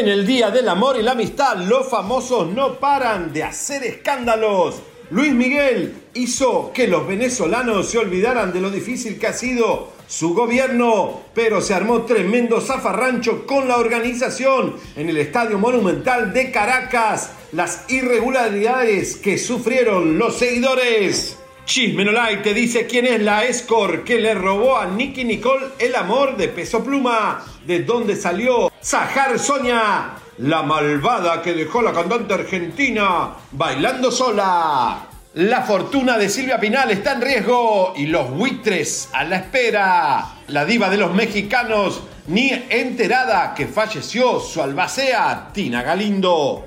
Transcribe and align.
En 0.00 0.08
el 0.08 0.26
Día 0.26 0.50
del 0.50 0.66
Amor 0.66 0.96
y 0.98 1.02
la 1.02 1.12
Amistad, 1.12 1.58
los 1.58 1.86
famosos 1.86 2.48
no 2.48 2.80
paran 2.80 3.34
de 3.34 3.44
hacer 3.44 3.84
escándalos. 3.84 4.80
Luis 5.10 5.34
Miguel 5.34 5.94
hizo 6.14 6.72
que 6.72 6.88
los 6.88 7.06
venezolanos 7.06 7.90
se 7.90 7.98
olvidaran 7.98 8.50
de 8.50 8.62
lo 8.62 8.70
difícil 8.70 9.18
que 9.18 9.26
ha 9.26 9.34
sido 9.34 9.90
su 10.08 10.32
gobierno, 10.32 11.20
pero 11.34 11.60
se 11.60 11.74
armó 11.74 12.06
tremendo 12.06 12.62
zafarrancho 12.62 13.46
con 13.46 13.68
la 13.68 13.76
organización 13.76 14.76
en 14.96 15.10
el 15.10 15.18
Estadio 15.18 15.58
Monumental 15.58 16.32
de 16.32 16.50
Caracas. 16.50 17.32
Las 17.52 17.84
irregularidades 17.90 19.16
que 19.16 19.36
sufrieron 19.36 20.18
los 20.18 20.38
seguidores. 20.38 21.36
Chisme 21.70 22.04
te 22.42 22.52
dice 22.52 22.84
quién 22.88 23.06
es 23.06 23.22
la 23.22 23.44
escort 23.44 24.02
que 24.02 24.18
le 24.18 24.34
robó 24.34 24.76
a 24.76 24.86
Nicky 24.86 25.22
Nicole 25.22 25.66
el 25.78 25.94
amor 25.94 26.36
de 26.36 26.48
peso 26.48 26.82
pluma. 26.82 27.44
¿De 27.64 27.84
dónde 27.84 28.16
salió? 28.16 28.72
Sahar 28.80 29.38
Soña, 29.38 30.16
la 30.38 30.64
malvada 30.64 31.40
que 31.40 31.54
dejó 31.54 31.80
la 31.80 31.92
cantante 31.92 32.34
argentina 32.34 33.34
bailando 33.52 34.10
sola. 34.10 35.06
La 35.34 35.62
fortuna 35.62 36.18
de 36.18 36.28
Silvia 36.28 36.58
Pinal 36.58 36.90
está 36.90 37.12
en 37.12 37.20
riesgo 37.20 37.92
y 37.96 38.06
los 38.06 38.28
buitres 38.32 39.08
a 39.12 39.22
la 39.22 39.36
espera. 39.36 40.26
La 40.48 40.64
diva 40.64 40.90
de 40.90 40.96
los 40.96 41.14
mexicanos 41.14 42.02
ni 42.26 42.50
enterada 42.68 43.54
que 43.54 43.68
falleció 43.68 44.40
su 44.40 44.60
albacea 44.60 45.50
Tina 45.52 45.84
Galindo. 45.84 46.66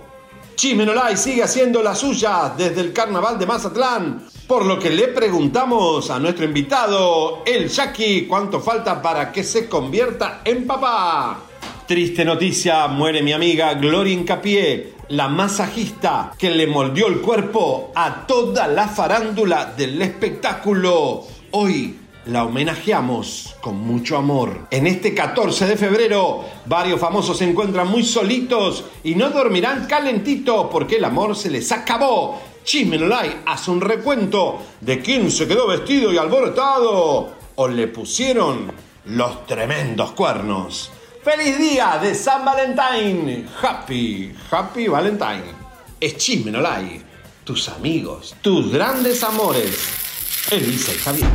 Chismenolay 0.55 1.17
sigue 1.17 1.43
haciendo 1.43 1.83
la 1.83 1.93
suya 1.93 2.53
desde 2.55 2.79
el 2.79 2.93
carnaval 2.93 3.37
de 3.37 3.45
Mazatlán, 3.45 4.27
por 4.53 4.67
lo 4.67 4.77
que 4.77 4.91
le 4.91 5.07
preguntamos 5.07 6.11
a 6.11 6.19
nuestro 6.19 6.45
invitado, 6.45 7.41
el 7.43 7.69
Jackie, 7.69 8.27
cuánto 8.27 8.59
falta 8.59 9.01
para 9.01 9.31
que 9.31 9.43
se 9.43 9.67
convierta 9.67 10.41
en 10.45 10.67
papá. 10.67 11.39
Triste 11.87 12.23
noticia, 12.23 12.85
muere 12.85 13.23
mi 13.23 13.33
amiga 13.33 13.73
Gloria 13.73 14.13
Incapié, 14.13 14.93
la 15.07 15.27
masajista 15.27 16.33
que 16.37 16.51
le 16.51 16.67
moldeó 16.67 17.07
el 17.07 17.19
cuerpo 17.19 17.91
a 17.95 18.27
toda 18.27 18.67
la 18.67 18.87
farándula 18.87 19.73
del 19.75 19.99
espectáculo. 19.99 21.23
Hoy 21.49 21.95
la 22.27 22.45
homenajeamos 22.45 23.55
con 23.59 23.77
mucho 23.77 24.17
amor. 24.17 24.67
En 24.69 24.85
este 24.85 25.15
14 25.15 25.65
de 25.65 25.77
febrero, 25.77 26.45
varios 26.67 26.99
famosos 26.99 27.39
se 27.39 27.49
encuentran 27.49 27.87
muy 27.87 28.03
solitos 28.03 28.85
y 29.03 29.15
no 29.15 29.31
dormirán 29.31 29.87
calentito 29.87 30.69
porque 30.69 30.97
el 30.97 31.05
amor 31.05 31.35
se 31.35 31.49
les 31.49 31.71
acabó. 31.71 32.52
Chismenolay 32.63 33.43
hace 33.45 33.71
un 33.71 33.81
recuento 33.81 34.61
de 34.79 35.01
quién 35.01 35.29
se 35.29 35.47
quedó 35.47 35.67
vestido 35.67 36.13
y 36.13 36.17
alborotado 36.17 37.33
o 37.55 37.67
le 37.67 37.87
pusieron 37.87 38.71
los 39.05 39.45
tremendos 39.45 40.11
cuernos. 40.13 40.91
¡Feliz 41.23 41.57
día 41.57 41.99
de 42.01 42.15
San 42.15 42.43
Valentín! 42.45 43.47
Happy, 43.61 44.33
happy 44.49 44.87
Valentine. 44.87 45.53
Es 45.99 46.17
Chismenolay, 46.17 47.01
tus 47.43 47.69
amigos, 47.69 48.35
tus 48.41 48.71
grandes 48.71 49.23
amores. 49.23 50.47
Elisa 50.51 50.93
y 50.93 50.97
Javier. 50.97 51.29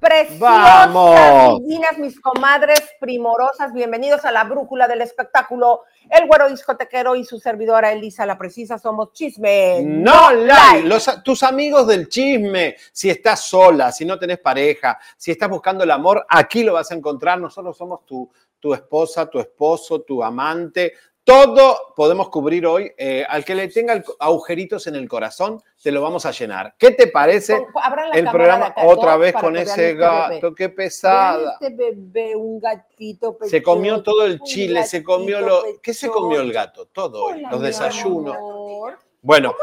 Preciosas, 0.00 0.38
¡Vamos! 0.38 1.60
divinas, 1.60 1.98
mis 1.98 2.20
comadres 2.20 2.80
primorosas, 3.00 3.72
bienvenidos 3.72 4.24
a 4.24 4.32
la 4.32 4.44
brújula 4.44 4.86
del 4.86 5.00
espectáculo. 5.00 5.82
El 6.10 6.26
güero 6.26 6.48
discotequero 6.48 7.14
y 7.16 7.24
su 7.24 7.38
servidora 7.38 7.92
Elisa 7.92 8.24
la 8.24 8.38
Precisa 8.38 8.78
somos 8.78 9.12
Chisme. 9.12 9.82
No 9.82 10.32
like, 10.32 10.86
los, 10.86 11.22
tus 11.22 11.42
amigos 11.42 11.86
del 11.86 12.08
chisme, 12.08 12.76
si 12.92 13.10
estás 13.10 13.44
sola, 13.44 13.92
si 13.92 14.04
no 14.04 14.18
tenés 14.18 14.38
pareja, 14.38 14.98
si 15.16 15.30
estás 15.30 15.48
buscando 15.48 15.84
el 15.84 15.90
amor, 15.90 16.24
aquí 16.28 16.62
lo 16.62 16.74
vas 16.74 16.90
a 16.90 16.94
encontrar. 16.94 17.40
Nosotros 17.40 17.76
somos 17.76 18.04
tu, 18.06 18.30
tu 18.58 18.74
esposa, 18.74 19.28
tu 19.28 19.38
esposo, 19.38 20.02
tu 20.02 20.22
amante. 20.22 20.92
Todo 21.28 21.92
podemos 21.94 22.30
cubrir 22.30 22.64
hoy. 22.64 22.90
Eh, 22.96 23.22
al 23.28 23.44
que 23.44 23.54
le 23.54 23.68
tenga 23.68 24.02
agujeritos 24.18 24.86
en 24.86 24.94
el 24.94 25.06
corazón, 25.06 25.62
te 25.82 25.92
lo 25.92 26.00
vamos 26.00 26.24
a 26.24 26.30
llenar. 26.30 26.74
¿Qué 26.78 26.92
te 26.92 27.06
parece 27.08 27.66
el 28.14 28.30
programa 28.30 28.74
otra 28.82 29.18
vez 29.18 29.34
con 29.34 29.54
ese 29.54 29.94
gato? 29.94 30.54
Qué 30.54 30.70
pesada. 30.70 31.58
este 31.60 31.68
bebé, 31.68 32.34
un 32.34 32.58
gatito 32.58 33.36
Se 33.42 33.62
comió 33.62 34.02
todo 34.02 34.24
el 34.24 34.40
chile, 34.40 34.84
se 34.84 35.04
comió 35.04 35.42
lo. 35.42 35.64
¿Qué 35.82 35.92
se 35.92 36.08
comió 36.08 36.40
el 36.40 36.50
gato? 36.50 36.86
Todo 36.86 37.26
hoy, 37.26 37.42
los 37.42 37.60
desayunos. 37.60 38.34
amor. 38.34 38.98
Bueno, 39.20 39.54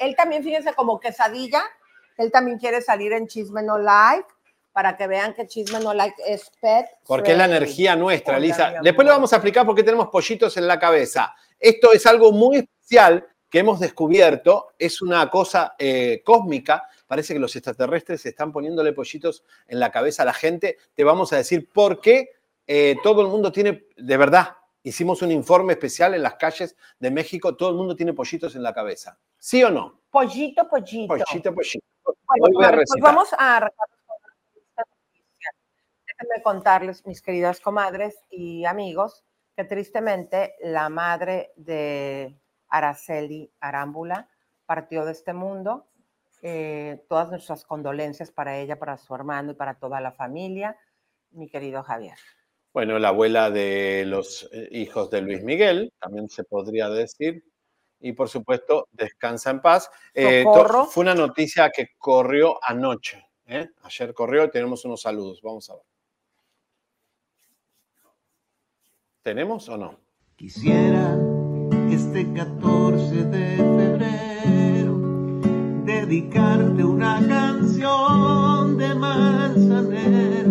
Él 0.00 0.14
también, 0.16 0.44
fíjense, 0.44 0.74
como 0.74 1.00
quesadilla. 1.00 1.62
Él 2.18 2.30
también 2.30 2.58
quiere 2.58 2.82
salir 2.82 3.14
en 3.14 3.28
Chisme 3.28 3.62
No 3.62 3.78
Like 3.78 4.28
para 4.74 4.96
que 4.96 5.06
vean 5.06 5.34
que 5.34 5.46
Chisme 5.46 5.78
No 5.78 5.94
Like 5.94 6.20
es 6.26 6.50
pet. 6.60 6.86
Porque 7.06 7.30
es 7.30 7.38
la 7.38 7.44
energía 7.44 7.94
nuestra, 7.94 8.40
Lisa. 8.40 8.74
Después 8.82 9.06
le 9.06 9.12
vamos 9.12 9.32
a 9.32 9.36
explicar 9.36 9.64
por 9.64 9.76
qué 9.76 9.84
tenemos 9.84 10.08
pollitos 10.08 10.56
en 10.56 10.66
la 10.66 10.80
cabeza. 10.80 11.32
Esto 11.60 11.92
es 11.92 12.04
algo 12.06 12.32
muy 12.32 12.56
especial 12.56 13.24
que 13.48 13.60
hemos 13.60 13.78
descubierto. 13.78 14.74
Es 14.76 15.00
una 15.00 15.30
cosa 15.30 15.76
eh, 15.78 16.22
cósmica. 16.24 16.88
Parece 17.06 17.34
que 17.34 17.38
los 17.38 17.54
extraterrestres 17.54 18.26
están 18.26 18.50
poniéndole 18.50 18.92
pollitos 18.92 19.44
en 19.68 19.78
la 19.78 19.92
cabeza 19.92 20.24
a 20.24 20.26
la 20.26 20.32
gente. 20.32 20.76
Te 20.92 21.04
vamos 21.04 21.32
a 21.32 21.36
decir 21.36 21.70
por 21.72 22.00
qué 22.00 22.30
eh, 22.66 22.96
todo 23.00 23.22
el 23.22 23.28
mundo 23.28 23.52
tiene, 23.52 23.86
de 23.96 24.16
verdad, 24.16 24.56
hicimos 24.82 25.22
un 25.22 25.30
informe 25.30 25.74
especial 25.74 26.14
en 26.14 26.22
las 26.24 26.34
calles 26.34 26.74
de 26.98 27.12
México. 27.12 27.54
Todo 27.54 27.70
el 27.70 27.76
mundo 27.76 27.94
tiene 27.94 28.12
pollitos 28.12 28.56
en 28.56 28.64
la 28.64 28.74
cabeza. 28.74 29.16
¿Sí 29.38 29.62
o 29.62 29.70
no? 29.70 30.00
Pollito, 30.10 30.68
pollito. 30.68 31.14
Pollito, 31.14 31.54
pollito. 31.54 31.86
Bueno, 32.26 32.44
Hoy 32.46 32.52
voy 32.54 32.64
a 32.64 32.68
pues 32.70 32.78
recitar. 32.80 33.02
vamos 33.02 33.28
a. 33.38 33.70
Déjenme 36.18 36.42
contarles, 36.42 37.06
mis 37.06 37.22
queridas 37.22 37.60
comadres 37.60 38.16
y 38.30 38.64
amigos, 38.64 39.24
que 39.56 39.64
tristemente 39.64 40.54
la 40.60 40.88
madre 40.88 41.52
de 41.56 42.38
Araceli 42.68 43.52
Arámbula 43.60 44.28
partió 44.66 45.04
de 45.04 45.12
este 45.12 45.32
mundo. 45.32 45.88
Eh, 46.42 47.04
todas 47.08 47.30
nuestras 47.30 47.64
condolencias 47.64 48.30
para 48.30 48.58
ella, 48.58 48.78
para 48.78 48.98
su 48.98 49.14
hermano 49.14 49.52
y 49.52 49.54
para 49.54 49.74
toda 49.78 50.00
la 50.00 50.12
familia, 50.12 50.76
mi 51.30 51.48
querido 51.48 51.82
Javier. 51.82 52.18
Bueno, 52.74 52.98
la 52.98 53.08
abuela 53.08 53.50
de 53.50 54.04
los 54.04 54.48
eh, 54.52 54.68
hijos 54.72 55.08
de 55.08 55.22
Luis 55.22 55.42
Miguel, 55.42 55.92
también 56.00 56.28
se 56.28 56.44
podría 56.44 56.88
decir. 56.88 57.44
Y 58.00 58.12
por 58.12 58.28
supuesto, 58.28 58.88
descansa 58.90 59.50
en 59.50 59.62
paz. 59.62 59.90
Eh, 60.12 60.44
fue 60.90 61.02
una 61.02 61.14
noticia 61.14 61.70
que 61.70 61.90
corrió 61.96 62.58
anoche. 62.62 63.24
¿eh? 63.46 63.68
Ayer 63.82 64.12
corrió, 64.12 64.50
tenemos 64.50 64.84
unos 64.84 65.00
saludos. 65.02 65.40
Vamos 65.40 65.70
a 65.70 65.76
ver. 65.76 65.84
¿Tenemos 69.24 69.70
o 69.70 69.78
no? 69.78 69.98
Quisiera 70.36 71.18
este 71.90 72.30
14 72.34 73.24
de 73.24 73.56
febrero 73.56 74.98
dedicarte 75.86 76.84
una 76.84 77.26
canción 77.26 78.76
de 78.76 78.94
Manzanero 78.94 80.43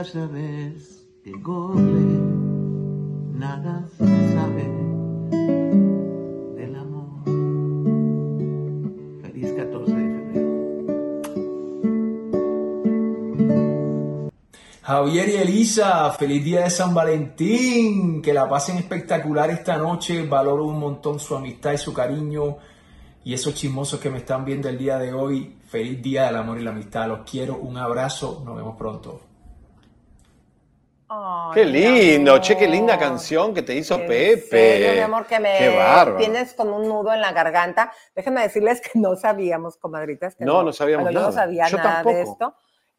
ya 0.00 0.04
sabes 0.04 1.06
que 1.22 1.32
Google 1.32 2.20
nada 3.34 3.86
sabe 3.98 4.64
del 6.56 6.74
amor. 6.74 7.24
Feliz 9.20 9.52
14 9.52 9.92
de 9.92 10.32
febrero. 10.32 10.50
Javier 14.80 15.28
y 15.28 15.36
Elisa, 15.36 16.10
feliz 16.12 16.44
día 16.44 16.60
de 16.62 16.70
San 16.70 16.94
Valentín, 16.94 18.22
que 18.22 18.32
la 18.32 18.48
pasen 18.48 18.78
espectacular 18.78 19.50
esta 19.50 19.76
noche, 19.76 20.26
valoro 20.26 20.64
un 20.64 20.78
montón 20.80 21.20
su 21.20 21.36
amistad 21.36 21.72
y 21.72 21.78
su 21.78 21.92
cariño 21.92 22.56
y 23.22 23.34
esos 23.34 23.52
chismosos 23.52 24.00
que 24.00 24.08
me 24.08 24.16
están 24.16 24.46
viendo 24.46 24.70
el 24.70 24.78
día 24.78 24.96
de 24.96 25.12
hoy, 25.12 25.58
feliz 25.68 26.00
día 26.00 26.24
del 26.24 26.36
amor 26.36 26.58
y 26.58 26.62
la 26.62 26.70
amistad, 26.70 27.06
los 27.06 27.30
quiero, 27.30 27.58
un 27.58 27.76
abrazo, 27.76 28.42
nos 28.46 28.56
vemos 28.56 28.76
pronto. 28.78 29.29
Qué 31.52 31.64
lindo, 31.64 32.38
che, 32.38 32.56
qué 32.56 32.68
linda 32.68 32.96
canción 32.96 33.52
que 33.52 33.62
te 33.62 33.74
hizo 33.74 33.98
Pepe. 33.98 34.40
serio, 34.48 34.92
mi 34.92 35.00
amor, 35.00 35.26
que 35.26 35.40
me 35.40 35.58
Qué 35.58 36.14
tienes 36.18 36.54
con 36.54 36.72
un 36.72 36.86
nudo 36.88 37.12
en 37.12 37.20
la 37.20 37.32
garganta. 37.32 37.92
Déjenme 38.14 38.42
decirles 38.42 38.80
que 38.80 38.96
no 38.98 39.16
sabíamos, 39.16 39.76
comadritas. 39.76 40.36
Que 40.36 40.44
No, 40.44 40.62
no 40.62 40.72
sabíamos 40.72 41.04
bueno, 41.06 41.18
Yo 41.18 41.26
no 41.26 41.30
nada. 41.30 41.42
sabía 41.42 41.66
Yo 41.66 41.78
nada 41.78 42.02
de 42.02 42.04
tampoco. 42.04 42.32
esto. 42.32 42.54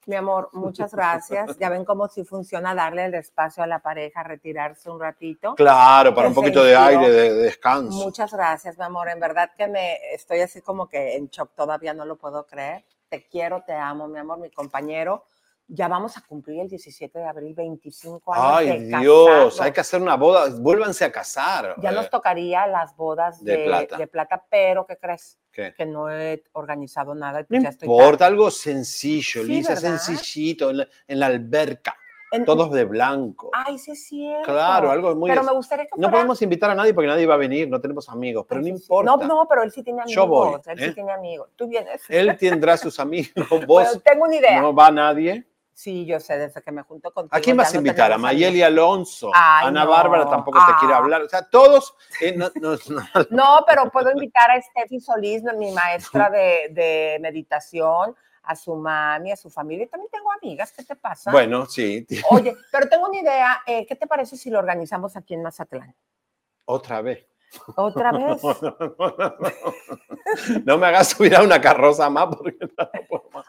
Mi 0.08 0.16
amor, 0.16 0.50
muchas 0.54 0.94
gracias. 0.94 1.58
Ya 1.58 1.70
ven 1.70 1.86
cómo 1.86 2.08
sí 2.10 2.26
funciona 2.26 2.74
darle 2.76 3.06
el 3.06 3.14
espacio 3.14 3.64
a 3.64 3.68
la 3.68 3.80
pareja, 3.80 4.24
retirarse 4.24 4.90
un 4.90 5.00
ratito. 5.00 5.54
Claro, 5.56 6.14
para 6.14 6.28
un 6.28 6.34
poquito 6.34 6.64
de 6.64 6.76
aire, 6.76 7.10
de, 7.10 7.34
de 7.34 7.44
descanso. 7.44 7.98
Muchas 7.98 8.34
gracias, 8.34 8.78
mi 8.78 8.84
amor. 8.84 9.08
En 9.10 9.20
verdad 9.20 9.52
que 9.56 9.68
me 9.68 9.98
estoy 10.14 10.42
así 10.42 10.62
como 10.62 10.90
que 10.90 11.16
en 11.16 11.28
shock, 11.30 11.52
todavía 11.56 11.94
no 11.94 12.04
lo 12.06 12.18
puedo 12.18 12.46
creer. 12.46 12.84
Te 13.10 13.28
quiero, 13.28 13.62
te 13.62 13.74
amo, 13.74 14.08
mi 14.08 14.18
amor, 14.20 14.40
mi 14.40 14.50
compañero. 14.50 15.24
Ya 15.68 15.88
vamos 15.88 16.18
a 16.18 16.22
cumplir 16.22 16.60
el 16.60 16.68
17 16.68 17.18
de 17.18 17.26
abril, 17.26 17.54
25 17.54 18.34
años 18.34 18.46
Ay, 18.46 18.80
de 18.90 18.98
Dios, 19.00 19.62
hay 19.62 19.72
que 19.72 19.80
hacer 19.80 20.02
una 20.02 20.18
boda. 20.18 20.50
Vuélvanse 20.60 21.06
a 21.06 21.12
casar. 21.12 21.76
Ya 21.82 21.92
Eh, 21.92 21.94
nos 21.94 22.10
tocaría 22.10 22.68
las 22.68 22.94
bodas 22.98 23.42
de 23.42 23.56
de, 23.56 23.64
plata. 23.66 23.98
de 23.98 24.08
plata, 24.08 24.46
pero 24.50 24.86
¿qué 24.86 24.98
crees? 24.98 25.40
¿qué? 25.50 25.74
Que 25.74 25.86
no 25.86 26.10
he 26.12 26.44
organizado 26.54 27.16
nada. 27.16 27.40
y 27.40 27.44
No 27.44 27.48
pues 27.48 27.64
ya 27.80 27.86
importa, 27.86 28.26
algo 28.26 28.52
sencillo, 28.52 29.44
Sí, 29.44 29.48
Lisa, 29.48 29.76
¿verdad? 29.76 29.98
sencillito, 29.98 30.70
en 30.72 30.78
la, 30.80 30.88
en 31.08 31.20
la 31.22 31.26
alberca, 31.28 31.96
En- 32.34 32.44
todos 32.44 32.70
de 32.72 32.84
blanco. 32.84 33.50
Ay, 33.54 33.78
sí 33.78 33.92
es 33.92 34.06
cierto. 34.08 34.44
Claro, 34.52 34.92
algo 34.92 35.16
muy... 35.16 35.30
Pero 35.30 35.44
me 35.44 35.54
gustaría 35.54 35.86
que 35.86 35.92
No 35.96 36.04
fuera- 36.08 36.12
podemos 36.12 36.42
invitar 36.42 36.70
a 36.72 36.76
nadie 36.76 36.94
porque 36.94 37.08
nadie 37.08 37.26
va 37.26 37.36
a 37.36 37.38
venir, 37.38 37.70
no 37.70 37.80
tenemos 37.80 38.10
amigos, 38.10 38.46
pero 38.48 38.60
no 38.60 38.68
importa. 38.68 39.10
No, 39.10 39.18
no, 39.26 39.48
pero 39.48 39.64
él 39.64 39.72
sí 39.72 39.84
tiene 39.84 40.02
amigos. 40.02 40.16
Yo 40.16 40.28
voy, 40.28 40.54
él 40.66 40.80
¿eh? 40.82 40.88
sí 40.90 40.94
tiene 40.96 41.12
amigos. 41.14 41.50
Tú 41.56 41.68
vienes. 41.70 42.02
Él 42.10 42.38
tendrá 42.38 42.76
sus 42.76 43.00
amigos, 43.00 43.34
vos 43.50 43.66
Bueno, 43.68 43.92
tengo 44.04 44.26
una 44.26 44.36
idea. 44.36 44.62
no 44.62 44.74
va 44.76 44.92
nadie. 44.92 45.46
Sí, 45.82 46.06
yo 46.06 46.20
sé, 46.20 46.38
desde 46.38 46.62
que 46.62 46.72
me 46.72 46.84
junto 46.84 47.12
contigo. 47.12 47.36
¿A 47.36 47.40
quién 47.42 47.58
vas 47.58 47.72
a 47.72 47.74
no 47.74 47.80
invitar? 47.80 48.12
¿A 48.14 48.18
Mayeli. 48.20 48.62
Alonso? 48.62 49.32
Ay, 49.34 49.66
Ana 49.70 49.84
no. 49.84 49.90
Bárbara 49.90 50.30
tampoco 50.30 50.60
te 50.68 50.74
quiere 50.80 50.94
Ah. 50.94 50.98
hablar. 50.98 51.24
O 51.24 51.28
sea, 51.28 51.42
todos... 51.50 51.96
eh, 52.22 52.36
no- 52.38 52.52
no- 52.62 52.78
no- 52.90 53.26
No, 53.32 53.64
pero 53.66 53.90
puedo 53.90 54.12
invitar 54.12 54.52
a 54.52 54.62
Steffi 54.62 55.00
Solís, 55.00 55.42
mi 55.58 55.72
maestra 55.72 56.30
de, 56.30 56.68
de 56.70 57.18
meditación, 57.20 58.16
a 58.44 58.56
su 58.56 58.76
mami, 58.76 59.32
a 59.32 59.36
su 59.36 59.50
familia. 59.50 59.86
Y 59.86 59.88
también 59.88 60.12
tengo 60.12 60.32
amigas, 60.32 60.72
¿qué 60.72 60.84
te 60.84 60.96
pasa? 60.96 61.32
Bueno, 61.32 61.66
sí, 61.66 62.06
Oye, 62.30 62.56
pero 62.72 62.88
tengo 62.88 63.08
una 63.08 63.20
idea. 63.20 63.62
eh, 63.66 63.84
¿Qué 63.88 63.96
te 63.96 64.06
parece 64.06 64.38
si 64.38 64.52
lo 64.52 64.60
organizamos 64.60 65.16
aquí 65.18 65.34
en 65.34 65.42
Mazatlán? 65.42 65.96
otra 66.66 67.02
vez. 67.02 67.26
¿Otra 67.76 68.12
vez? 68.12 68.42
No 70.66 70.78
me 70.78 70.88
hagas 70.88 71.10
subir 71.10 71.36
a 71.36 71.44
una 71.44 71.60
carroza 71.60 72.10
más 72.10 72.28
porque 72.36 72.58
no. 72.78 72.90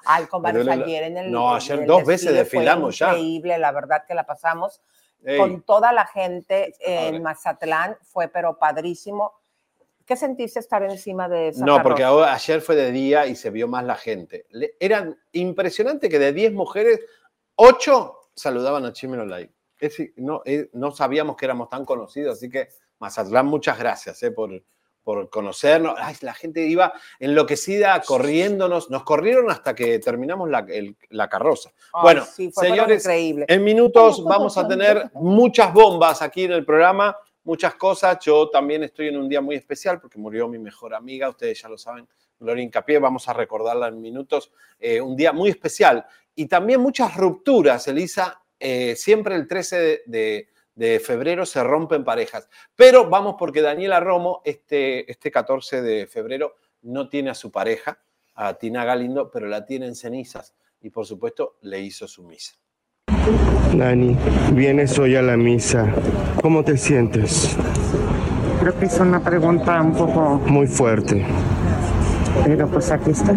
Ay, 0.05 0.27
duele 0.31 0.65
la- 0.65 0.73
ayer 0.85 1.03
en 1.05 1.17
el. 1.17 1.33
No, 1.33 1.55
ayer 1.55 1.81
el 1.81 1.87
dos 1.87 2.05
veces 2.05 2.35
desfilamos 2.35 2.99
ya. 2.99 3.09
Increíble, 3.11 3.59
la 3.59 3.73
verdad 3.73 4.05
que 4.07 4.15
la 4.15 4.25
pasamos 4.25 4.81
Ey, 5.25 5.39
con 5.39 5.63
toda 5.63 5.93
la 5.93 6.07
gente 6.07 6.75
en 6.81 7.23
Mazatlán. 7.23 7.97
Fue, 8.03 8.29
pero 8.29 8.59
padrísimo. 8.59 9.33
¿Qué 10.05 10.17
sentiste 10.17 10.59
estar 10.59 10.83
encima 10.83 11.29
de 11.29 11.49
esa 11.49 11.65
No, 11.65 11.81
porque 11.83 12.03
carroza? 12.03 12.23
ahora- 12.25 12.35
ayer 12.35 12.61
fue 12.61 12.75
de 12.75 12.91
día 12.91 13.27
y 13.27 13.37
se 13.37 13.51
vio 13.51 13.69
más 13.69 13.85
la 13.85 13.95
gente. 13.95 14.47
Le- 14.51 14.75
Era 14.81 15.15
impresionante 15.33 16.09
que 16.09 16.19
de 16.19 16.33
10 16.33 16.53
mujeres, 16.53 17.01
8 17.55 18.19
saludaban 18.35 18.85
a 18.85 18.93
Chimeno 18.93 19.25
Live. 19.25 19.53
Es 19.83 19.99
no, 20.17 20.43
eh, 20.45 20.71
no 20.75 20.93
sabíamos 20.93 21.37
que 21.37 21.45
éramos 21.45 21.69
tan 21.69 21.85
conocidos, 21.85 22.37
así 22.39 22.49
que 22.49 22.69
Mazatlán, 23.01 23.47
muchas 23.47 23.79
gracias 23.79 24.23
eh, 24.23 24.31
por, 24.31 24.63
por 25.03 25.29
conocernos. 25.29 25.95
Ay, 25.99 26.15
la 26.21 26.35
gente 26.35 26.65
iba 26.65 26.93
enloquecida, 27.19 28.01
corriéndonos. 28.03 28.91
Nos 28.91 29.03
corrieron 29.03 29.51
hasta 29.51 29.75
que 29.75 29.99
terminamos 29.99 30.49
la, 30.49 30.61
el- 30.69 30.97
la 31.11 31.29
carroza. 31.29 31.71
Ay, 31.93 32.03
bueno, 32.03 32.25
sí, 32.25 32.53
señores, 32.53 33.05
increíble. 33.05 33.45
En 33.49 33.65
minutos 33.65 34.23
vamos 34.25 34.57
a 34.57 34.69
tener 34.69 35.11
muchas 35.15 35.73
bombas 35.75 36.23
aquí 36.23 36.45
en 36.45 36.53
el 36.53 36.65
programa, 36.65 37.17
muchas 37.43 37.75
cosas. 37.75 38.19
Yo 38.21 38.49
también 38.51 38.85
estoy 38.85 39.09
en 39.09 39.17
un 39.17 39.29
día 39.29 39.41
muy 39.41 39.57
especial 39.57 40.01
porque 40.01 40.19
murió 40.19 40.47
mi 40.47 40.59
mejor 40.61 40.95
amiga, 40.95 41.29
ustedes 41.29 41.61
ya 41.61 41.69
lo 41.69 41.77
saben, 41.77 42.07
Gloria 42.39 42.63
Incapié, 42.63 43.01
vamos 43.01 43.29
a 43.29 43.33
recordarla 43.33 43.89
en 43.89 44.01
minutos. 44.01 44.53
Eh, 44.79 45.01
un 45.01 45.17
día 45.17 45.33
muy 45.33 45.51
especial 45.51 46.05
y 46.37 46.47
también 46.47 46.81
muchas 46.81 47.17
rupturas, 47.17 47.89
Elisa. 47.89 48.39
Eh, 48.63 48.97
siempre 48.97 49.35
el 49.35 49.47
13 49.47 49.77
de, 49.79 50.03
de- 50.07 50.49
de 50.75 51.01
febrero 51.01 51.45
se 51.45 51.63
rompen 51.63 52.03
parejas. 52.03 52.49
Pero 52.75 53.11
vamos 53.11 53.35
porque 53.39 53.61
Daniela 53.61 54.01
Romo 54.01 54.41
este, 54.43 55.11
este 55.11 55.31
14 55.31 55.83
de 55.83 56.07
febrero 56.07 56.55
no 56.81 57.11
tiene 57.11 57.29
a 57.29 57.35
su 57.35 57.51
pareja, 57.53 58.01
a 58.35 58.55
Tina 58.55 58.83
Galindo, 58.87 59.31
pero 59.31 59.47
la 59.49 59.67
tiene 59.67 59.85
en 59.87 59.95
cenizas 59.95 60.55
y 60.81 60.89
por 60.89 61.05
supuesto 61.05 61.59
le 61.61 61.79
hizo 61.81 62.09
su 62.09 62.23
misa. 62.25 62.55
Dani, 63.75 64.17
vienes 64.55 64.99
hoy 64.99 65.15
a 65.17 65.21
la 65.23 65.37
misa. 65.37 65.93
¿Cómo 66.41 66.65
te 66.65 66.79
sientes? 66.79 67.55
Creo 68.61 68.79
que 68.79 68.87
es 68.87 68.99
una 68.99 69.23
pregunta 69.23 69.81
un 69.83 69.93
poco, 69.95 70.41
Muy 70.47 70.67
fuerte. 70.67 71.27
Pero 72.45 72.67
pues 72.69 72.91
aquí 72.91 73.11
está. 73.11 73.35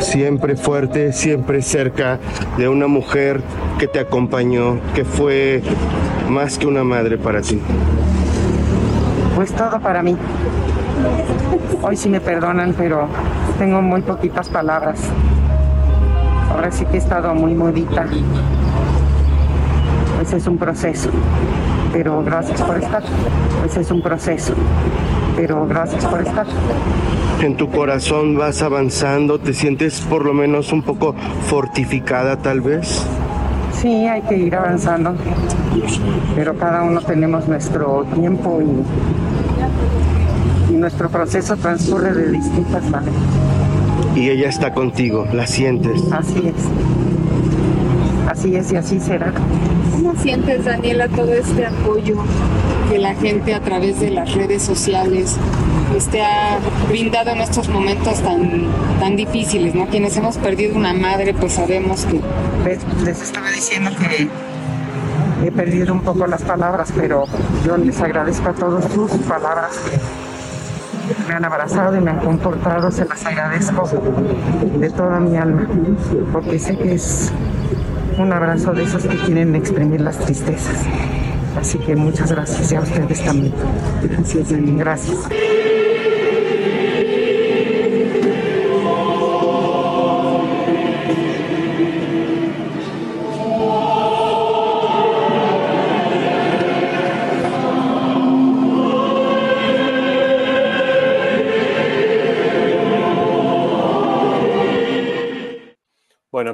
Siempre 0.00 0.56
fuerte, 0.56 1.12
siempre 1.12 1.62
cerca 1.62 2.18
de 2.56 2.68
una 2.68 2.86
mujer 2.86 3.40
que 3.78 3.86
te 3.86 4.00
acompañó, 4.00 4.78
que 4.94 5.04
fue 5.04 5.62
más 6.28 6.58
que 6.58 6.66
una 6.66 6.84
madre 6.84 7.18
para 7.18 7.40
ti. 7.40 7.60
Pues 9.34 9.52
todo 9.52 9.80
para 9.80 10.02
mí. 10.02 10.16
Hoy 11.82 11.96
sí 11.96 12.08
me 12.08 12.20
perdonan, 12.20 12.74
pero 12.76 13.08
tengo 13.58 13.82
muy 13.82 14.02
poquitas 14.02 14.48
palabras. 14.48 15.00
Ahora 16.50 16.70
sí 16.70 16.84
que 16.86 16.94
he 16.94 16.98
estado 16.98 17.34
muy 17.34 17.54
modita. 17.54 18.06
Pues 20.16 20.32
es 20.32 20.46
un 20.46 20.56
proceso. 20.56 21.10
Pero 21.94 22.22
gracias 22.24 22.60
por 22.60 22.76
estar. 22.76 23.02
Pues 23.60 23.76
es 23.76 23.90
un 23.92 24.02
proceso. 24.02 24.52
Pero 25.36 25.64
gracias 25.66 26.04
por 26.04 26.20
estar. 26.20 26.44
En 27.40 27.56
tu 27.56 27.70
corazón 27.70 28.36
vas 28.36 28.60
avanzando, 28.62 29.38
te 29.38 29.54
sientes 29.54 30.00
por 30.00 30.24
lo 30.24 30.34
menos 30.34 30.72
un 30.72 30.82
poco 30.82 31.14
fortificada 31.48 32.36
tal 32.36 32.60
vez. 32.60 33.06
Sí, 33.80 34.06
hay 34.06 34.22
que 34.22 34.36
ir 34.36 34.56
avanzando. 34.56 35.14
Pero 36.34 36.56
cada 36.56 36.82
uno 36.82 37.00
tenemos 37.00 37.46
nuestro 37.46 38.04
tiempo 38.14 38.60
y, 38.60 38.66
y 40.72 40.76
nuestro 40.76 41.08
proceso 41.08 41.56
transcurre 41.56 42.12
de 42.12 42.32
distintas 42.32 42.82
maneras. 42.90 43.14
Y 44.16 44.30
ella 44.30 44.48
está 44.48 44.74
contigo, 44.74 45.28
la 45.32 45.46
sientes. 45.46 46.02
Así 46.10 46.48
es. 46.48 46.56
Así 48.28 48.56
es 48.56 48.72
y 48.72 48.76
así 48.76 48.98
será. 48.98 49.32
¿Cómo 50.14 50.22
sientes, 50.22 50.64
Daniela, 50.64 51.08
todo 51.08 51.34
este 51.34 51.66
apoyo 51.66 52.22
que 52.88 52.98
la 52.98 53.14
gente 53.16 53.52
a 53.52 53.60
través 53.60 53.98
de 53.98 54.10
las 54.10 54.32
redes 54.32 54.62
sociales 54.62 55.36
pues, 55.90 56.08
ha 56.22 56.60
brindado 56.88 57.30
en 57.30 57.40
estos 57.40 57.68
momentos 57.68 58.20
tan, 58.22 58.68
tan 59.00 59.16
difíciles, 59.16 59.74
¿no? 59.74 59.88
Quienes 59.88 60.16
hemos 60.16 60.38
perdido 60.38 60.76
una 60.76 60.94
madre, 60.94 61.34
pues 61.34 61.54
sabemos 61.54 62.06
que 62.06 62.20
Les, 62.64 63.22
estaba 63.22 63.50
diciendo 63.50 63.90
que 63.98 64.28
he 65.44 65.50
perdido 65.50 65.92
un 65.92 66.02
poco 66.02 66.28
las 66.28 66.42
palabras, 66.42 66.92
pero 66.96 67.24
yo 67.66 67.76
les 67.76 68.00
agradezco 68.00 68.50
a 68.50 68.52
todos 68.52 68.84
sus 68.92 69.10
palabras 69.22 69.80
me 71.28 71.34
han 71.34 71.44
abrazado 71.44 71.96
y 71.96 72.00
me 72.00 72.12
han 72.12 72.20
comportado, 72.20 72.90
se 72.90 73.04
las 73.04 73.26
agradezco 73.26 73.86
de 74.78 74.90
toda 74.90 75.20
mi 75.20 75.36
alma, 75.36 75.66
porque 76.32 76.58
sé 76.58 76.78
que 76.78 76.94
es 76.94 77.30
un 78.18 78.32
abrazo 78.32 78.72
de 78.72 78.84
esos 78.84 79.04
que 79.04 79.16
quieren 79.16 79.54
exprimir 79.54 80.00
las 80.00 80.18
tristezas. 80.18 80.84
Así 81.58 81.78
que 81.78 81.96
muchas 81.96 82.30
gracias 82.30 82.72
y 82.72 82.74
a 82.74 82.80
ustedes 82.80 83.24
también. 83.24 83.54
Gracias. 84.02 84.48
Gracias. 84.50 85.18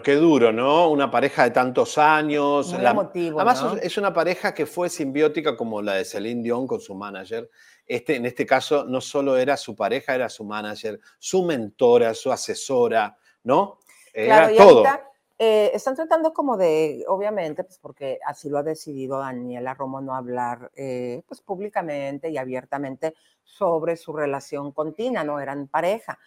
Bueno, 0.01 0.03
qué 0.03 0.15
duro, 0.15 0.53
¿no? 0.53 0.89
Una 0.89 1.11
pareja 1.11 1.45
de 1.45 1.51
tantos 1.51 1.99
años. 1.99 2.73
Muy 2.73 2.87
emotivo, 2.87 3.41
Además, 3.41 3.63
¿no? 3.63 3.77
es 3.77 3.99
una 3.99 4.15
pareja 4.15 4.55
que 4.55 4.65
fue 4.65 4.89
simbiótica 4.89 5.57
como 5.57 5.83
la 5.83 5.95
de 5.95 6.05
Celine 6.07 6.43
Dion 6.43 6.67
con 6.67 6.81
su 6.81 6.95
manager. 6.95 7.51
Este, 7.87 8.17
en 8.17 8.25
este 8.25 8.47
caso, 8.47 8.85
no 8.85 9.03
solo 9.03 9.37
era 9.37 9.59
su 9.59 9.77
pareja, 9.77 10.15
era 10.15 10.31
su 10.31 10.45
manager, 10.45 10.99
su 11.19 11.43
mentora, 11.43 12.15
su 12.15 12.33
asesora, 12.33 13.15
¿no? 13.45 13.79
Era 14.15 14.51
y 14.51 14.57
todo. 14.57 14.87
ahorita 14.87 15.05
eh, 15.39 15.71
están 15.75 15.97
tratando 15.97 16.33
como 16.33 16.57
de, 16.57 17.05
obviamente, 17.07 17.65
pues 17.65 17.79
porque 17.79 18.19
así 18.25 18.49
lo 18.49 18.59
ha 18.59 18.63
decidido 18.63 19.19
Daniela 19.19 19.75
Romo, 19.75 20.01
no 20.01 20.15
hablar 20.15 20.71
eh, 20.77 21.23
pues 21.27 21.43
públicamente 21.43 22.31
y 22.31 22.39
abiertamente 22.39 23.15
sobre 23.43 23.97
su 23.97 24.15
relación 24.15 24.73
con 24.73 24.95
Tina, 24.95 25.25
no 25.25 25.41
eran 25.41 25.67
pareja. 25.69 26.19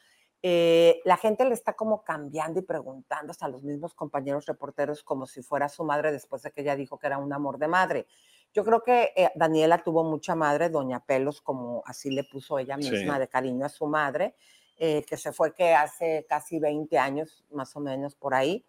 Eh, 0.44 1.02
la 1.06 1.18
gente 1.18 1.46
le 1.46 1.54
está 1.54 1.74
como 1.74 2.04
cambiando 2.04 2.60
y 2.60 2.64
preguntando 2.64 3.32
hasta 3.32 3.46
a 3.48 3.50
los 3.50 3.64
mismos 3.64 3.94
compañeros 3.96 4.46
reporteros 4.46 5.02
como 5.04 5.26
si 5.26 5.42
fuera 5.42 5.70
su 5.70 5.86
madre 5.86 6.12
después 6.12 6.44
de 6.44 6.52
que 6.52 6.62
ella 6.62 6.76
dijo 6.76 7.00
que 7.00 7.08
era 7.08 7.18
un 7.18 7.34
amor 7.34 7.58
de 7.60 7.70
madre. 7.70 8.08
Yo 8.54 8.64
creo 8.66 8.84
que 8.84 9.14
eh, 9.16 9.32
Daniela 9.36 9.82
tuvo 9.84 10.04
mucha 10.04 10.36
madre, 10.36 10.70
Doña 10.70 11.00
Pelos, 11.00 11.42
como 11.42 11.82
así 11.86 12.12
le 12.12 12.26
puso 12.26 12.60
ella 12.60 12.78
misma 12.78 13.16
Sí. 13.16 13.20
de 13.22 13.28
cariño 13.30 13.66
a 13.66 13.70
su 13.70 13.88
madre, 13.88 14.36
eh, 14.78 15.04
que 15.08 15.18
se 15.18 15.32
fue 15.32 15.54
que 15.54 15.74
hace 15.74 16.26
casi 16.30 16.60
20 16.60 16.98
años, 17.00 17.46
más 17.52 17.76
o 17.76 17.80
menos 17.80 18.16
por 18.16 18.36
ahí. 18.36 18.66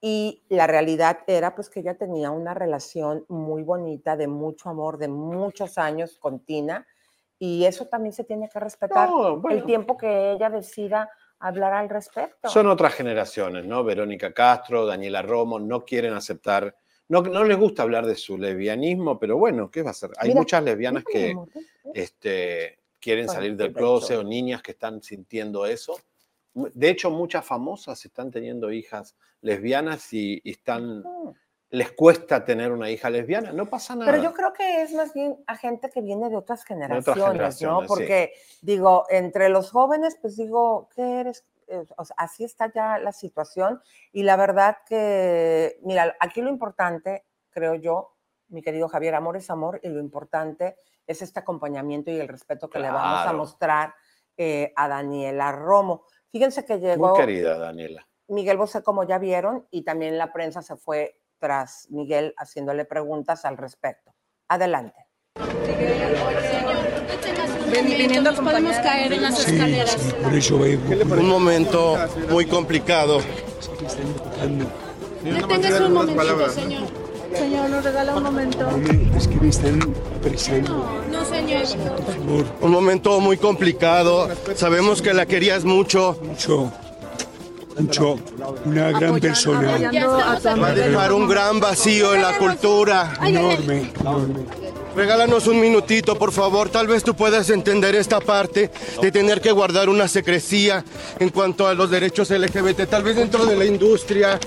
Y 0.00 0.44
la 0.50 0.66
realidad 0.66 1.20
era 1.26 1.54
pues 1.54 1.70
que 1.70 1.80
ella 1.80 1.96
tenía 1.96 2.30
una 2.30 2.54
relación 2.54 3.24
muy 3.28 3.62
bonita, 3.62 4.16
de 4.16 4.28
mucho 4.28 4.68
amor, 4.70 4.98
de 4.98 5.08
muchos 5.08 5.78
años 5.78 6.18
con 6.18 6.40
Tina. 6.40 6.86
Y 7.38 7.64
eso 7.64 7.86
también 7.86 8.12
se 8.12 8.24
tiene 8.24 8.48
que 8.48 8.58
respetar 8.58 9.08
No, 9.10 9.38
bueno. 9.38 9.56
el 9.58 9.64
tiempo 9.64 9.96
que 9.96 10.32
ella 10.32 10.48
decida 10.50 11.10
hablar 11.38 11.74
al 11.74 11.88
respecto. 11.88 12.48
Son 12.48 12.66
otras 12.66 12.94
generaciones, 12.94 13.66
¿no? 13.66 13.84
Verónica 13.84 14.32
Castro, 14.32 14.86
Daniela 14.86 15.20
Romo, 15.20 15.58
no 15.60 15.84
quieren 15.84 16.14
aceptar, 16.14 16.74
no, 17.08 17.20
no 17.22 17.44
les 17.44 17.58
gusta 17.58 17.82
hablar 17.82 18.06
de 18.06 18.14
su 18.14 18.38
lesbianismo, 18.38 19.18
pero 19.18 19.36
bueno, 19.36 19.70
¿qué 19.70 19.82
va 19.82 19.88
a 19.88 19.90
hacer? 19.90 20.10
Hay 20.18 20.28
Mira, 20.28 20.40
muchas 20.40 20.64
lesbianas 20.64 21.04
que 21.04 21.32
amor, 21.32 21.48
¿ves? 21.54 21.64
este, 21.94 22.78
quieren 22.98 23.26
Bueno, 23.26 23.38
salir 23.40 23.56
del 23.56 23.72
closet 23.74 24.18
o 24.18 24.24
niñas 24.24 24.62
que 24.62 24.72
están 24.72 25.02
sintiendo 25.02 25.66
eso. 25.66 25.98
De 26.54 26.88
hecho, 26.88 27.10
muchas 27.10 27.44
famosas 27.44 28.02
están 28.02 28.30
teniendo 28.30 28.72
hijas 28.72 29.14
lesbianas 29.42 30.10
y, 30.14 30.40
y 30.42 30.52
están. 30.52 31.04
Les 31.70 31.92
cuesta 31.92 32.44
tener 32.44 32.70
una 32.72 32.90
hija 32.90 33.10
lesbiana, 33.10 33.52
no 33.52 33.66
pasa 33.66 33.94
nada. 33.96 34.10
Pero 34.10 34.22
yo 34.22 34.32
creo 34.32 34.52
que 34.52 34.82
es 34.82 34.92
más 34.92 35.12
bien 35.12 35.42
a 35.46 35.56
gente 35.56 35.90
que 35.90 36.00
viene 36.00 36.28
de 36.30 36.36
otras 36.36 36.64
generaciones, 36.64 37.24
generaciones, 37.24 37.74
¿no? 37.74 37.80
sí. 37.82 37.86
Porque 37.88 38.32
digo, 38.62 39.04
entre 39.10 39.48
los 39.48 39.70
jóvenes, 39.70 40.16
pues 40.20 40.36
digo, 40.36 40.88
¿qué 40.94 41.20
eres? 41.20 41.44
Eh, 41.66 41.84
o 41.96 42.04
sea, 42.04 42.14
así 42.18 42.44
está 42.44 42.72
ya 42.72 42.98
la 42.98 43.10
situación 43.10 43.80
y 44.12 44.22
la 44.22 44.36
verdad 44.36 44.78
que, 44.88 45.80
mira, 45.82 46.16
aquí 46.20 46.40
lo 46.40 46.48
importante, 46.48 47.24
creo 47.50 47.74
yo, 47.74 48.14
mi 48.48 48.62
querido 48.62 48.88
Javier, 48.88 49.16
amor 49.16 49.36
es 49.36 49.50
amor 49.50 49.80
y 49.82 49.88
lo 49.88 49.98
importante 49.98 50.76
es 51.06 51.22
este 51.22 51.40
acompañamiento 51.40 52.12
y 52.12 52.20
el 52.20 52.28
respeto 52.28 52.70
que 52.70 52.78
le 52.78 52.90
vamos 52.90 53.26
a 53.26 53.32
mostrar 53.32 53.94
eh, 54.36 54.72
a 54.76 54.86
Daniela 54.86 55.50
Romo. 55.50 56.04
Fíjense 56.30 56.64
que 56.64 56.78
llegó 56.78 57.08
Muy 57.08 57.18
querida, 57.18 57.58
Daniela. 57.58 58.06
Miguel 58.28 58.56
Bosé, 58.56 58.82
como 58.82 59.04
ya 59.04 59.18
vieron, 59.18 59.66
y 59.70 59.82
también 59.82 60.18
la 60.18 60.32
prensa 60.32 60.62
se 60.62 60.76
fue 60.76 61.20
tras 61.38 61.86
Miguel 61.90 62.34
haciéndole 62.36 62.84
preguntas 62.84 63.44
al 63.44 63.56
respecto. 63.56 64.14
Adelante. 64.48 65.06
Viniendo 67.70 68.30
nos 68.30 68.40
podemos 68.40 68.76
caer 68.76 69.12
en 69.12 69.22
las 69.22 69.46
escaleras. 69.46 69.96
Por 70.22 70.34
eso 70.34 70.56
Un 70.56 71.28
momento 71.28 71.96
muy 72.30 72.46
complicado. 72.46 73.20
Deténgase 75.22 75.84
un 75.84 75.92
momentito, 75.92 76.48
señor. 76.50 76.82
Señor, 77.34 77.68
nos 77.68 77.84
regala 77.84 78.16
un 78.16 78.22
momento. 78.22 78.68
Es 79.16 79.28
que 79.28 79.34
me 79.36 79.48
están 79.48 79.80
apresando. 80.16 81.02
No, 81.10 81.24
señor. 81.24 81.64
Un 82.60 82.70
momento 82.70 83.20
muy 83.20 83.36
complicado. 83.36 84.28
Sabemos 84.54 85.02
que 85.02 85.12
la 85.12 85.26
querías 85.26 85.64
mucho. 85.64 86.18
Mucho, 86.22 86.72
mucho. 87.78 88.18
Una 88.64 88.90
gran 88.92 89.20
persona. 89.20 89.78
Va 89.78 90.68
a 90.68 90.74
dejar 90.74 91.12
un 91.12 91.28
gran 91.28 91.60
vacío 91.60 92.14
en 92.14 92.22
la 92.22 92.38
cultura. 92.38 93.14
Enorme, 93.22 93.92
enorme. 94.00 94.44
Regálanos 94.96 95.46
un 95.46 95.60
minutito, 95.60 96.16
por 96.16 96.32
favor. 96.32 96.70
Tal 96.70 96.86
vez 96.86 97.04
tú 97.04 97.14
puedas 97.14 97.50
entender 97.50 97.94
esta 97.94 98.18
parte 98.18 98.70
de 99.02 99.12
tener 99.12 99.42
que 99.42 99.52
guardar 99.52 99.90
una 99.90 100.08
secrecía 100.08 100.82
en 101.18 101.28
cuanto 101.28 101.68
a 101.68 101.74
los 101.74 101.90
derechos 101.90 102.30
LGBT, 102.30 102.88
tal 102.88 103.02
vez 103.02 103.16
dentro 103.16 103.44
de 103.44 103.56
la 103.56 103.66
industria, 103.66 104.40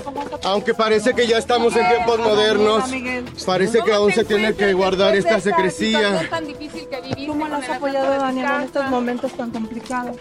aunque 0.44 0.74
parece 0.74 1.14
que 1.14 1.28
ya 1.28 1.38
estamos 1.38 1.76
en 1.76 1.88
tiempos 1.88 2.18
modernos, 2.18 2.86
parece 3.46 3.84
que 3.84 3.94
aún 3.94 4.12
se 4.12 4.26
tiene 4.26 4.56
que 4.56 4.74
guardar 4.74 5.16
esta 5.16 5.40
secrecía. 5.40 6.28
¿Cómo 7.28 7.48
lo 7.48 7.56
has 7.56 7.70
apoyado, 7.70 8.10
Daniela, 8.10 8.56
en 8.56 8.62
estos 8.64 8.90
momentos 8.90 9.32
tan 9.34 9.52
complicados? 9.52 10.18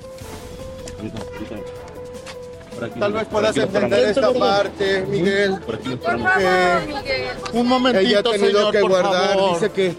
Tal 2.99 3.12
vez 3.12 3.26
puedas 3.26 3.56
entender 3.56 4.08
esta 4.08 4.32
parte, 4.32 5.04
Miguel. 5.08 5.58
Un 7.52 7.66
momentito, 7.66 8.00
Ella 8.08 8.18
ha 8.20 8.23
tenido 8.23 8.49
señor, 8.58 8.73
que 8.73 8.80
por 8.80 8.90
guardar, 8.90 9.28
favor. 9.35 9.54
dice 9.54 9.70
que, 9.73 9.97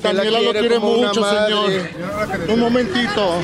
que 0.00 0.08
la 0.08 0.12
Daniela 0.14 0.38
lo 0.38 0.44
quiere 0.52 0.60
quiere 0.60 0.74
como 0.76 0.92
una 0.92 1.08
mucho, 1.08 1.20
madre. 1.20 1.54
señor. 1.92 2.50
Un 2.50 2.60
momentito. 2.60 3.34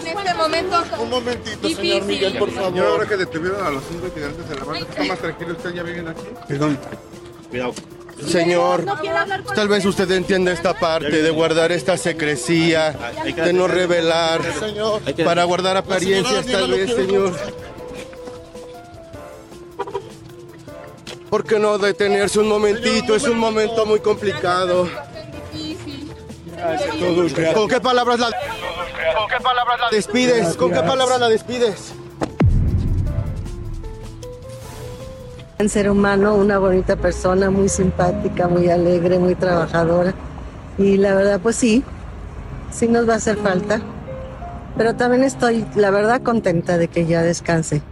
En 0.00 0.18
este 0.18 0.34
momento. 0.34 0.84
Un 1.00 1.10
momentito, 1.10 1.68
señor 1.68 1.76
Difícil. 1.82 2.04
Miguel, 2.04 2.38
por 2.38 2.50
Señor, 2.50 2.86
ahora 2.86 3.06
que 3.06 3.16
detuvieron 3.16 3.66
a 3.66 3.70
los 3.70 3.82
cinco 3.90 4.06
integrantes 4.06 4.48
de 4.48 4.54
la 4.56 4.64
banda, 4.64 4.86
¿está 4.88 5.04
más 5.04 5.18
tranquilo? 5.18 5.52
¿Usted 5.52 5.74
ya 5.74 5.82
viven 5.82 6.08
aquí? 6.08 6.22
Perdón. 6.48 6.78
Señor, 8.26 8.84
tal 9.54 9.68
vez 9.68 9.84
usted 9.84 10.10
entienda 10.10 10.52
esta 10.52 10.74
parte 10.74 11.22
de 11.22 11.30
guardar 11.30 11.72
esta 11.72 11.96
secrecía, 11.96 12.94
de 13.34 13.52
no 13.52 13.68
revelar, 13.68 14.40
para 15.24 15.44
guardar 15.44 15.76
apariencias 15.76 16.46
tal 16.46 16.70
vez, 16.70 16.94
señor. 16.94 17.32
¿Por 21.30 21.44
qué 21.44 21.58
no 21.58 21.78
detenerse 21.78 22.38
un 22.38 22.48
momentito? 22.48 23.16
Es 23.16 23.24
un 23.24 23.38
momento 23.38 23.84
muy 23.86 24.00
complicado. 24.00 24.88
¿Con 27.54 27.68
qué 27.68 27.80
palabras 27.80 28.18
la, 28.20 28.30
con 29.16 29.28
qué 29.28 29.42
palabras 29.42 29.80
la 29.80 29.90
despides? 29.90 30.56
¿Con 30.56 30.72
qué 30.72 30.80
palabras 30.80 31.20
la 31.20 31.28
despides? 31.28 31.94
Un 35.58 35.68
ser 35.68 35.88
humano, 35.88 36.34
una 36.34 36.58
bonita 36.58 36.96
persona, 36.96 37.48
muy 37.48 37.68
simpática, 37.68 38.48
muy 38.48 38.68
alegre, 38.68 39.18
muy 39.18 39.36
trabajadora. 39.36 40.12
Y 40.78 40.96
la 40.96 41.14
verdad, 41.14 41.40
pues 41.40 41.54
sí, 41.54 41.84
sí 42.72 42.88
nos 42.88 43.08
va 43.08 43.14
a 43.14 43.16
hacer 43.16 43.36
falta. 43.36 43.80
Pero 44.76 44.96
también 44.96 45.22
estoy, 45.22 45.64
la 45.76 45.90
verdad, 45.90 46.22
contenta 46.22 46.76
de 46.76 46.88
que 46.88 47.06
ya 47.06 47.22
descanse 47.22 47.82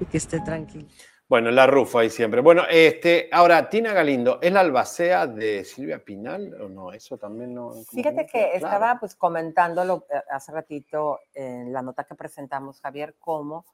y 0.00 0.06
que 0.06 0.16
esté 0.16 0.40
tranquilo. 0.40 0.86
Bueno, 1.28 1.52
la 1.52 1.66
rufa 1.66 2.00
ahí 2.00 2.10
siempre. 2.10 2.40
Bueno, 2.40 2.64
este, 2.68 3.28
ahora, 3.32 3.70
Tina 3.70 3.92
Galindo, 3.92 4.40
¿es 4.42 4.52
la 4.52 4.60
albacea 4.60 5.28
de 5.28 5.64
Silvia 5.64 6.04
Pinal 6.04 6.52
o 6.60 6.68
no? 6.68 6.92
Eso 6.92 7.16
también 7.16 7.54
no. 7.54 7.72
Fíjate 7.92 8.26
que 8.26 8.38
claro. 8.38 8.54
estaba 8.54 9.00
pues 9.00 9.14
comentándolo 9.14 10.04
eh, 10.10 10.20
hace 10.30 10.52
ratito 10.52 11.20
en 11.32 11.72
la 11.72 11.80
nota 11.80 12.04
que 12.04 12.14
presentamos, 12.16 12.80
Javier, 12.80 13.14
cómo 13.20 13.64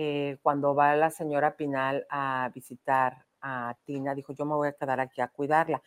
eh, 0.00 0.38
cuando 0.42 0.76
va 0.76 0.94
la 0.94 1.10
señora 1.10 1.56
Pinal 1.56 2.06
a 2.08 2.52
visitar 2.54 3.26
a 3.40 3.76
Tina, 3.82 4.14
dijo, 4.14 4.32
yo 4.32 4.44
me 4.44 4.54
voy 4.54 4.68
a 4.68 4.72
quedar 4.72 5.00
aquí 5.00 5.20
a 5.20 5.26
cuidarla. 5.26 5.82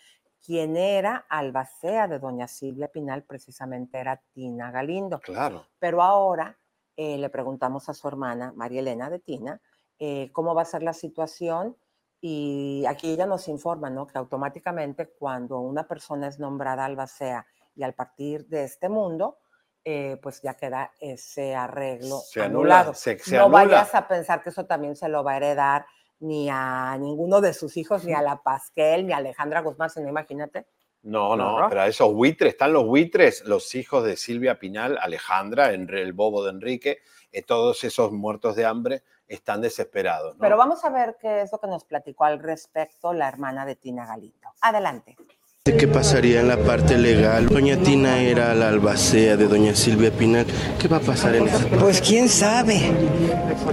Quien 0.45 0.75
era 0.75 1.25
albacea 1.29 2.09
de 2.09 2.19
doña 2.19 2.49
Silvia 2.49 2.89
Pinal 2.89 3.23
precisamente 3.23 3.99
era 3.99 4.21
Tina 4.33 4.69
Galindo. 4.69 5.21
Claro. 5.21 5.65
Pero 5.79 6.03
ahora 6.03 6.59
eh, 6.97 7.17
le 7.17 7.29
preguntamos 7.29 7.87
a 7.87 7.93
su 7.93 8.05
hermana, 8.05 8.51
María 8.53 8.81
Elena 8.81 9.09
de 9.09 9.19
Tina, 9.19 9.61
eh, 9.97 10.29
cómo 10.33 10.53
va 10.53 10.63
a 10.63 10.65
ser 10.65 10.83
la 10.83 10.91
situación. 10.91 11.77
Y 12.19 12.83
aquí 12.89 13.13
ella 13.13 13.25
nos 13.25 13.47
informa, 13.47 13.89
¿no? 13.89 14.07
Que 14.07 14.17
automáticamente 14.17 15.07
cuando 15.07 15.61
una 15.61 15.87
persona 15.87 16.27
es 16.27 16.37
nombrada 16.37 16.83
albacea 16.83 17.45
y 17.75 17.83
al 17.83 17.93
partir 17.93 18.45
de 18.47 18.65
este 18.65 18.89
mundo, 18.89 19.37
eh, 19.83 20.17
pues 20.21 20.41
ya 20.41 20.53
queda 20.55 20.91
ese 20.99 21.55
arreglo 21.55 22.19
Se 22.19 22.41
anula, 22.41 22.81
anulado. 22.81 22.93
se- 22.93 23.17
se 23.19 23.35
no 23.37 23.45
anula. 23.45 23.63
vayas 23.63 23.95
a 23.95 24.07
pensar 24.07 24.41
que 24.43 24.49
eso 24.49 24.65
también 24.65 24.95
se 24.95 25.09
lo 25.09 25.23
va 25.23 25.33
a 25.33 25.37
heredar 25.37 25.85
ni 26.19 26.49
a 26.51 26.95
ninguno 26.99 27.41
de 27.41 27.53
sus 27.53 27.77
hijos, 27.77 28.03
ni 28.05 28.13
a 28.13 28.21
la 28.21 28.41
Pasquel, 28.43 29.07
ni 29.07 29.13
a 29.13 29.17
Alejandra 29.17 29.61
Guzmán, 29.61 29.89
sino 29.89 30.07
imagínate. 30.07 30.67
No, 31.03 31.35
no, 31.35 31.65
pero 31.67 31.81
a 31.81 31.87
esos 31.87 32.13
buitres, 32.13 32.51
están 32.53 32.73
los 32.73 32.85
buitres, 32.85 33.43
los 33.45 33.73
hijos 33.73 34.03
de 34.03 34.15
Silvia 34.17 34.59
Pinal, 34.59 34.99
Alejandra, 35.01 35.71
el 35.71 36.13
bobo 36.13 36.43
de 36.43 36.51
Enrique, 36.51 36.99
eh, 37.31 37.41
todos 37.41 37.83
esos 37.83 38.11
muertos 38.11 38.55
de 38.55 38.65
hambre 38.67 39.01
están 39.27 39.61
desesperados. 39.61 40.35
¿no? 40.35 40.41
Pero 40.41 40.57
vamos 40.57 40.85
a 40.85 40.91
ver 40.91 41.17
qué 41.19 41.41
es 41.41 41.51
lo 41.51 41.57
que 41.59 41.65
nos 41.65 41.85
platicó 41.85 42.25
al 42.25 42.37
respecto 42.37 43.13
la 43.13 43.27
hermana 43.27 43.65
de 43.65 43.75
Tina 43.77 44.05
Galindo. 44.05 44.49
Adelante. 44.61 45.15
¿Qué 45.63 45.87
pasaría 45.87 46.39
en 46.41 46.47
la 46.47 46.57
parte 46.57 46.97
legal? 46.97 47.45
Doña 47.47 47.77
Tina 47.77 48.17
era 48.19 48.55
la 48.55 48.69
albacea 48.69 49.37
de 49.37 49.45
doña 49.47 49.75
Silvia 49.75 50.09
Pinal. 50.09 50.47
¿Qué 50.79 50.87
va 50.87 50.97
a 50.97 51.01
pasar 51.01 51.35
en 51.35 51.47
esa 51.47 51.59
parte? 51.59 51.77
Pues 51.77 52.01
quién 52.01 52.29
sabe, 52.29 52.81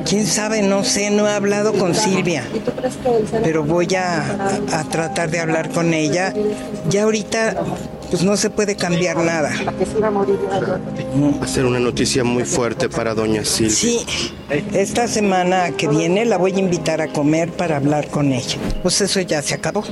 quién 0.07 0.27
sabe, 0.27 0.61
no 0.61 0.85
sé, 0.85 1.09
no 1.11 1.27
he 1.27 1.33
hablado 1.33 1.73
con 1.73 1.95
Silvia, 1.95 2.45
pero 3.43 3.65
voy 3.65 3.95
a, 3.95 4.21
a- 4.71 4.81
a 4.81 4.85
tratar 4.85 5.31
de 5.31 5.41
hablar 5.41 5.71
con 5.71 5.95
ella. 5.95 6.35
Ya 6.91 7.05
ahorita, 7.05 7.57
pues 8.11 8.23
no 8.23 8.37
se 8.37 8.51
puede 8.51 8.77
cambiar 8.77 9.17
nada. 9.17 9.51
Va 11.41 11.45
a 11.47 11.49
ser 11.49 11.65
una 11.65 11.81
noticia 11.81 12.23
muy 12.23 12.45
fuerte 12.45 12.91
para 12.91 13.15
doña 13.15 13.47
Silvia. 13.47 13.75
Sí, 13.75 14.01
esta 14.75 15.09
semana 15.09 15.71
que 15.71 15.89
viene 15.89 16.27
la 16.27 16.37
voy 16.37 16.53
a 16.53 16.59
invitar 16.59 17.01
a 17.01 17.09
comer 17.09 17.51
para 17.51 17.77
hablar 17.79 18.09
con 18.09 18.31
ella. 18.35 18.59
Pues 18.83 19.01
eso 19.01 19.23
ya 19.23 19.41
se 19.41 19.55
acabó. 19.55 19.85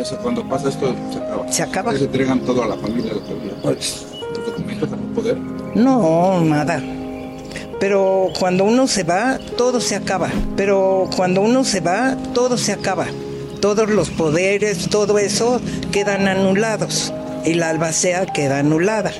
Ya 0.00 0.06
sé, 0.06 0.16
cuando 0.16 0.42
pasa 0.48 0.70
esto, 0.70 0.94
se 1.12 1.18
acaba. 1.18 1.52
Se 1.52 1.62
acaba. 1.62 1.92
Les 1.92 2.00
entregan 2.00 2.40
todo 2.40 2.62
a 2.62 2.68
la 2.68 2.76
familia. 2.76 3.12
Los 3.12 4.06
documentos 4.46 4.90
al 4.90 4.98
poder. 5.14 5.36
No, 5.74 6.40
nada. 6.40 6.82
Pero 7.78 8.28
cuando 8.38 8.64
uno 8.64 8.86
se 8.86 9.04
va, 9.04 9.38
todo 9.58 9.78
se 9.78 9.96
acaba. 9.96 10.30
Pero 10.56 11.06
cuando 11.14 11.42
uno 11.42 11.64
se 11.64 11.80
va, 11.80 12.16
todo 12.32 12.56
se 12.56 12.72
acaba. 12.72 13.08
Todos 13.60 13.90
los 13.90 14.08
poderes, 14.08 14.88
todo 14.88 15.18
eso 15.18 15.60
quedan 15.92 16.28
anulados. 16.28 17.12
Y 17.44 17.52
la 17.52 17.68
albacea 17.68 18.24
queda 18.24 18.60
anulada. 18.60 19.12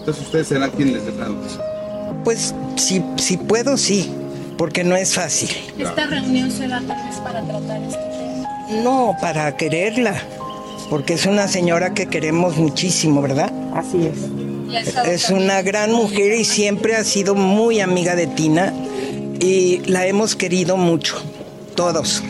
Entonces 0.00 0.26
ustedes 0.26 0.48
serán 0.48 0.70
quienes 0.72 0.96
les 0.96 1.06
den 1.06 1.34
Pues 2.24 2.54
si, 2.76 3.02
si 3.16 3.38
puedo, 3.38 3.78
sí, 3.78 4.12
porque 4.58 4.84
no 4.84 4.96
es 4.96 5.14
fácil. 5.14 5.48
¿Esta 5.78 6.04
reunión 6.04 6.50
se 6.50 6.68
da 6.68 6.82
tal 6.86 7.06
vez 7.06 7.16
para 7.20 7.40
tratar 7.42 7.80
tema? 7.88 8.09
No, 8.70 9.16
para 9.20 9.56
quererla, 9.56 10.14
porque 10.88 11.14
es 11.14 11.26
una 11.26 11.48
señora 11.48 11.92
que 11.94 12.06
queremos 12.06 12.56
muchísimo, 12.56 13.20
¿verdad? 13.22 13.52
Así 13.74 14.06
es. 14.06 15.06
Es 15.06 15.30
una 15.30 15.62
gran 15.62 15.92
mujer 15.92 16.32
y 16.34 16.44
siempre 16.44 16.94
ha 16.94 17.02
sido 17.04 17.34
muy 17.34 17.80
amiga 17.80 18.14
de 18.14 18.28
Tina 18.28 18.72
y 19.40 19.78
la 19.86 20.06
hemos 20.06 20.36
querido 20.36 20.76
mucho, 20.76 21.16
todos, 21.74 22.22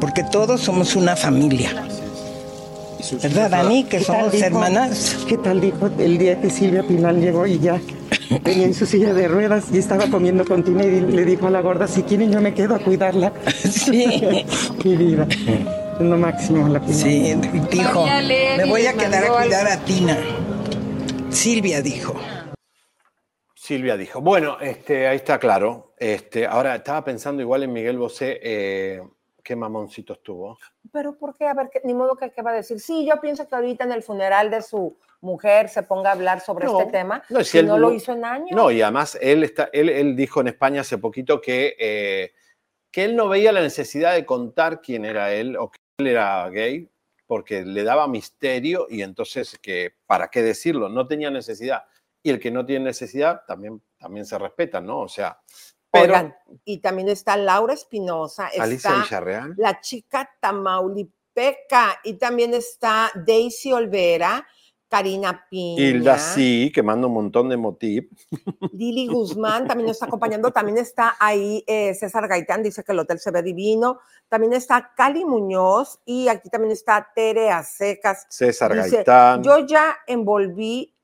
porque 0.00 0.22
todos 0.22 0.60
somos 0.60 0.94
una 0.96 1.16
familia. 1.16 1.70
¿Verdad, 3.22 3.50
Dani? 3.50 3.84
Que 3.84 3.98
¿Qué 3.98 4.04
tal 4.04 4.16
somos 4.16 4.32
dijo? 4.32 4.44
hermanas. 4.46 5.16
¿Qué 5.28 5.38
tal 5.38 5.60
dijo 5.60 5.88
el 5.98 6.18
día 6.18 6.40
que 6.40 6.50
Silvia 6.50 6.82
Pinal 6.82 7.20
llegó 7.20 7.46
y 7.46 7.58
ya 7.60 7.80
venía 8.42 8.66
en 8.66 8.74
su 8.74 8.84
silla 8.84 9.14
de 9.14 9.28
ruedas 9.28 9.66
y 9.72 9.78
estaba 9.78 10.08
comiendo 10.08 10.44
con 10.44 10.64
Tina 10.64 10.84
y 10.84 11.00
le 11.00 11.24
dijo 11.24 11.46
a 11.46 11.50
la 11.50 11.60
gorda, 11.62 11.86
si 11.86 12.02
quieren 12.02 12.32
yo 12.32 12.40
me 12.40 12.52
quedo 12.52 12.74
a 12.74 12.78
cuidarla? 12.80 13.32
Sí. 13.70 14.06
Mi 14.84 14.96
vida. 14.96 15.26
Lo 16.00 16.16
máximo 16.18 16.68
la. 16.68 16.80
Sí, 16.88 17.34
dijo, 17.70 18.04
me 18.06 18.64
voy 18.68 18.86
a 18.86 18.92
quedar 18.92 19.24
a 19.24 19.42
cuidar 19.42 19.66
a 19.66 19.78
Tina. 19.84 20.18
Silvia 21.30 21.80
dijo. 21.80 22.14
Silvia 23.54 23.96
dijo, 23.96 24.20
bueno, 24.20 24.58
este, 24.60 25.08
ahí 25.08 25.16
está 25.16 25.38
claro. 25.38 25.94
Este, 25.98 26.46
ahora 26.46 26.76
estaba 26.76 27.02
pensando 27.04 27.42
igual 27.42 27.62
en 27.64 27.72
Miguel 27.72 27.98
Bosé, 27.98 28.38
eh, 28.42 29.02
qué 29.42 29.56
mamoncito 29.56 30.12
estuvo. 30.12 30.58
Pero 30.92 31.16
¿por 31.18 31.34
qué? 31.36 31.46
A 31.46 31.54
ver, 31.54 31.68
¿qué- 31.72 31.80
ni 31.84 31.94
modo 31.94 32.14
que 32.16 32.30
qué 32.30 32.42
va 32.42 32.50
a 32.52 32.54
decir. 32.54 32.78
Sí, 32.78 33.06
yo 33.08 33.20
pienso 33.20 33.48
que 33.48 33.54
ahorita 33.56 33.84
en 33.84 33.92
el 33.92 34.02
funeral 34.02 34.50
de 34.50 34.62
su 34.62 34.96
mujer 35.22 35.68
se 35.68 35.82
ponga 35.82 36.10
a 36.10 36.12
hablar 36.12 36.40
sobre 36.40 36.66
No, 36.66 36.78
este 36.78 36.92
tema. 36.92 37.22
no, 37.30 37.38
No, 37.38 37.44
si 37.44 37.58
él 37.58 37.66
no 37.66 37.72
no- 37.78 37.88
lo 37.88 37.92
hizo 37.92 38.12
en 38.12 38.24
años. 38.24 38.50
No, 38.52 38.70
y 38.70 38.82
además 38.82 39.18
él, 39.20 39.42
está, 39.42 39.68
él, 39.72 39.88
él 39.88 40.14
dijo 40.14 40.40
en 40.42 40.48
España 40.48 40.82
hace 40.82 40.98
poquito 40.98 41.40
que, 41.40 41.74
eh, 41.78 42.32
que 42.92 43.04
él 43.04 43.16
no 43.16 43.28
veía 43.28 43.50
la 43.50 43.62
necesidad 43.62 44.14
de 44.14 44.24
contar 44.24 44.80
quién 44.80 45.04
era 45.04 45.32
él 45.32 45.56
o 45.56 45.70
que 45.70 45.78
él 45.98 46.06
era 46.06 46.48
gay, 46.50 46.90
porque 47.26 47.64
le 47.64 47.82
daba 47.82 48.06
misterio 48.06 48.86
y 48.88 49.02
entonces 49.02 49.58
que, 49.60 49.94
¿para 50.06 50.28
qué 50.28 50.42
decirlo? 50.42 50.88
No 50.88 51.06
tenía 51.06 51.30
necesidad. 51.30 51.84
Y 52.22 52.30
el 52.30 52.40
que 52.40 52.50
no 52.50 52.66
tiene 52.66 52.84
necesidad 52.84 53.42
también, 53.46 53.82
también 53.98 54.26
se 54.26 54.38
respeta, 54.38 54.80
¿no? 54.80 55.00
O 55.00 55.08
sea, 55.08 55.40
pero 55.90 56.12
Oigan, 56.12 56.36
y 56.64 56.78
también 56.78 57.08
está 57.08 57.36
Laura 57.36 57.72
Espinosa, 57.72 58.48
Alicia 58.58 58.90
está 58.90 59.02
Villarreal. 59.02 59.54
la 59.56 59.80
chica 59.80 60.28
Tamaulipeca 60.40 62.00
y 62.04 62.14
también 62.14 62.52
está 62.52 63.10
Daisy 63.14 63.72
Olvera, 63.72 64.46
Karina 64.88 65.46
Piña, 65.50 65.82
Hilda 65.82 66.18
sí, 66.18 66.70
que 66.74 66.82
manda 66.82 67.06
un 67.06 67.14
montón 67.14 67.48
de 67.48 67.56
motiv. 67.56 68.08
Lili 68.72 69.08
Guzmán 69.08 69.66
también 69.66 69.86
nos 69.86 69.96
está 69.96 70.06
acompañando, 70.06 70.50
también 70.52 70.78
está 70.78 71.16
ahí 71.18 71.64
eh, 71.66 71.94
César 71.94 72.28
Gaitán, 72.28 72.62
dice 72.62 72.84
que 72.84 72.92
el 72.92 73.00
hotel 73.00 73.18
se 73.18 73.30
ve 73.30 73.42
divino, 73.42 73.98
también 74.28 74.52
está 74.52 74.92
Cali 74.96 75.24
Muñoz 75.24 76.00
y 76.04 76.28
aquí 76.28 76.48
también 76.48 76.72
está 76.72 77.08
Tere 77.14 77.50
Acecas. 77.50 78.26
César 78.28 78.74
Dice, 78.74 78.96
Gaitán. 78.96 79.42
Yo 79.42 79.66
ya 79.66 79.96
envolví 80.06 80.95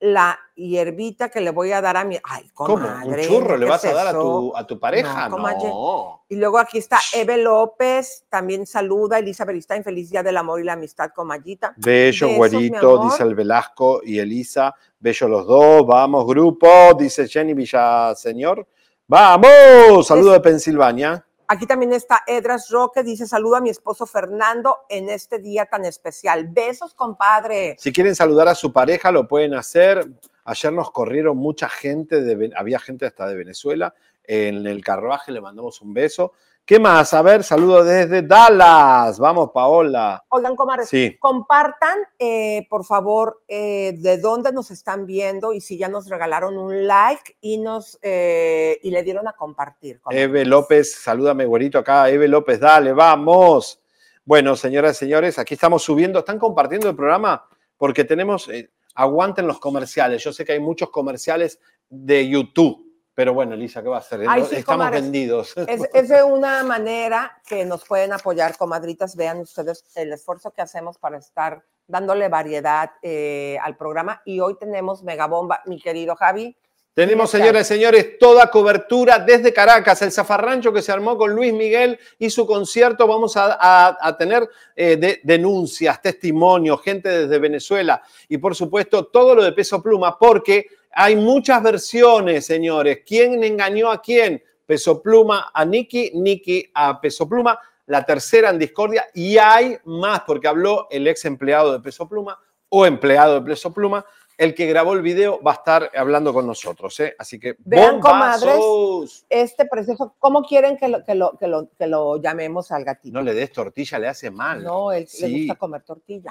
la 0.00 0.38
hierbita 0.54 1.28
que 1.28 1.40
le 1.40 1.50
voy 1.50 1.72
a 1.72 1.80
dar 1.80 1.96
a 1.96 2.04
mi. 2.04 2.18
Ay, 2.22 2.48
¿Cómo? 2.54 2.74
comadre. 2.74 3.22
¿Un 3.22 3.28
churro 3.28 3.56
le 3.56 3.66
¿qué 3.66 3.70
vas 3.70 3.84
es 3.84 3.90
a 3.90 3.94
dar 3.94 4.06
a 4.08 4.12
tu, 4.12 4.56
a 4.56 4.66
tu 4.66 4.78
pareja? 4.78 5.28
No. 5.28 6.24
Y 6.28 6.36
luego 6.36 6.58
aquí 6.58 6.78
está 6.78 6.98
Eve 7.14 7.38
López, 7.38 8.24
también 8.28 8.66
saluda, 8.66 9.18
Elisa 9.18 9.44
Beristain, 9.44 9.82
feliz 9.82 10.10
día 10.10 10.22
del 10.22 10.36
amor 10.36 10.60
y 10.60 10.64
la 10.64 10.74
amistad 10.74 11.10
con 11.14 11.26
Mayita. 11.26 11.74
Bello, 11.76 12.28
güerito, 12.36 13.04
dice 13.04 13.22
el 13.22 13.34
Velasco 13.34 14.00
y 14.04 14.18
Elisa. 14.18 14.74
Bello 14.98 15.28
los 15.28 15.46
dos, 15.46 15.86
vamos, 15.86 16.26
grupo, 16.26 16.68
dice 16.98 17.26
Jenny 17.26 17.54
Villaseñor. 17.54 18.66
¡Vamos! 19.06 20.06
Saludo 20.06 20.32
de 20.32 20.40
Pensilvania. 20.40 21.24
Aquí 21.50 21.66
también 21.66 21.94
está 21.94 22.24
Edras 22.26 22.68
Roque, 22.68 23.02
dice 23.02 23.26
saludo 23.26 23.56
a 23.56 23.62
mi 23.62 23.70
esposo 23.70 24.04
Fernando 24.04 24.80
en 24.90 25.08
este 25.08 25.38
día 25.38 25.64
tan 25.64 25.86
especial. 25.86 26.46
Besos, 26.48 26.92
compadre. 26.92 27.74
Si 27.78 27.90
quieren 27.90 28.14
saludar 28.14 28.48
a 28.48 28.54
su 28.54 28.70
pareja, 28.70 29.10
lo 29.10 29.26
pueden 29.26 29.54
hacer. 29.54 30.06
Ayer 30.44 30.72
nos 30.74 30.90
corrieron 30.90 31.38
mucha 31.38 31.70
gente, 31.70 32.20
de, 32.20 32.52
había 32.54 32.78
gente 32.78 33.06
hasta 33.06 33.26
de 33.26 33.34
Venezuela. 33.34 33.94
En 34.24 34.66
el 34.66 34.84
carruaje 34.84 35.32
le 35.32 35.40
mandamos 35.40 35.80
un 35.80 35.94
beso. 35.94 36.34
¿Qué 36.68 36.78
más? 36.78 37.14
A 37.14 37.22
ver, 37.22 37.44
saludo 37.44 37.82
desde 37.82 38.20
Dallas. 38.20 39.18
Vamos, 39.18 39.52
Paola. 39.54 40.22
Oigan, 40.28 40.54
comadres, 40.54 40.86
Sí. 40.90 41.16
compartan, 41.18 41.96
eh, 42.18 42.66
por 42.68 42.84
favor, 42.84 43.40
eh, 43.48 43.94
de 43.96 44.18
dónde 44.18 44.52
nos 44.52 44.70
están 44.70 45.06
viendo 45.06 45.54
y 45.54 45.62
si 45.62 45.78
ya 45.78 45.88
nos 45.88 46.10
regalaron 46.10 46.58
un 46.58 46.86
like 46.86 47.38
y 47.40 47.56
nos 47.56 47.98
eh, 48.02 48.78
y 48.82 48.90
le 48.90 49.02
dieron 49.02 49.26
a 49.26 49.32
compartir. 49.32 50.02
Eve 50.10 50.44
López, 50.44 50.92
salúdame, 50.92 51.46
güerito, 51.46 51.78
acá. 51.78 52.10
Eve 52.10 52.28
López, 52.28 52.60
dale, 52.60 52.92
vamos. 52.92 53.80
Bueno, 54.26 54.54
señoras 54.54 54.96
y 54.96 55.06
señores, 55.06 55.38
aquí 55.38 55.54
estamos 55.54 55.82
subiendo. 55.82 56.18
¿Están 56.18 56.38
compartiendo 56.38 56.90
el 56.90 56.96
programa? 56.96 57.48
Porque 57.78 58.04
tenemos, 58.04 58.50
aguanten 58.94 59.46
los 59.46 59.58
comerciales. 59.58 60.22
Yo 60.22 60.34
sé 60.34 60.44
que 60.44 60.52
hay 60.52 60.60
muchos 60.60 60.90
comerciales 60.90 61.60
de 61.88 62.28
YouTube, 62.28 62.87
pero 63.18 63.34
bueno, 63.34 63.54
Elisa, 63.54 63.82
¿qué 63.82 63.88
va 63.88 63.96
a 63.96 63.98
hacer? 63.98 64.20
Ay, 64.28 64.44
sí, 64.48 64.54
estamos 64.54 64.78
comadres. 64.84 65.02
vendidos. 65.02 65.56
Es, 65.56 65.80
es 65.92 66.08
de 66.08 66.22
una 66.22 66.62
manera 66.62 67.36
que 67.48 67.64
nos 67.64 67.84
pueden 67.84 68.12
apoyar, 68.12 68.56
comadritas. 68.56 69.16
Vean 69.16 69.40
ustedes 69.40 69.84
el 69.96 70.12
esfuerzo 70.12 70.52
que 70.52 70.62
hacemos 70.62 70.98
para 70.98 71.18
estar 71.18 71.64
dándole 71.88 72.28
variedad 72.28 72.92
eh, 73.02 73.58
al 73.60 73.76
programa. 73.76 74.22
Y 74.24 74.38
hoy 74.38 74.56
tenemos 74.56 75.02
Megabomba, 75.02 75.62
mi 75.66 75.80
querido 75.80 76.14
Javi. 76.14 76.56
Tenemos, 76.94 77.28
señoras 77.30 77.68
y 77.68 77.74
señores, 77.74 78.18
toda 78.20 78.48
cobertura 78.52 79.18
desde 79.18 79.52
Caracas, 79.52 80.00
el 80.02 80.12
zafarrancho 80.12 80.72
que 80.72 80.80
se 80.82 80.92
armó 80.92 81.18
con 81.18 81.34
Luis 81.34 81.52
Miguel 81.52 81.98
y 82.20 82.30
su 82.30 82.46
concierto. 82.46 83.08
Vamos 83.08 83.36
a, 83.36 83.58
a- 83.60 83.98
a 84.00 84.16
tener 84.16 84.48
eh, 84.76 84.96
de- 84.96 85.20
denuncias, 85.24 86.00
testimonios, 86.00 86.80
gente 86.82 87.08
desde 87.08 87.38
Venezuela 87.40 88.00
y, 88.28 88.38
por 88.38 88.54
supuesto, 88.54 89.06
todo 89.06 89.34
lo 89.34 89.42
de 89.42 89.50
peso 89.52 89.82
pluma, 89.82 90.16
porque 90.16 90.66
hay 90.92 91.16
muchas 91.16 91.62
versiones, 91.62 92.46
señores. 92.46 93.00
¿Quién 93.06 93.42
engañó 93.44 93.90
a 93.90 94.00
quién? 94.00 94.42
Peso 94.66 95.02
pluma 95.02 95.50
a 95.52 95.64
Nicky, 95.64 96.12
Nicky 96.14 96.70
a 96.74 97.00
peso 97.00 97.28
pluma, 97.28 97.58
la 97.86 98.04
tercera 98.04 98.50
en 98.50 98.58
discordia 98.58 99.06
y 99.14 99.38
hay 99.38 99.78
más, 99.84 100.20
porque 100.26 100.48
habló 100.48 100.88
el 100.90 101.06
ex 101.08 101.24
empleado 101.24 101.72
de 101.72 101.80
peso 101.80 102.06
pluma 102.08 102.38
o 102.68 102.84
empleado 102.84 103.40
de 103.40 103.50
peso 103.50 103.72
pluma. 103.72 104.04
El 104.36 104.54
que 104.54 104.66
grabó 104.66 104.92
el 104.92 105.02
video 105.02 105.42
va 105.42 105.50
a 105.50 105.54
estar 105.54 105.90
hablando 105.96 106.32
con 106.32 106.46
nosotros, 106.46 107.00
¿eh? 107.00 107.16
Así 107.18 107.40
que 107.40 107.56
Vean, 107.58 107.98
comadres, 107.98 109.24
este 109.28 109.66
precioso, 109.66 110.14
¿cómo 110.20 110.42
quieren 110.42 110.76
que 110.76 110.86
lo, 110.86 111.02
que 111.02 111.16
lo, 111.16 111.36
que 111.36 111.48
lo, 111.48 111.68
que 111.76 111.86
lo 111.88 112.22
llamemos 112.22 112.70
al 112.70 112.84
gatito? 112.84 113.18
No 113.18 113.24
le 113.24 113.34
des 113.34 113.50
tortilla, 113.50 113.98
le 113.98 114.06
hace 114.06 114.30
mal. 114.30 114.62
No, 114.62 114.92
él 114.92 115.08
le 115.20 115.38
gusta 115.38 115.56
comer 115.56 115.82
tortilla. 115.82 116.30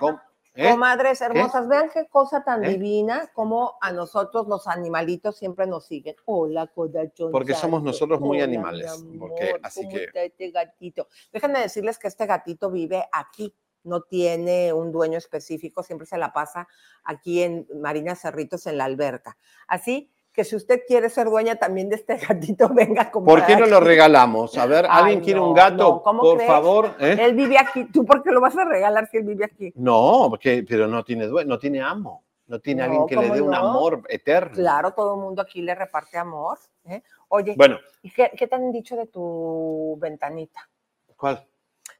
¿Eh? 0.58 0.72
Comadres 0.72 1.22
hermosas, 1.22 1.68
vean 1.68 1.90
qué 1.94 2.08
cosa 2.08 2.44
tan 2.44 2.64
¿Eh? 2.66 2.70
divina, 2.70 3.30
como 3.34 3.78
a 3.80 3.92
nosotros 3.92 4.48
los 4.48 4.68
animalitos 4.68 5.38
siempre 5.38 5.68
nos 5.68 5.86
siguen. 5.86 6.16
Hola, 6.26 6.66
corazón. 6.66 7.32
Porque 7.32 7.54
somos 7.54 7.84
nosotros 7.84 8.20
muy 8.20 8.38
Hola, 8.38 8.46
animales, 8.46 9.04
mi 9.04 9.20
porque 9.20 9.50
amor, 9.50 9.60
así 9.62 9.84
¿cómo 9.84 9.94
que- 9.96 10.10
este 10.26 10.50
gatito? 10.52 11.08
Déjenme 11.32 11.60
decirles 11.60 12.00
que 12.00 12.08
este 12.08 12.26
gatito 12.26 12.72
vive 12.72 13.08
aquí, 13.12 13.56
no 13.84 14.02
tiene 14.02 14.74
un 14.74 14.92
dueño 14.92 15.20
específico, 15.20 15.84
siempre 15.84 16.08
se 16.08 16.18
la 16.18 16.34
pasa 16.34 16.68
aquí 17.04 17.44
en 17.44 17.68
Marina 17.80 18.16
Cerritos 18.16 18.66
en 18.66 18.78
la 18.80 18.86
alberca. 18.86 19.38
Así 19.68 20.12
que 20.38 20.44
si 20.44 20.56
usted 20.56 20.84
quiere 20.88 21.10
ser 21.10 21.26
dueña 21.32 21.56
también 21.56 21.90
de 21.90 21.96
este 21.96 22.16
gatito, 22.30 22.70
venga 22.70 23.10
comprar. 23.10 23.40
¿Por 23.40 23.46
qué 23.48 23.56
no 23.58 23.66
lo 23.66 23.80
regalamos? 23.80 24.56
A 24.56 24.68
ver, 24.68 24.86
¿alguien 24.88 25.18
Ay, 25.18 25.24
quiere 25.26 25.40
no, 25.40 25.48
un 25.50 25.56
gato? 25.56 25.76
no, 25.78 26.04
¿cómo 26.04 26.22
por 26.22 26.36
crees? 26.38 26.48
favor. 26.52 26.96
¿eh? 27.00 27.18
Él 27.20 27.34
vive 27.36 27.58
aquí. 27.58 27.86
¿Tú 27.86 28.06
por 28.06 28.22
qué 28.22 28.30
lo 28.30 28.40
vas 28.40 28.56
a 28.56 28.64
regalar 28.64 29.08
si 29.10 29.18
él 29.18 29.24
vive 29.24 29.46
aquí? 29.46 29.74
No, 29.76 30.28
porque, 30.30 30.64
pero 30.70 30.88
no 30.88 31.04
tiene 31.04 31.28
due- 31.28 31.44
no 31.44 31.58
tiene 31.58 31.82
amo. 31.82 32.24
No 32.46 32.60
tiene 32.62 32.82
No, 32.84 32.86
alguien 32.86 33.08
que 33.08 33.16
le 33.16 33.22
¿cómo 33.24 33.34
dé 33.34 33.42
un 33.42 33.54
amor 33.56 34.04
eterno. 34.10 34.54
Claro, 34.54 34.92
todo 34.94 35.16
el 35.16 35.22
mundo 35.22 35.42
aquí 35.42 35.64
le 35.64 35.74
reparte 35.74 36.20
amor. 36.20 36.60
¿eh? 36.86 37.02
Oye, 37.30 37.56
Bueno, 37.58 37.80
¿y 38.04 38.12
qué, 38.12 38.32
qué 38.38 38.48
te 38.48 38.56
han 38.56 38.72
dicho 38.72 38.96
de 38.96 39.08
tu 39.08 39.98
ventanita? 40.00 40.70
¿cuál? 41.18 41.44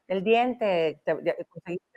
El 0.06 0.22
diente, 0.22 1.00
¿te, 1.04 1.14
te- 1.16 1.44
¿conseguiste 1.50 1.66
siempre 1.66 1.74
o 1.76 1.82
no 1.82 1.87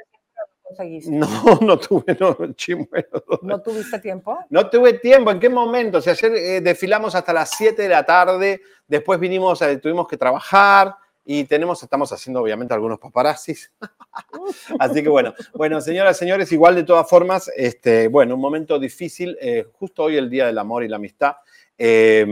conseguiste? 0.72 1.12
No, 1.12 1.28
no 1.62 1.78
tuve, 1.78 2.18
no, 2.20 2.36
chimuelo. 2.56 3.24
¿No 3.42 3.62
tuviste 3.62 4.00
tiempo? 4.00 4.38
No 4.50 4.70
tuve 4.70 4.94
tiempo, 4.94 5.32
¿en 5.32 5.40
qué 5.40 5.50
momento? 5.50 5.98
O 5.98 6.02
sea, 6.02 6.14
ayer 6.14 6.34
eh, 6.36 6.62
desfilamos 6.62 7.16
hasta 7.16 7.34
las 7.34 7.52
7 7.52 7.82
de 7.82 7.90
la 7.90 8.06
tarde, 8.06 8.62
después 8.88 9.20
vinimos, 9.20 9.62
eh, 9.62 9.78
tuvimos 9.78 10.08
que 10.08 10.18
trabajar 10.18 10.96
y 11.24 11.44
tenemos, 11.44 11.82
estamos 11.84 12.12
haciendo 12.12 12.42
obviamente 12.42 12.74
algunos 12.74 13.00
paparazzis. 13.00 13.72
Así 14.80 15.04
que 15.04 15.10
bueno, 15.10 15.34
bueno, 15.54 15.82
señoras, 15.82 16.18
señores, 16.18 16.52
igual 16.52 16.76
de 16.76 16.84
todas 16.84 17.10
formas, 17.10 17.52
este, 17.56 18.08
bueno, 18.08 18.36
un 18.36 18.42
momento 18.42 18.80
difícil, 18.80 19.38
eh, 19.42 19.66
justo 19.74 20.04
hoy 20.04 20.18
el 20.18 20.30
Día 20.30 20.46
del 20.48 20.58
Amor 20.58 20.84
y 20.84 20.88
la 20.88 20.96
Amistad. 20.96 21.36
Eh, 21.78 22.26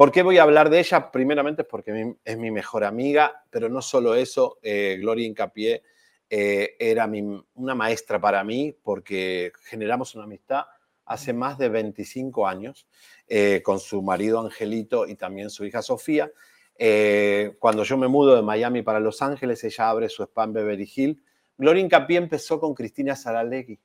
¿Por 0.00 0.10
qué 0.10 0.22
voy 0.22 0.38
a 0.38 0.44
hablar 0.44 0.70
de 0.70 0.78
ella? 0.78 1.10
Primeramente 1.10 1.62
porque 1.62 2.14
es 2.24 2.38
mi 2.38 2.50
mejor 2.50 2.84
amiga, 2.84 3.44
pero 3.50 3.68
no 3.68 3.82
solo 3.82 4.14
eso, 4.14 4.56
eh, 4.62 4.96
Gloria 4.98 5.26
Incapié 5.26 5.82
eh, 6.30 6.76
era 6.78 7.06
mi- 7.08 7.44
una 7.54 7.74
maestra 7.74 8.20
para 8.20 8.44
mí 8.44 8.74
porque 8.84 9.52
generamos 9.64 10.14
una 10.14 10.24
amistad 10.24 10.62
hace 11.04 11.32
más 11.32 11.58
de 11.58 11.68
25 11.68 12.46
años 12.46 12.86
eh, 13.26 13.62
con 13.64 13.80
su 13.80 14.00
marido 14.00 14.38
Angelito 14.40 15.08
y 15.08 15.16
también 15.16 15.50
su 15.50 15.64
hija 15.64 15.82
Sofía. 15.82 16.30
Eh, 16.78 17.56
cuando 17.58 17.82
yo 17.82 17.98
me 17.98 18.06
mudo 18.06 18.36
de 18.36 18.42
Miami 18.42 18.82
para 18.82 19.00
Los 19.00 19.20
Ángeles, 19.22 19.62
ella 19.64 19.90
abre 19.90 20.08
su 20.08 20.22
spa 20.22 20.44
en 20.44 20.52
Beverly 20.52 20.90
Hills. 20.94 21.20
Gloria 21.58 21.82
Incapié 21.82 22.16
empezó 22.18 22.60
con 22.60 22.74
Cristina 22.74 23.16
Saralegui. 23.16 23.80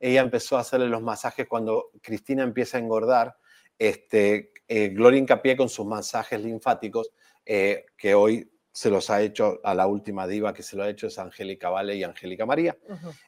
Ella 0.00 0.20
empezó 0.20 0.56
a 0.56 0.60
hacerle 0.60 0.88
los 0.88 1.02
masajes 1.02 1.46
cuando 1.46 1.90
Cristina 2.02 2.42
empieza 2.42 2.76
a 2.76 2.80
engordar. 2.80 3.36
Este, 3.78 4.52
eh, 4.68 4.88
Gloria 4.88 5.20
Incapié 5.20 5.56
con 5.56 5.68
sus 5.68 5.86
masajes 5.86 6.40
linfáticos, 6.42 7.12
que 7.44 8.14
hoy 8.14 8.50
se 8.76 8.90
los 8.90 9.08
ha 9.08 9.22
hecho 9.22 9.58
a 9.64 9.74
la 9.74 9.86
última 9.86 10.26
diva 10.26 10.52
que 10.52 10.62
se 10.62 10.76
lo 10.76 10.82
ha 10.82 10.88
hecho 10.90 11.06
es 11.06 11.18
Angélica 11.18 11.70
Vale 11.70 11.94
y 11.96 12.04
Angélica 12.04 12.44
María, 12.44 12.76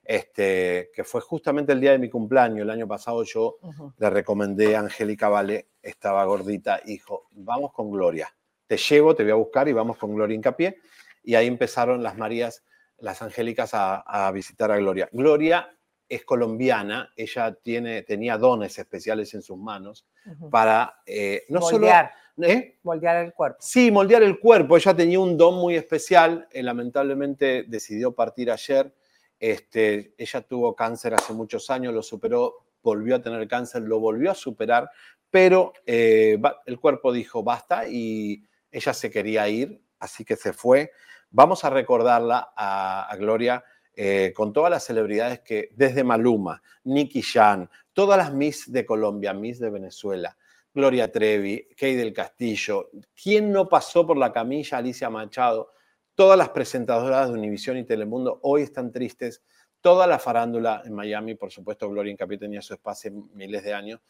este, 0.05 0.91
que 0.95 1.05
fue 1.05 1.23
justamente 1.23 1.73
el 1.73 1.81
día 1.81 1.93
de 1.93 1.99
mi 1.99 2.11
cumpleaños. 2.11 2.61
El 2.61 2.71
año 2.71 2.87
pasado 2.87 3.23
yo 3.23 3.57
le 3.97 4.11
recomendé 4.11 4.77
a 4.77 4.81
Angélica 4.81 5.31
Vale, 5.31 5.69
estaba 5.81 6.23
gordita, 6.27 6.83
y 6.85 6.89
dijo, 6.89 7.29
vamos 7.31 7.73
con 7.73 7.91
Gloria. 7.91 8.31
Te 8.67 8.77
llevo, 8.77 9.15
te 9.15 9.23
voy 9.23 9.33
a 9.33 9.37
buscar 9.37 9.67
y 9.69 9.73
vamos 9.73 9.97
con 9.97 10.15
Gloria 10.15 10.37
Incapié. 10.37 10.77
Y 11.23 11.35
ahí 11.35 11.47
empezaron 11.47 12.03
las 12.03 12.19
Marías, 12.19 12.63
las 12.99 13.23
Angélicas 13.23 13.73
a, 13.73 14.01
a 14.01 14.31
visitar 14.33 14.71
a 14.71 14.77
Gloria. 14.77 15.09
Gloria 15.13 15.75
es 16.07 16.27
colombiana, 16.27 17.11
ella 17.17 17.55
tiene, 17.55 18.03
tenía 18.03 18.37
dones 18.37 18.79
especiales 18.79 19.33
en 19.33 19.41
sus 19.41 19.57
manos 19.57 20.07
para 20.51 21.01
eh, 21.07 21.45
no 21.49 21.61
Moldear. 21.61 22.11
solo... 22.11 22.28
¿eh? 22.43 22.79
Moldear 22.83 23.25
el 23.25 23.33
cuerpo. 23.33 23.59
Sí, 23.61 23.91
moldear 23.91 24.23
el 24.23 24.39
cuerpo. 24.39 24.77
Ella 24.77 24.95
tenía 24.95 25.21
un 25.21 25.37
don 25.37 25.55
muy 25.55 25.77
especial. 25.77 26.49
eh, 26.51 26.63
lamentablemente 26.63 27.65
decidió 27.69 28.13
partir 28.13 28.51
ayer. 28.51 28.95
Este, 29.39 30.15
ella 30.19 30.41
tuvo 30.43 30.75
cáncer 30.75 31.15
hace 31.15 31.33
muchos 31.33 31.71
años, 31.71 31.95
lo 31.95 32.03
superó, 32.03 32.67
volvió 32.83 33.17
a 33.17 33.23
tener 33.23 33.47
cáncer, 33.47 33.83
lo 33.83 34.01
volvió 34.01 34.31
a 34.33 34.35
superar, 34.35 34.91
pero 35.31 35.73
eh, 35.87 36.41
el 36.67 36.81
cuerpo 36.81 37.13
dijo 37.13 37.43
basta 37.43 37.87
y 37.89 38.43
ella 38.73 38.93
se 38.93 39.11
quería 39.11 39.49
ir, 39.49 39.81
así 40.01 40.25
que 40.25 40.35
se 40.35 40.53
fue. 40.53 40.91
Vamos 41.31 41.65
a 41.65 41.71
recordarla 41.71 42.53
a, 42.57 43.09
a 43.09 43.17
Gloria 43.17 43.63
eh, 44.01 44.33
con 44.33 44.53
todas 44.53 44.71
las 44.71 44.85
celebridades 44.85 45.41
que, 45.41 45.71
desde 45.75 46.05
Maluma, 46.05 46.63
Nicky 46.85 47.21
Jan, 47.21 47.69
todas 47.93 48.17
las 48.17 48.33
Miss 48.33 48.71
de 48.71 48.87
Colombia, 48.87 49.35
Miss 49.35 49.59
de 49.59 49.71
Venezuela, 49.71 50.37
Gloria 50.75 51.11
Trevi, 51.11 51.69
Kay 51.77 51.97
del 51.97 52.13
Castillo. 52.13 52.91
¿Quién 53.21 53.51
no 53.51 53.69
pasó 53.69 54.07
por 54.07 54.17
la 54.17 54.33
camilla? 54.33 54.79
Alicia 54.79 55.11
Machado. 55.11 55.73
Todas 56.15 56.37
las 56.39 56.51
presentadoras 56.51 57.29
de 57.29 57.35
Univisión 57.35 57.77
y 57.79 57.85
Telemundo 57.85 58.41
hoy 58.43 58.63
están 58.63 58.93
tristes. 58.93 59.43
Toda 59.81 60.07
la 60.07 60.19
farándula 60.19 60.83
en 60.85 60.93
Miami, 60.95 61.35
por 61.37 61.51
supuesto, 61.53 61.89
Gloria 61.89 62.13
Incapié 62.13 62.39
tenía 62.39 62.61
su 62.61 62.75
espacio 62.75 63.13
miles 63.33 63.63
de 63.63 63.75
años, 63.75 64.01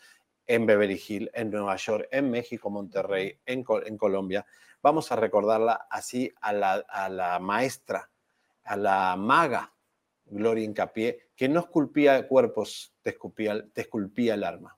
en 0.46 0.64
Beverly 0.64 0.98
Hills, 1.06 1.30
en 1.34 1.50
Nueva 1.50 1.76
York, 1.76 2.08
en 2.10 2.30
México, 2.30 2.70
Monterrey, 2.70 3.38
en, 3.44 3.62
Co- 3.62 3.84
en 3.84 3.98
Colombia. 3.98 4.46
Vamos 4.80 5.12
a 5.12 5.16
recordarla 5.16 5.86
así 5.90 6.32
a 6.40 6.54
la, 6.54 6.72
a 6.88 7.10
la 7.10 7.38
maestra, 7.38 8.10
a 8.64 8.76
la 8.76 9.14
maga 9.16 9.74
Gloria 10.24 10.64
Incapié, 10.64 11.30
que 11.36 11.48
no 11.50 11.60
esculpía 11.60 12.26
cuerpos, 12.26 12.94
te 13.02 13.10
esculpía, 13.10 13.62
te 13.74 13.82
esculpía 13.82 14.34
el 14.34 14.44
alma. 14.44 14.77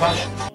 Miren 0.00 0.45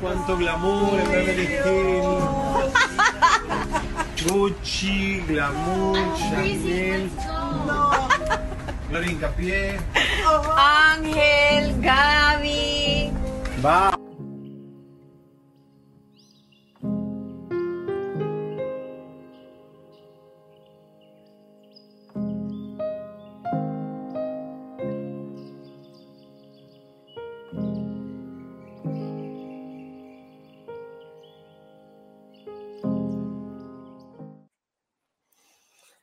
Cuánto 0.00 0.36
glamour 0.36 1.00
en 1.00 1.10
Beverly 1.10 1.48
Hills. 1.64 2.72
Gucci, 4.26 5.22
glamour, 5.26 5.98
Chanel. 6.16 7.10
Gloria 8.88 9.12
Incapié. 9.12 9.78
Ángel, 10.56 11.80
Gaby. 11.80 13.12
Va. 13.62 14.03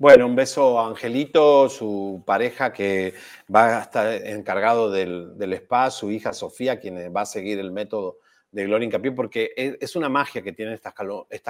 Bueno, 0.02 0.26
un 0.26 0.36
beso 0.36 0.80
a 0.80 0.88
Angelito, 0.88 1.70
su 1.70 2.24
pareja 2.26 2.74
que 2.74 3.14
va 3.56 3.78
a 3.78 3.82
estar 3.84 4.12
encargado 4.12 4.90
del, 4.90 5.38
del 5.38 5.54
spa, 5.54 5.92
su 5.92 6.10
hija 6.10 6.34
Sofía, 6.34 6.80
quien 6.80 7.16
va 7.16 7.22
a 7.22 7.26
seguir 7.28 7.60
el 7.60 7.72
método 7.72 8.18
de 8.52 8.66
Gloria 8.66 8.88
Incapié, 8.88 9.12
porque 9.12 9.52
es, 9.56 9.78
es 9.80 9.96
una 9.96 10.10
magia 10.10 10.42
que 10.42 10.54
tienen 10.54 10.74
estas, 10.74 10.96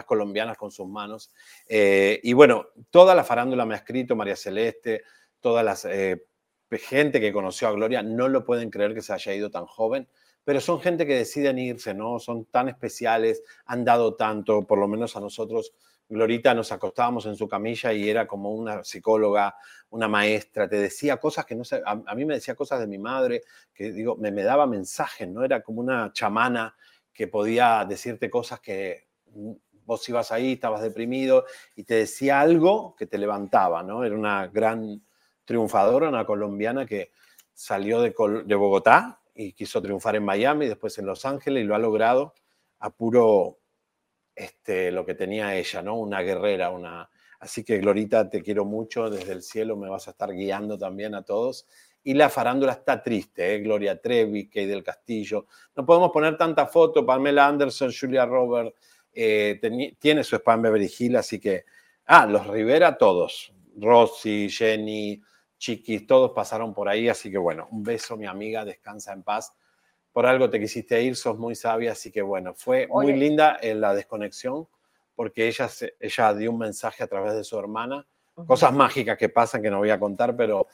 colombianas 0.03 0.57
con 0.57 0.69
sus 0.69 0.85
manos. 0.85 1.31
Eh, 1.65 2.19
y 2.23 2.33
bueno, 2.33 2.67
toda 2.89 3.15
la 3.15 3.23
farándula 3.23 3.65
me 3.65 3.73
ha 3.73 3.77
escrito, 3.77 4.17
María 4.17 4.35
Celeste, 4.35 5.03
toda 5.39 5.63
la 5.63 5.77
gente 6.71 7.21
que 7.21 7.31
conoció 7.31 7.69
a 7.69 7.71
Gloria, 7.71 8.03
no 8.03 8.27
lo 8.27 8.43
pueden 8.43 8.69
creer 8.69 8.93
que 8.93 9.01
se 9.01 9.13
haya 9.13 9.33
ido 9.33 9.49
tan 9.49 9.65
joven, 9.65 10.09
pero 10.43 10.59
son 10.59 10.81
gente 10.81 11.07
que 11.07 11.15
deciden 11.15 11.57
irse, 11.57 11.93
¿no? 11.93 12.19
Son 12.19 12.43
tan 12.43 12.67
especiales, 12.67 13.43
han 13.63 13.85
dado 13.85 14.15
tanto, 14.15 14.67
por 14.67 14.77
lo 14.77 14.89
menos 14.89 15.15
a 15.15 15.21
nosotros 15.21 15.73
Glorita 16.11 16.53
nos 16.53 16.73
acostábamos 16.73 17.25
en 17.25 17.37
su 17.37 17.47
camilla 17.47 17.93
y 17.93 18.09
era 18.09 18.27
como 18.27 18.51
una 18.51 18.83
psicóloga, 18.83 19.55
una 19.91 20.09
maestra, 20.09 20.67
te 20.67 20.75
decía 20.75 21.15
cosas 21.15 21.45
que 21.45 21.55
no 21.55 21.63
sé, 21.63 21.81
a, 21.85 21.95
mí 22.15 22.25
me 22.25 22.33
decía 22.33 22.53
cosas 22.53 22.81
de 22.81 22.87
mi 22.87 22.97
madre, 22.97 23.43
que 23.73 23.93
digo, 23.93 24.17
me, 24.17 24.29
me 24.29 24.43
daba 24.43 24.67
mensajes, 24.67 25.29
¿no? 25.29 25.45
Era 25.45 25.61
como 25.63 25.79
una 25.79 26.11
chamana 26.11 26.75
que 27.13 27.29
podía 27.29 27.85
decirte 27.87 28.29
cosas 28.29 28.59
que 28.59 29.07
vos 29.85 30.07
ibas 30.09 30.33
ahí, 30.33 30.53
estabas 30.53 30.81
deprimido 30.81 31.45
y 31.77 31.85
te 31.85 31.95
decía 31.95 32.41
algo 32.41 32.93
que 32.97 33.07
te 33.07 33.17
levantaba, 33.17 33.81
¿no? 33.81 34.03
Era 34.03 34.15
una 34.15 34.47
gran 34.47 35.01
triunfadora, 35.45 36.09
una 36.09 36.25
colombiana 36.25 36.85
que 36.85 37.11
salió 37.53 38.01
de, 38.01 38.13
de 38.45 38.55
Bogotá 38.55 39.21
y 39.33 39.53
quiso 39.53 39.81
triunfar 39.81 40.17
en 40.17 40.25
Miami, 40.25 40.67
después 40.67 40.97
en 40.97 41.05
Los 41.05 41.25
Ángeles 41.25 41.63
y 41.63 41.67
lo 41.67 41.73
ha 41.73 41.79
logrado 41.79 42.33
a 42.79 42.89
puro 42.89 43.60
este, 44.35 44.91
lo 44.91 45.05
que 45.05 45.15
tenía 45.15 45.55
ella, 45.55 45.81
¿no? 45.81 45.97
Una 45.97 46.21
guerrera, 46.21 46.69
una... 46.69 47.09
Así 47.39 47.63
que 47.63 47.79
Glorita, 47.79 48.29
te 48.29 48.41
quiero 48.41 48.65
mucho, 48.65 49.09
desde 49.09 49.31
el 49.33 49.41
cielo 49.41 49.75
me 49.75 49.89
vas 49.89 50.07
a 50.07 50.11
estar 50.11 50.31
guiando 50.31 50.77
también 50.77 51.15
a 51.15 51.23
todos. 51.23 51.67
Y 52.03 52.13
la 52.13 52.29
farándula 52.29 52.73
está 52.73 53.01
triste, 53.01 53.55
¿eh? 53.55 53.59
Gloria 53.59 53.99
Trevi, 53.99 54.47
Kay 54.47 54.65
del 54.65 54.83
Castillo. 54.83 55.47
No 55.75 55.85
podemos 55.85 56.11
poner 56.11 56.37
tanta 56.37 56.67
foto, 56.67 57.05
Pamela 57.05 57.47
Anderson, 57.47 57.91
Julia 57.91 58.25
Roberts, 58.25 58.75
eh, 59.13 59.59
tiene 59.99 60.23
su 60.23 60.35
spam 60.35 60.61
Beverly 60.61 60.91
Hills, 60.97 61.17
así 61.17 61.39
que... 61.39 61.65
Ah, 62.05 62.25
los 62.25 62.47
Rivera, 62.47 62.97
todos. 62.97 63.53
Rosy, 63.77 64.49
Jenny, 64.49 65.21
Chiquis, 65.57 66.07
todos 66.07 66.31
pasaron 66.31 66.73
por 66.73 66.89
ahí, 66.89 67.07
así 67.07 67.31
que 67.31 67.37
bueno, 67.37 67.67
un 67.71 67.83
beso, 67.83 68.17
mi 68.17 68.25
amiga, 68.25 68.65
descansa 68.65 69.13
en 69.13 69.23
paz. 69.23 69.53
Por 70.11 70.25
algo 70.25 70.49
te 70.49 70.59
quisiste 70.59 71.01
ir, 71.01 71.15
sos 71.15 71.37
muy 71.37 71.55
sabia, 71.55 71.93
así 71.93 72.11
que 72.11 72.21
bueno, 72.21 72.53
fue 72.53 72.87
muy 72.87 73.13
linda 73.13 73.57
eh, 73.61 73.73
la 73.73 73.93
desconexión, 73.93 74.67
porque 75.15 75.47
ella, 75.47 75.69
se- 75.69 75.95
ella 75.99 76.33
dio 76.33 76.51
un 76.51 76.57
mensaje 76.57 77.03
a 77.03 77.07
través 77.07 77.33
de 77.33 77.43
su 77.45 77.57
hermana, 77.57 78.05
cosas 78.45 78.73
mágicas 78.73 79.17
que 79.17 79.29
pasan 79.29 79.61
que 79.61 79.69
no 79.69 79.77
voy 79.77 79.89
a 79.89 79.99
contar, 79.99 80.35
pero 80.35 80.67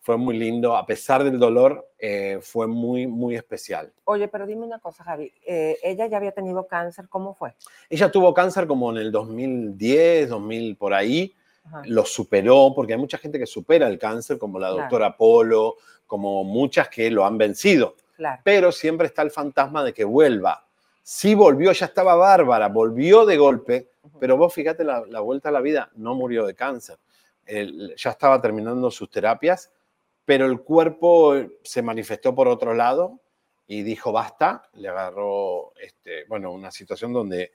fue 0.00 0.16
muy 0.16 0.38
lindo, 0.38 0.76
a 0.76 0.86
pesar 0.86 1.24
del 1.24 1.38
dolor, 1.40 1.90
eh, 1.98 2.38
fue 2.40 2.68
muy, 2.68 3.06
muy 3.08 3.34
especial. 3.34 3.92
Oye, 4.04 4.28
pero 4.28 4.46
dime 4.46 4.64
una 4.64 4.78
cosa, 4.78 5.02
Javi. 5.02 5.32
eh, 5.44 5.76
ella 5.82 6.06
ya 6.06 6.16
había 6.18 6.32
tenido 6.32 6.66
cáncer, 6.68 7.08
¿cómo 7.08 7.34
fue? 7.34 7.54
Ella 7.90 8.10
tuvo 8.12 8.32
cáncer 8.32 8.66
como 8.68 8.90
en 8.92 8.98
el 8.98 9.10
2010, 9.10 10.28
2000, 10.28 10.76
por 10.76 10.94
ahí, 10.94 11.34
Ajá. 11.64 11.82
lo 11.84 12.04
superó, 12.04 12.72
porque 12.76 12.92
hay 12.94 12.98
mucha 13.00 13.18
gente 13.18 13.38
que 13.40 13.46
supera 13.46 13.88
el 13.88 13.98
cáncer, 13.98 14.38
como 14.38 14.58
la 14.60 14.68
Claro. 14.68 14.82
doctora 14.82 15.16
Polo, 15.16 15.74
como 16.06 16.44
muchas 16.44 16.88
que 16.88 17.10
lo 17.10 17.26
han 17.26 17.36
vencido. 17.36 17.96
Claro. 18.18 18.42
Pero 18.44 18.72
siempre 18.72 19.06
está 19.06 19.22
el 19.22 19.30
fantasma 19.30 19.84
de 19.84 19.94
que 19.94 20.02
vuelva. 20.02 20.66
Sí 21.04 21.36
volvió, 21.36 21.70
ya 21.70 21.86
estaba 21.86 22.16
bárbara, 22.16 22.66
volvió 22.68 23.24
de 23.24 23.36
golpe, 23.36 23.92
pero 24.18 24.36
vos 24.36 24.52
fíjate 24.52 24.82
la, 24.82 25.04
la 25.06 25.20
vuelta 25.20 25.50
a 25.50 25.52
la 25.52 25.60
vida, 25.60 25.88
no 25.94 26.14
murió 26.14 26.44
de 26.44 26.56
cáncer. 26.56 26.98
Él 27.46 27.94
ya 27.96 28.10
estaba 28.10 28.42
terminando 28.42 28.90
sus 28.90 29.08
terapias, 29.08 29.72
pero 30.24 30.46
el 30.46 30.60
cuerpo 30.60 31.36
se 31.62 31.80
manifestó 31.80 32.34
por 32.34 32.48
otro 32.48 32.74
lado 32.74 33.20
y 33.68 33.84
dijo 33.84 34.10
basta, 34.10 34.68
le 34.74 34.88
agarró, 34.88 35.72
este, 35.80 36.24
bueno, 36.24 36.50
una 36.50 36.72
situación 36.72 37.12
donde 37.12 37.52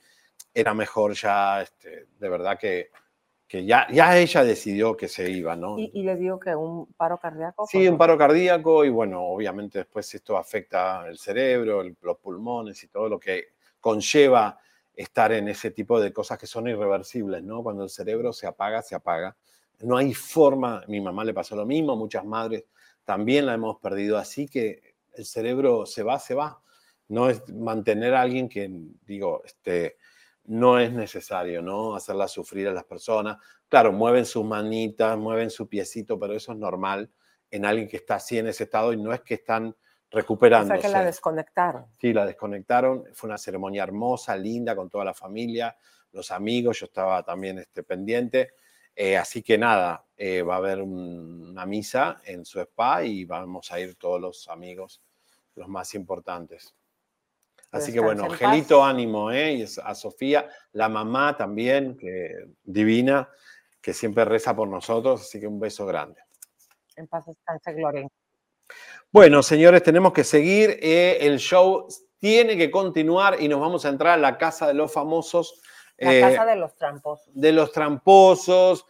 era 0.53 0.73
mejor 0.73 1.13
ya, 1.13 1.61
este, 1.61 2.07
de 2.17 2.29
verdad 2.29 2.57
que, 2.57 2.89
que 3.53 3.63
ya, 3.65 3.85
ya 3.91 4.17
ella 4.17 4.43
decidió 4.43 4.97
que 4.97 5.07
se 5.07 5.29
iba, 5.29 5.55
¿no? 5.55 5.77
Y, 5.77 5.91
y 5.93 6.01
le 6.01 6.15
digo 6.15 6.39
que 6.39 6.55
un 6.55 6.87
paro 6.97 7.19
cardíaco. 7.19 7.67
Sí, 7.67 7.87
un 7.87 7.99
paro 7.99 8.17
cardíaco 8.17 8.83
y 8.83 8.89
bueno, 8.89 9.21
obviamente 9.21 9.77
después 9.77 10.11
esto 10.15 10.37
afecta 10.37 11.05
el 11.07 11.19
cerebro, 11.19 11.81
el- 11.81 11.95
los 12.01 12.17
pulmones 12.17 12.83
y 12.83 12.87
todo 12.87 13.07
lo 13.07 13.19
que 13.19 13.49
conlleva 13.79 14.57
estar 14.95 15.31
en 15.33 15.49
ese 15.49 15.69
tipo 15.69 16.01
de 16.01 16.11
cosas 16.11 16.39
que 16.39 16.47
son 16.47 16.67
irreversibles, 16.67 17.43
¿no? 17.43 17.61
Cuando 17.61 17.83
el 17.83 17.91
cerebro 17.91 18.33
se 18.33 18.47
apaga, 18.47 18.81
se 18.81 18.95
apaga. 18.95 19.37
No 19.81 19.97
hay 19.97 20.15
forma, 20.15 20.83
mi 20.87 20.99
mamá 20.99 21.23
le 21.23 21.35
pasó 21.35 21.55
lo 21.55 21.67
mismo, 21.67 21.95
muchas 21.95 22.25
madres 22.25 22.65
también 23.05 23.45
la 23.45 23.53
hemos 23.53 23.77
perdido, 23.77 24.17
así 24.17 24.47
que 24.47 24.95
el 25.13 25.25
cerebro 25.25 25.85
se 25.85 26.01
va, 26.01 26.17
se 26.17 26.33
va. 26.33 26.59
No 27.07 27.29
es 27.29 27.47
mantener 27.53 28.15
a 28.15 28.21
alguien 28.21 28.49
que, 28.49 28.67
digo, 29.05 29.43
este, 29.45 29.97
no 30.45 30.77
es 30.79 30.91
necesario, 30.91 31.61
¿no? 31.61 31.95
Hacerla 31.95 32.27
sufrir 32.27 32.67
a 32.67 32.71
las 32.73 32.83
personas. 32.83 33.37
Claro, 33.69 33.91
mueven 33.91 34.25
sus 34.25 34.43
manitas, 34.45 35.17
mueven 35.17 35.49
su 35.49 35.67
piecito, 35.67 36.19
pero 36.19 36.33
eso 36.33 36.51
es 36.51 36.57
normal 36.57 37.09
en 37.49 37.65
alguien 37.65 37.87
que 37.87 37.97
está 37.97 38.15
así 38.15 38.37
en 38.37 38.47
ese 38.47 38.63
estado 38.65 38.91
y 38.93 38.97
no 38.97 39.13
es 39.13 39.21
que 39.21 39.35
están 39.35 39.67
O 39.67 39.75
recuperándose. 40.11 40.81
sea, 40.81 40.89
que 40.89 40.97
la 40.97 41.05
desconectaron. 41.05 41.85
Sí, 41.99 42.11
la 42.13 42.25
desconectaron. 42.25 43.05
Fue 43.13 43.27
una 43.29 43.37
ceremonia 43.37 43.83
hermosa, 43.83 44.35
linda, 44.35 44.75
con 44.75 44.89
toda 44.89 45.05
la 45.05 45.13
familia, 45.13 45.75
los 46.11 46.29
amigos. 46.31 46.79
Yo 46.79 46.85
estaba 46.87 47.23
también 47.23 47.59
este, 47.59 47.83
pendiente. 47.83 48.53
Eh, 48.95 49.17
así 49.17 49.41
que 49.41 49.57
nada, 49.57 50.05
eh, 50.17 50.41
va 50.43 50.55
a 50.55 50.57
haber 50.57 50.81
un- 50.81 51.49
una 51.49 51.65
misa 51.65 52.21
en 52.25 52.45
su 52.45 52.59
spa 52.59 53.03
y 53.03 53.25
vamos 53.25 53.71
a 53.71 53.79
ir 53.79 53.95
todos 53.95 54.19
los 54.21 54.47
amigos, 54.49 55.01
los 55.55 55.67
más 55.67 55.95
importantes. 55.95 56.75
Así 57.73 57.91
que 57.91 57.99
bueno, 57.99 58.25
Angelito, 58.25 58.79
paz. 58.79 58.91
ánimo, 58.91 59.31
¿eh? 59.31 59.53
Y 59.53 59.65
a 59.83 59.95
Sofía, 59.95 60.47
la 60.73 60.89
mamá 60.89 61.35
también, 61.35 61.97
que 61.97 62.49
divina, 62.63 63.27
que 63.81 63.93
siempre 63.93 64.25
reza 64.25 64.55
por 64.55 64.67
nosotros. 64.67 65.21
Así 65.21 65.39
que 65.39 65.47
un 65.47 65.59
beso 65.59 65.85
grande. 65.87 66.21
En 66.95 67.07
paz 67.07 67.25
descanse, 67.25 67.73
Gloria. 67.73 68.07
Bueno, 69.11 69.41
señores, 69.41 69.81
tenemos 69.81 70.13
que 70.13 70.23
seguir. 70.23 70.77
eh, 70.81 71.17
el 71.21 71.39
show 71.39 71.87
tiene 72.19 72.55
que 72.55 72.69
continuar 72.69 73.41
y 73.41 73.47
nos 73.47 73.59
vamos 73.59 73.85
a 73.85 73.89
entrar 73.89 74.13
a 74.13 74.21
la 74.21 74.37
casa 74.37 74.67
de 74.67 74.75
los 74.75 74.93
famosos. 74.93 75.59
La 75.97 76.15
eh, 76.15 76.21
casa 76.21 76.45
de 76.45 76.55
los 76.55 76.75
tramposos. 76.75 77.29
de 77.33 77.51
los 77.51 77.71
tramposos. 77.71 78.85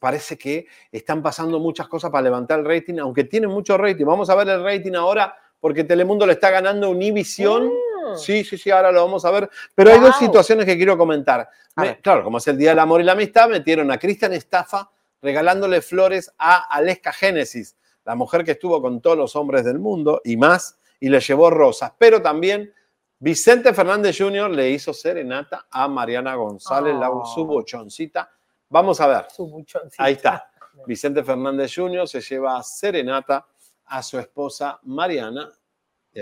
Parece 0.00 0.38
que 0.38 0.66
están 0.92 1.22
pasando 1.22 1.58
muchas 1.58 1.88
cosas 1.88 2.10
para 2.10 2.22
levantar 2.22 2.60
el 2.60 2.64
rating, 2.64 2.98
aunque 2.98 3.24
tienen 3.24 3.50
mucho 3.50 3.76
rating. 3.76 4.04
Vamos 4.04 4.30
a 4.30 4.36
ver 4.36 4.48
el 4.48 4.62
rating 4.62 4.94
ahora 4.94 5.36
porque 5.60 5.84
Telemundo 5.84 6.24
le 6.24 6.34
está 6.34 6.50
ganando 6.50 6.90
Univision. 6.90 7.70
Sí, 8.16 8.44
sí, 8.44 8.56
sí, 8.56 8.70
ahora 8.70 8.90
lo 8.92 9.04
vamos 9.04 9.24
a 9.24 9.30
ver. 9.30 9.50
Pero 9.74 9.90
hay 9.92 9.98
dos 10.00 10.16
situaciones 10.16 10.64
que 10.66 10.76
quiero 10.76 10.96
comentar. 10.96 11.48
Me- 11.76 12.00
claro, 12.00 12.24
como 12.24 12.38
es 12.38 12.46
el 12.48 12.56
Día 12.56 12.70
del 12.70 12.78
Amor 12.78 13.00
y 13.00 13.04
la 13.04 13.12
Amistad, 13.12 13.48
metieron 13.48 13.90
a 13.90 13.98
Cristian 13.98 14.32
Estafa 14.32 14.90
regalándole 15.22 15.82
flores 15.82 16.32
a 16.38 16.74
Aleska 16.74 17.12
Génesis, 17.12 17.76
la 18.04 18.14
mujer 18.14 18.44
que 18.44 18.52
estuvo 18.52 18.80
con 18.80 19.00
todos 19.00 19.16
los 19.18 19.34
hombres 19.36 19.64
del 19.64 19.78
mundo 19.78 20.20
y 20.24 20.36
más, 20.36 20.78
y 21.00 21.08
le 21.08 21.20
llevó 21.20 21.50
rosas. 21.50 21.92
Pero 21.98 22.22
también 22.22 22.72
Vicente 23.20 23.74
Fernández 23.74 24.16
Jr. 24.18 24.48
le 24.50 24.70
hizo 24.70 24.92
serenata 24.94 25.66
a 25.70 25.88
Mariana 25.88 26.34
González, 26.36 26.94
la, 26.94 27.10
Oh. 27.10 27.26
su 27.26 27.44
bochoncita. 27.44 28.30
Vamos 28.70 29.00
a 29.00 29.06
ver. 29.08 29.26
Su 29.34 29.46
buchoncito. 29.48 30.02
Ahí 30.02 30.14
está. 30.14 30.50
Vicente 30.86 31.24
Fernández 31.24 31.72
Jr. 31.74 32.06
se 32.06 32.20
lleva 32.20 32.62
serenata 32.62 33.44
a 33.86 34.02
su 34.02 34.18
esposa 34.18 34.78
Mariana. 34.84 35.50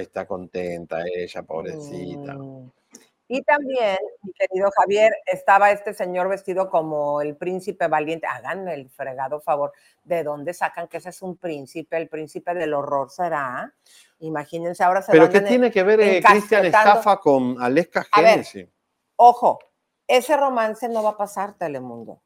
Está 0.00 0.26
contenta 0.26 1.04
ella, 1.06 1.42
pobrecita. 1.42 2.34
Mm. 2.34 2.70
Y 3.28 3.42
también, 3.42 3.96
mi 4.22 4.32
querido 4.32 4.70
Javier, 4.76 5.12
estaba 5.26 5.72
este 5.72 5.92
señor 5.94 6.28
vestido 6.28 6.70
como 6.70 7.20
el 7.20 7.36
príncipe 7.36 7.88
valiente. 7.88 8.26
Háganme 8.26 8.74
el 8.74 8.88
fregado 8.88 9.40
favor. 9.40 9.72
¿De 10.04 10.22
dónde 10.22 10.54
sacan 10.54 10.86
que 10.86 10.98
ese 10.98 11.08
es 11.08 11.22
un 11.22 11.36
príncipe? 11.36 11.96
El 11.96 12.08
príncipe 12.08 12.54
del 12.54 12.72
horror 12.72 13.10
será. 13.10 13.74
Imagínense, 14.20 14.84
ahora 14.84 15.02
se 15.02 15.10
Pero 15.10 15.28
¿qué 15.28 15.40
tiene 15.40 15.72
que 15.72 15.82
ver 15.82 16.00
eh, 16.00 16.22
Cristian. 16.22 16.66
Estafa 16.66 17.18
con 17.18 17.60
Aleska. 17.60 18.06
Génesis? 18.14 18.68
Ojo, 19.16 19.58
ese 20.06 20.36
romance 20.36 20.88
no 20.88 21.02
va 21.02 21.10
a 21.10 21.16
pasar, 21.16 21.58
Telemundo. 21.58 22.22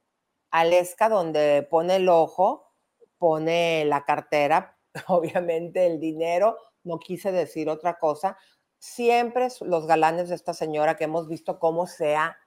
Aleska, 0.51 1.09
donde 1.09 1.67
pone 1.71 1.97
el 1.97 2.09
ojo, 2.11 2.75
pone 3.17 3.85
la 3.87 4.05
cartera, 4.05 4.77
obviamente 5.09 5.87
el 5.87 5.99
dinero, 5.99 6.59
no 6.85 6.99
quise 6.99 7.33
decir 7.33 7.69
otra 7.69 7.99
cosa. 7.99 8.37
Siempre 8.79 9.49
los 9.61 9.87
galanes 9.87 10.29
de 10.29 10.35
esta 10.35 10.55
señora 10.55 10.97
que 10.97 11.05
hemos 11.05 11.29
visto 11.29 11.59
cómo 11.59 11.87
se 11.87 12.17
ha 12.17 12.39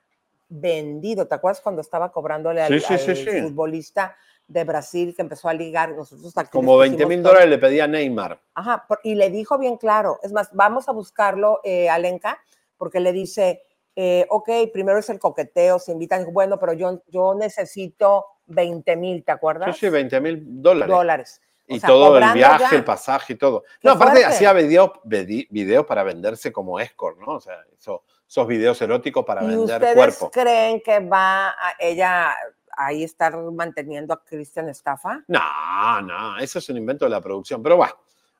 vendido. 0.49 1.27
¿Te 1.27 1.35
acuerdas 1.35 1.61
cuando 1.61 1.81
estaba 1.81 2.11
cobrándole 2.11 2.61
al, 2.61 2.73
Sí, 2.73 2.79
sí, 2.79 2.97
sí, 2.97 3.11
al 3.11 3.17
sí. 3.17 3.41
futbolista 3.41 4.15
de 4.47 4.63
Brasil 4.63 5.13
que 5.15 5.21
empezó 5.21 5.49
a 5.49 5.53
ligar? 5.53 5.91
Nosotros 5.95 6.33
Como 6.51 6.77
20 6.77 6.95
pusimos 6.95 7.09
mil 7.09 7.23
dólares 7.23 7.49
le 7.49 7.57
pedía 7.57 7.87
Neymar. 7.87 8.39
Ajá, 8.55 8.85
y 9.03 9.15
le 9.15 9.29
dijo 9.29 9.57
bien 9.57 9.77
claro, 9.77 10.19
es 10.23 10.31
más, 10.31 10.49
vamos 10.53 10.89
a 10.89 10.91
buscarlo, 10.91 11.59
eh, 11.63 11.89
Alenka, 11.89 12.39
porque 12.77 12.99
le 12.99 13.11
dice, 13.13 13.63
eh, 13.95 14.25
ok, 14.29 14.49
primero 14.71 14.97
es 14.97 15.09
el 15.09 15.19
coqueteo, 15.19 15.79
se 15.79 15.91
invitan, 15.91 16.25
bueno, 16.33 16.59
pero 16.59 16.73
yo, 16.73 17.03
yo 17.07 17.35
necesito 17.35 18.25
20 18.47 18.95
mil, 18.95 19.23
¿te 19.23 19.31
acuerdas? 19.31 19.75
Sí, 19.75 19.85
sí, 19.85 19.89
20 19.89 20.19
mil 20.21 20.43
dólares. 20.61 20.95
Dólares. 20.95 21.41
Y 21.67 21.79
sea, 21.79 21.87
todo 21.87 22.17
el 22.17 22.33
viaje, 22.33 22.65
ya. 22.71 22.77
el 22.77 22.83
pasaje 22.83 23.33
y 23.33 23.35
todo. 23.37 23.63
¡Qué 23.79 23.87
No, 23.87 23.91
aparte 23.93 24.17
fuerte! 24.21 24.25
hacía 24.35 24.51
videos, 24.53 24.91
videos 25.03 25.85
para 25.85 26.03
venderse 26.03 26.51
como 26.51 26.79
escort, 26.79 27.17
¿no? 27.19 27.35
O 27.35 27.39
sea, 27.39 27.55
eso- 27.77 28.03
esos 28.27 28.47
videos 28.47 28.81
eróticos 28.81 29.23
para 29.25 29.43
¿Y 29.43 29.47
vender 29.47 29.75
ustedes 29.81 29.95
cuerpo. 29.95 30.31
creen 30.31 30.81
que 30.81 30.99
va 30.99 31.49
a 31.49 31.75
ella 31.79 32.35
ahí 32.75 33.03
estar 33.03 33.35
manteniendo 33.37 34.13
a 34.13 34.23
Cristian 34.23 34.67
Estafa? 34.69 35.23
No, 35.27 36.01
no, 36.01 36.37
eso 36.39 36.59
es 36.59 36.67
un 36.69 36.77
invento 36.77 37.05
de 37.05 37.11
la 37.11 37.21
producción. 37.21 37.61
Pero 37.63 37.77
bueno, 37.77 37.93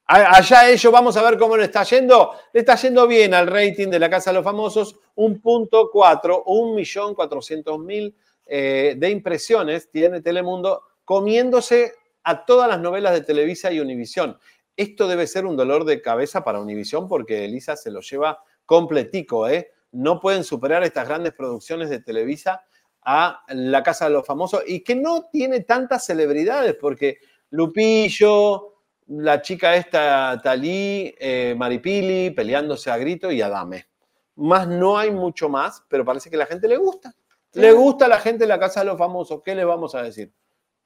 a- 0.08 0.36
allá 0.38 0.68
ellos, 0.68 0.92
vamos 0.92 1.16
a 1.16 1.22
ver 1.22 1.38
cómo 1.38 1.56
le 1.56 1.66
está 1.66 1.84
yendo. 1.84 2.34
Le 2.52 2.60
está 2.62 2.76
yendo 2.76 3.08
bien 3.08 3.34
al 3.34 3.48
rating 3.48 3.88
de 3.90 4.00
la 4.00 4.10
Casa 4.10 4.32
de 4.32 4.36
los 4.38 4.44
Famosos, 4.44 5.00
un 5.16 5.40
punto 5.40 5.90
cuatro, 5.92 6.44
un 6.48 6.76
millón 6.76 7.14
cuatrocientos 7.16 7.80
mil 7.80 8.16
eh, 8.46 8.96
de 8.98 9.10
impresiones 9.10 9.90
tiene 9.90 10.20
Telemundo, 10.22 10.84
comiéndose 11.06 11.94
a 12.24 12.46
todas 12.46 12.68
las 12.70 12.80
novelas 12.80 13.14
de 13.14 13.22
Televisa 13.22 13.72
y 13.72 13.80
Univisión. 13.80 14.38
Esto 14.76 15.08
debe 15.08 15.28
ser 15.28 15.46
un 15.46 15.56
dolor 15.56 15.86
de 15.86 16.02
cabeza 16.02 16.44
para 16.44 16.60
Univisión 16.60 17.08
porque 17.08 17.46
Elisa 17.46 17.76
se 17.76 17.92
lo 17.92 18.02
lleva 18.02 18.44
completico, 18.66 19.48
¿eh? 19.48 19.72
no 19.94 20.20
pueden 20.20 20.44
superar 20.44 20.84
estas 20.84 21.08
grandes 21.08 21.34
producciones 21.34 21.90
de 21.90 22.00
Televisa 22.00 22.64
a 23.04 23.44
La 23.50 23.84
Casa 23.84 24.06
de 24.06 24.12
los 24.12 24.26
Famosos 24.26 24.64
y 24.66 24.82
que 24.84 24.96
no 24.96 25.30
tiene 25.32 25.62
tantas 25.62 26.06
celebridades 26.06 26.76
porque 26.80 27.20
Lupillo, 27.52 28.74
la 29.08 29.42
chica 29.42 29.76
esta 29.76 30.42
Talí, 30.44 31.14
eh, 31.20 31.54
Maripili 31.56 32.32
peleándose 32.32 32.90
a 32.90 32.98
grito 32.98 33.32
y 33.32 33.42
Adame. 33.42 33.88
Más 34.36 34.68
no 34.68 34.98
hay 34.98 35.12
mucho 35.12 35.48
más, 35.48 35.84
pero 35.88 36.04
parece 36.04 36.30
que 36.30 36.38
a 36.38 36.40
la 36.40 36.46
gente 36.48 36.68
le 36.68 36.78
gusta. 36.78 37.14
Le 37.54 37.72
gusta 37.72 38.06
a 38.06 38.08
la 38.08 38.20
gente 38.20 38.48
La 38.48 38.60
Casa 38.60 38.80
de 38.80 38.88
los 38.88 38.98
Famosos. 38.98 39.44
¿Qué 39.44 39.54
le 39.54 39.64
vamos 39.64 39.94
a 39.94 40.02
decir? 40.02 40.34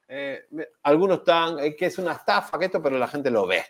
Eh, 0.08 0.46
algunos 0.84 1.20
están, 1.20 1.60
eh, 1.60 1.76
que 1.76 1.88
es 1.88 1.98
una 1.98 2.14
estafa, 2.14 2.58
que 2.58 2.66
esto, 2.66 2.82
pero 2.82 2.98
la 2.98 3.08
gente 3.08 3.30
lo 3.30 3.46
ve. 3.46 3.64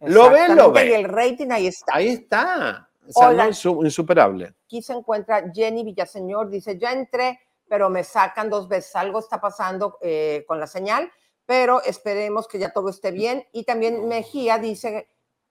Lo 0.00 0.30
ve, 0.30 0.48
lo 0.48 0.72
Exactamente, 0.72 0.86
Y 0.86 0.90
ve. 0.90 0.96
el 0.96 1.04
rating 1.04 1.50
ahí 1.50 1.66
está. 1.68 1.96
Ahí 1.96 2.08
está. 2.08 2.90
O 3.08 3.12
sea, 3.12 3.32
no 3.32 3.84
insuperable. 3.84 4.54
Aquí 4.64 4.82
se 4.82 4.92
encuentra 4.92 5.50
Jenny 5.54 5.84
Villaseñor, 5.84 6.50
dice, 6.50 6.76
ya 6.76 6.92
entré, 6.92 7.38
pero 7.68 7.88
me 7.88 8.02
sacan 8.02 8.50
dos 8.50 8.68
veces. 8.68 8.96
Algo 8.96 9.20
está 9.20 9.40
pasando 9.40 9.98
eh, 10.02 10.44
con 10.48 10.58
la 10.58 10.66
señal, 10.66 11.10
pero 11.44 11.82
esperemos 11.82 12.48
que 12.48 12.58
ya 12.58 12.72
todo 12.72 12.88
esté 12.90 13.12
bien. 13.12 13.46
Y 13.52 13.64
también 13.64 14.08
Mejía 14.08 14.58
dice, 14.58 15.08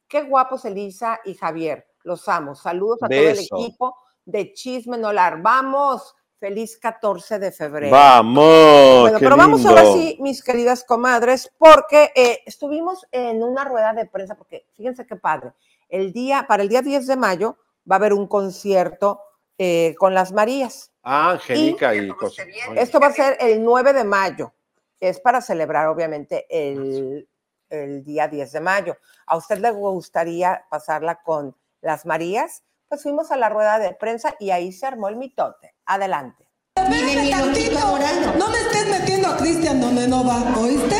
qué 0.07 0.23
guapos 0.23 0.65
Elisa 0.65 1.21
y 1.23 1.35
Javier, 1.35 1.87
los 2.03 2.27
amo. 2.27 2.55
Saludos 2.55 3.01
a 3.03 3.07
todo 3.07 3.19
Beso. 3.19 3.55
el 3.55 3.63
equipo 3.63 3.97
de 4.25 4.51
Chisme 4.53 4.97
Nolar. 4.97 5.41
Vamos, 5.41 6.13
feliz 6.45 6.77
14 6.77 7.39
de 7.39 7.51
febrero. 7.51 7.91
Vamos. 7.91 9.01
Bueno, 9.01 9.17
qué 9.17 9.25
pero 9.25 9.35
vamos 9.35 9.65
ahora 9.65 9.83
sí, 9.93 10.15
mis 10.21 10.43
queridas 10.43 10.83
comadres, 10.83 11.51
porque 11.57 12.11
eh, 12.15 12.41
estuvimos 12.45 13.07
en 13.11 13.41
una 13.41 13.63
rueda 13.63 13.93
de 13.93 14.05
prensa, 14.05 14.35
porque 14.35 14.67
fíjense 14.77 15.07
qué 15.07 15.15
padre. 15.15 15.53
El 15.89 16.13
día, 16.13 16.45
para 16.47 16.61
el 16.61 16.69
día 16.69 16.83
10 16.83 17.07
de 17.07 17.15
mayo 17.15 17.57
va 17.89 17.95
a 17.95 17.97
haber 17.97 18.13
un 18.13 18.27
concierto 18.27 19.21
eh, 19.57 19.95
con 19.97 20.13
las 20.13 20.33
Marías. 20.33 20.91
Ah, 21.01 21.31
Angélica 21.31 21.95
y, 21.95 22.09
cosas. 22.09 22.45
Esto 22.75 22.99
va 22.99 23.07
a 23.07 23.13
ser 23.13 23.37
el 23.39 23.63
9 23.63 23.93
de 23.93 24.03
mayo. 24.03 24.53
Es 24.99 25.19
para 25.19 25.41
celebrar, 25.41 25.87
obviamente, 25.87 26.45
el, 26.47 27.27
el 27.71 28.03
día 28.03 28.27
10 28.27 28.51
de 28.51 28.59
mayo. 28.59 28.97
¿A 29.25 29.35
usted 29.35 29.57
le 29.57 29.71
gustaría 29.71 30.63
pasarla 30.69 31.23
con 31.23 31.55
las 31.81 32.05
Marías? 32.05 32.61
Pues 32.95 33.03
fuimos 33.03 33.29
a 33.29 33.35
la 33.35 33.49
rueda 33.49 33.77
de 33.77 33.93
prensa 33.93 34.35
y 34.39 34.51
ahí 34.51 34.71
se 34.71 34.85
armó 34.85 35.09
el 35.09 35.17
mitote. 35.17 35.75
Adelante. 35.85 36.47
Tantito. 36.75 37.99
No 38.37 38.47
me 38.47 38.57
estés 38.57 38.87
metiendo 38.87 39.27
a 39.27 39.35
Cristian 39.35 39.81
donde 39.81 40.07
no 40.07 40.23
va, 40.23 40.37
¿oíste? 40.57 40.95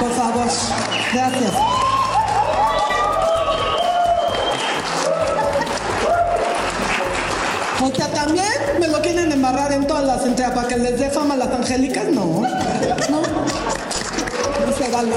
Por 0.00 0.10
favor. 0.14 0.46
Gracias. 1.14 1.52
O 7.84 7.94
sea, 7.94 8.08
también 8.08 8.48
me 8.80 8.88
lo 8.88 9.00
quieren 9.00 9.30
embarrar 9.30 9.70
en 9.70 9.86
todas 9.86 10.02
las 10.02 10.26
entregas 10.26 10.54
para 10.56 10.66
que 10.66 10.76
les 10.76 10.98
dé 10.98 11.08
fama 11.08 11.34
a 11.34 11.36
las 11.36 11.52
angélicas, 11.52 12.06
no. 12.06 12.40
No. 13.10 13.22
No 14.66 14.72
se 14.76 14.90
vale. 14.90 15.12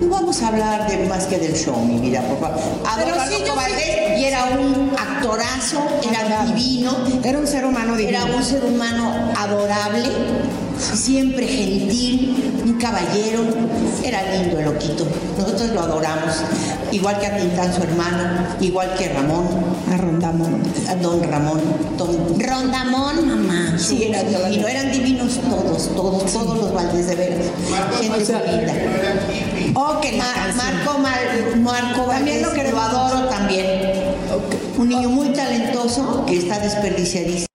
No 0.00 0.08
vamos 0.08 0.42
a 0.42 0.48
hablar 0.48 0.88
de 0.88 1.06
más 1.08 1.26
que 1.26 1.38
del 1.38 1.54
show, 1.54 1.76
mi 1.84 1.98
vida, 1.98 2.20
por 2.22 2.38
favor. 2.40 2.60
Adoro 2.86 3.04
Pero 3.10 3.20
a 3.20 3.26
sí, 3.26 3.32
Loco 3.32 3.46
yo 3.46 3.52
sí- 3.52 3.56
Valdés 3.58 4.18
y 4.20 4.24
era 4.24 4.44
un 4.44 4.92
actorazo, 4.96 5.82
era 6.08 6.44
divino. 6.44 6.96
Era 7.24 7.38
un 7.38 7.46
ser 7.46 7.64
humano 7.64 7.96
divino. 7.96 8.18
Era 8.24 8.36
un 8.36 8.42
ser 8.44 8.64
humano 8.64 9.32
adorable, 9.36 10.02
siempre 10.80 11.46
gentil, 11.46 12.52
un 12.64 12.74
caballero. 12.78 13.44
Era 14.04 14.22
lindo 14.36 14.58
el 14.58 14.64
loquito. 14.66 15.06
Nosotros 15.38 15.70
lo 15.70 15.80
adoramos. 15.80 16.34
Igual 16.92 17.18
que 17.18 17.26
a 17.26 17.36
Tintán, 17.36 17.74
su 17.74 17.82
hermano, 17.82 18.46
igual 18.60 18.94
que 18.96 19.08
Ramón. 19.08 19.46
A 19.92 19.96
Rondamón. 19.96 20.62
A 20.88 20.94
don 20.96 21.22
Ramón. 21.22 21.60
Don 21.98 22.38
Rondamón, 22.40 23.28
mamá. 23.28 23.78
Sí, 23.78 24.04
era 24.04 24.22
divino. 24.22 24.66
Eran 24.68 24.90
divinos 24.92 25.38
todos, 25.48 25.94
todos, 25.94 26.32
todos 26.32 26.58
los 26.58 26.72
Valdés 26.72 27.06
de 27.08 27.14
Veras. 27.16 27.46
Gente 28.00 28.32
muy 28.32 28.56
linda. 28.56 28.72
Oh, 29.74 30.00
que 30.00 30.12
Ma- 30.12 30.52
Marco, 30.56 30.98
Mar- 30.98 31.56
Marco 31.58 32.02
También 32.10 32.42
lo 32.42 32.48
Valdés, 32.48 32.62
queremos. 32.64 32.72
lo 32.92 32.98
adoro 32.98 33.28
también. 33.28 33.66
Un 34.78 34.88
niño 34.88 35.08
muy 35.10 35.28
talentoso 35.30 36.24
que 36.26 36.38
está 36.38 36.58
desperdiciadísimo. 36.60 37.47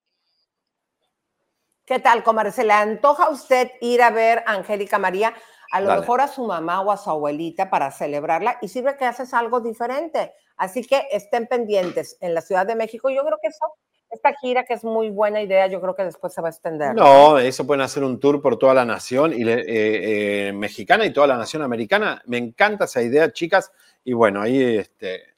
¿Qué 1.85 1.99
tal, 1.99 2.23
comadre? 2.23 2.51
¿Se 2.51 2.63
le 2.63 2.71
antoja 2.71 3.25
a 3.25 3.29
usted 3.29 3.71
ir 3.81 4.01
a 4.01 4.09
ver 4.09 4.41
a 4.47 4.53
Angélica 4.53 4.99
María? 4.99 5.33
A 5.69 5.81
lo 5.81 5.87
Dale. 5.87 5.99
mejor 5.99 6.21
a 6.21 6.29
su 6.29 6.45
mamá 6.45 6.79
o 6.79 6.91
a 6.91 6.97
su 6.97 7.09
abuelita 7.09 7.69
para 7.69 7.91
celebrarla 7.91 8.57
y 8.61 8.69
sirve 8.69 8.95
que 8.95 9.03
haces 9.03 9.33
algo 9.33 9.59
diferente. 9.59 10.33
Así 10.55 10.85
que 10.85 11.03
estén 11.11 11.45
pendientes 11.45 12.15
en 12.21 12.33
la 12.33 12.39
Ciudad 12.39 12.65
de 12.65 12.75
México. 12.75 13.09
Yo 13.09 13.25
creo 13.25 13.37
que 13.41 13.49
eso, 13.49 13.65
esta 14.09 14.33
gira 14.35 14.63
que 14.63 14.75
es 14.75 14.85
muy 14.85 15.09
buena 15.09 15.41
idea, 15.41 15.67
yo 15.67 15.81
creo 15.81 15.93
que 15.93 16.05
después 16.05 16.31
se 16.31 16.41
va 16.41 16.47
a 16.47 16.51
extender. 16.51 16.95
No, 16.95 17.37
eso 17.37 17.67
pueden 17.67 17.81
hacer 17.81 18.05
un 18.05 18.17
tour 18.17 18.41
por 18.41 18.57
toda 18.57 18.73
la 18.73 18.85
nación 18.85 19.33
y 19.33 19.43
eh, 19.45 20.47
eh, 20.47 20.53
mexicana 20.53 21.05
y 21.05 21.11
toda 21.11 21.27
la 21.27 21.37
nación 21.37 21.63
americana. 21.63 22.21
Me 22.27 22.37
encanta 22.37 22.85
esa 22.85 23.01
idea, 23.01 23.33
chicas. 23.33 23.73
Y 24.05 24.13
bueno, 24.13 24.41
ahí 24.41 24.77
este, 24.77 25.35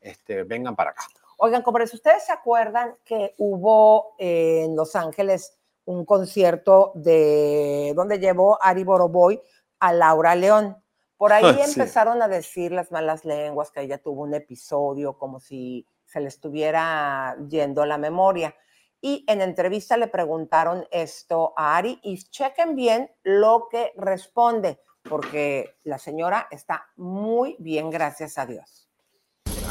este, 0.00 0.42
vengan 0.42 0.74
para 0.74 0.90
acá. 0.90 1.04
Oigan, 1.36 1.62
comadres, 1.62 1.94
¿ustedes 1.94 2.24
se 2.24 2.32
acuerdan 2.32 2.96
que 3.04 3.34
hubo 3.38 4.16
eh, 4.18 4.64
en 4.64 4.74
Los 4.74 4.96
Ángeles 4.96 5.56
un 5.86 6.04
concierto 6.04 6.92
de 6.94 7.92
donde 7.96 8.18
llevó 8.18 8.58
Ari 8.62 8.84
Boroboy 8.84 9.40
a 9.80 9.92
Laura 9.92 10.34
León? 10.34 10.76
Por 11.16 11.32
ahí 11.32 11.44
Ah, 11.46 11.64
sí. 11.66 11.80
empezaron 11.80 12.20
a 12.22 12.28
decir 12.28 12.72
las 12.72 12.90
malas 12.90 13.24
lenguas 13.24 13.70
que 13.70 13.80
ella 13.82 13.98
tuvo 13.98 14.22
un 14.22 14.34
episodio 14.34 15.16
como 15.16 15.40
si 15.40 15.86
se 16.06 16.20
le 16.20 16.28
estuviera 16.28 17.36
yendo 17.48 17.84
la 17.86 17.98
memoria. 17.98 18.54
Y 19.00 19.24
en 19.28 19.42
entrevista 19.42 19.96
le 19.96 20.08
preguntaron 20.08 20.86
esto 20.90 21.52
a 21.56 21.76
Ari 21.76 22.00
y 22.02 22.16
chequen 22.24 22.74
bien 22.74 23.10
lo 23.22 23.68
que 23.70 23.92
responde, 23.96 24.80
porque 25.02 25.76
la 25.84 25.98
señora 25.98 26.48
está 26.50 26.86
muy 26.96 27.56
bien, 27.58 27.90
gracias 27.90 28.38
a 28.38 28.46
Dios. 28.46 28.88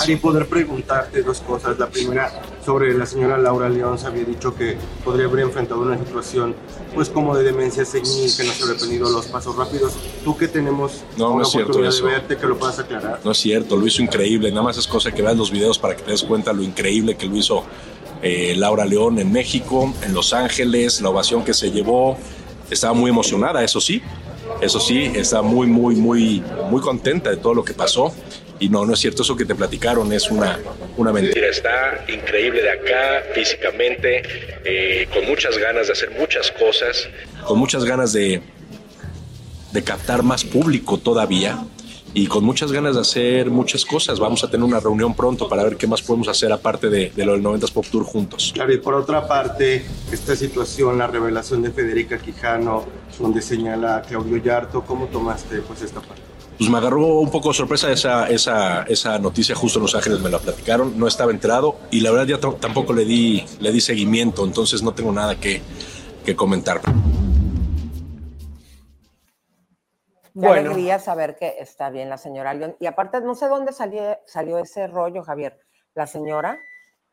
Ari, 0.04 0.16
poder 0.18 0.47
preguntarte 0.47 1.22
dos 1.24 1.39
cosas. 1.41 1.78
La 1.80 1.88
primera, 1.89 2.32
sobre 2.66 2.93
la 2.97 3.06
señora 3.06 3.38
Laura 3.38 3.70
León, 3.70 3.97
se 3.97 4.08
había 4.08 4.24
dicho 4.24 4.56
que 4.56 4.78
podría 5.04 5.26
haber 5.28 5.41
enfrentado 5.41 5.82
una 5.82 5.97
situación, 5.97 6.56
pues 6.93 7.10
como 7.10 7.36
de 7.36 7.43
demencia 7.43 7.86
senil, 7.86 8.32
que 8.36 8.43
no 8.43 8.51
se 8.54 8.64
había 8.64 8.76
aprendido 8.76 9.10
los 9.10 9.26
pasos 9.28 9.56
rápidos. 9.56 9.93
Tú 10.24 10.38
que 10.38 10.47
tenemos 10.47 11.04
No, 11.18 11.30
no 11.30 11.34
una 11.36 11.43
es 11.43 11.49
cierto 11.49 11.72
oportunidad 11.72 11.93
eso. 11.95 12.06
de 12.06 12.12
verte, 12.12 12.38
que 12.38 12.47
lo 12.47 12.58
puedas 12.58 12.80
aclarar. 12.80 13.20
No 13.24 13.32
es 13.32 13.38
cierto, 13.38 13.76
lo 13.76 13.88
hizo 13.88 14.01
increíble. 14.01 14.49
Nada 14.51 14.64
más 14.64 14.78
es 14.78 14.88
cosa 14.88 15.12
que 15.12 15.22
veas 15.22 15.38
los 15.38 15.51
videos 15.51 15.80
para 15.80 15.95
que 15.95 16.04
te 16.04 16.12
des 16.12 16.24
cuenta 16.24 16.54
lo 16.54 16.64
increíble 16.64 17.16
que 17.16 17.28
lo 17.28 17.36
hizo 17.36 17.64
eh, 18.22 18.54
Laura 18.56 18.86
León 18.86 19.20
en 19.20 19.32
México, 19.32 19.93
en 20.01 20.14
Los 20.14 20.34
Ángeles, 20.34 21.01
la 21.01 21.10
ovación 21.10 21.43
que 21.43 21.54
se 21.54 21.72
llevó. 21.72 22.18
Estaba 22.70 22.93
muy 22.93 23.10
emocionada, 23.10 23.64
eso 23.64 23.82
sí. 23.82 24.01
Eso 24.62 24.80
sí, 24.80 25.12
está 25.16 25.41
muy, 25.41 25.68
muy, 25.68 25.95
muy, 25.95 26.43
muy 26.70 26.82
contenta 26.82 27.30
de 27.30 27.38
todo 27.38 27.54
lo 27.54 27.64
que 27.66 27.74
pasó. 27.74 28.14
Y 28.60 28.70
no, 28.70 28.86
no 28.86 28.93
es 28.93 28.99
cierto, 28.99 29.24
eso 29.24 29.36
que 29.36 29.45
te 29.45 29.56
platicaron 29.56 30.12
es 30.14 30.30
una, 30.30 30.60
una 30.97 31.12
mentira. 31.12 31.47
Está 31.47 32.06
increíble 32.08 32.62
de 32.62 32.72
acá, 32.72 33.24
físicamente, 33.34 34.24
eh, 34.64 35.08
con 35.14 35.26
muchas 35.26 35.58
ganas 35.58 35.88
de 35.88 35.93
hacer 35.93 36.12
muchas 36.12 36.51
cosas. 36.51 37.08
Con 37.45 37.60
muchas 37.60 37.84
ganas 37.84 38.14
de, 38.14 38.41
de 39.72 39.84
captar 39.84 40.24
más 40.24 40.43
público 40.43 40.97
todavía 40.97 41.64
y 42.14 42.28
con 42.28 42.43
muchas 42.43 42.72
ganas 42.72 42.95
de 42.95 43.01
hacer 43.01 43.49
muchas 43.49 43.86
cosas. 43.86 44.20
Vamos 44.20 44.43
a 44.43 44.49
tener 44.49 44.64
una 44.64 44.80
reunión 44.80 45.16
pronto 45.16 45.49
para 45.49 45.64
ver 45.64 45.78
qué 45.78 45.88
más 45.88 46.01
podemos 46.01 46.28
hacer 46.28 46.51
aparte 46.51 46.89
de, 46.89 47.12
de 47.16 47.26
lo 47.26 47.34
del 47.34 47.41
90s 47.41 47.72
Pop 47.72 47.86
Tour 47.91 48.04
juntos. 48.04 48.54
Ari, 48.60 48.78
por 48.78 48.93
otra 48.93 49.28
parte, 49.28 49.84
esta 50.12 50.36
situación, 50.36 50.97
la 50.97 51.08
revelación 51.08 51.64
de 51.64 51.72
Federica 51.72 52.20
Quijano, 52.20 52.86
donde 53.20 53.41
señala 53.41 53.97
a 53.97 54.01
Claudio 54.04 54.38
Yarto, 54.38 54.84
¿cómo 54.84 55.08
tomaste 55.08 55.58
pues 55.62 55.82
esta 55.82 56.01
parte? 56.01 56.32
Pues 56.58 56.70
me 56.70 56.78
agarró 56.78 57.06
un 57.20 57.32
poco 57.32 57.49
de 57.49 57.56
sorpresa 57.56 57.91
esa, 57.91 58.30
esa, 58.30 58.84
esa 58.84 59.18
noticia 59.20 59.56
justo 59.56 59.80
en 59.80 59.84
Los 59.84 59.95
Ángeles, 59.95 60.20
me 60.22 60.30
la 60.30 60.39
platicaron, 60.39 60.97
no 60.99 61.08
estaba 61.08 61.32
enterado 61.32 61.78
y 61.91 61.99
la 62.01 62.12
verdad 62.12 62.28
ya 62.28 62.39
tampoco 62.60 62.93
le 62.93 63.06
di, 63.06 63.43
le 63.60 63.72
di 63.72 63.82
seguimiento, 63.82 64.45
entonces 64.45 64.82
no 64.84 64.93
tengo 64.93 65.12
nada 65.12 65.39
que, 65.39 65.62
que 66.24 66.36
comentar. 66.36 66.80
Qué 66.82 66.89
Bueno. 70.34 70.72
alegría 70.72 70.99
saber 70.99 71.36
que 71.36 71.56
está 71.60 71.89
bien 71.89 72.10
la 72.10 72.18
señora 72.18 72.54
León. 72.54 72.76
Y 72.80 72.88
aparte, 72.88 73.22
no 73.22 73.36
sé 73.36 73.47
dónde 73.47 73.72
salió, 73.72 74.18
salió 74.26 74.58
ese 74.60 74.88
rollo, 74.88 75.22
Javier. 75.24 75.60
La 75.93 76.08
señora 76.08 76.58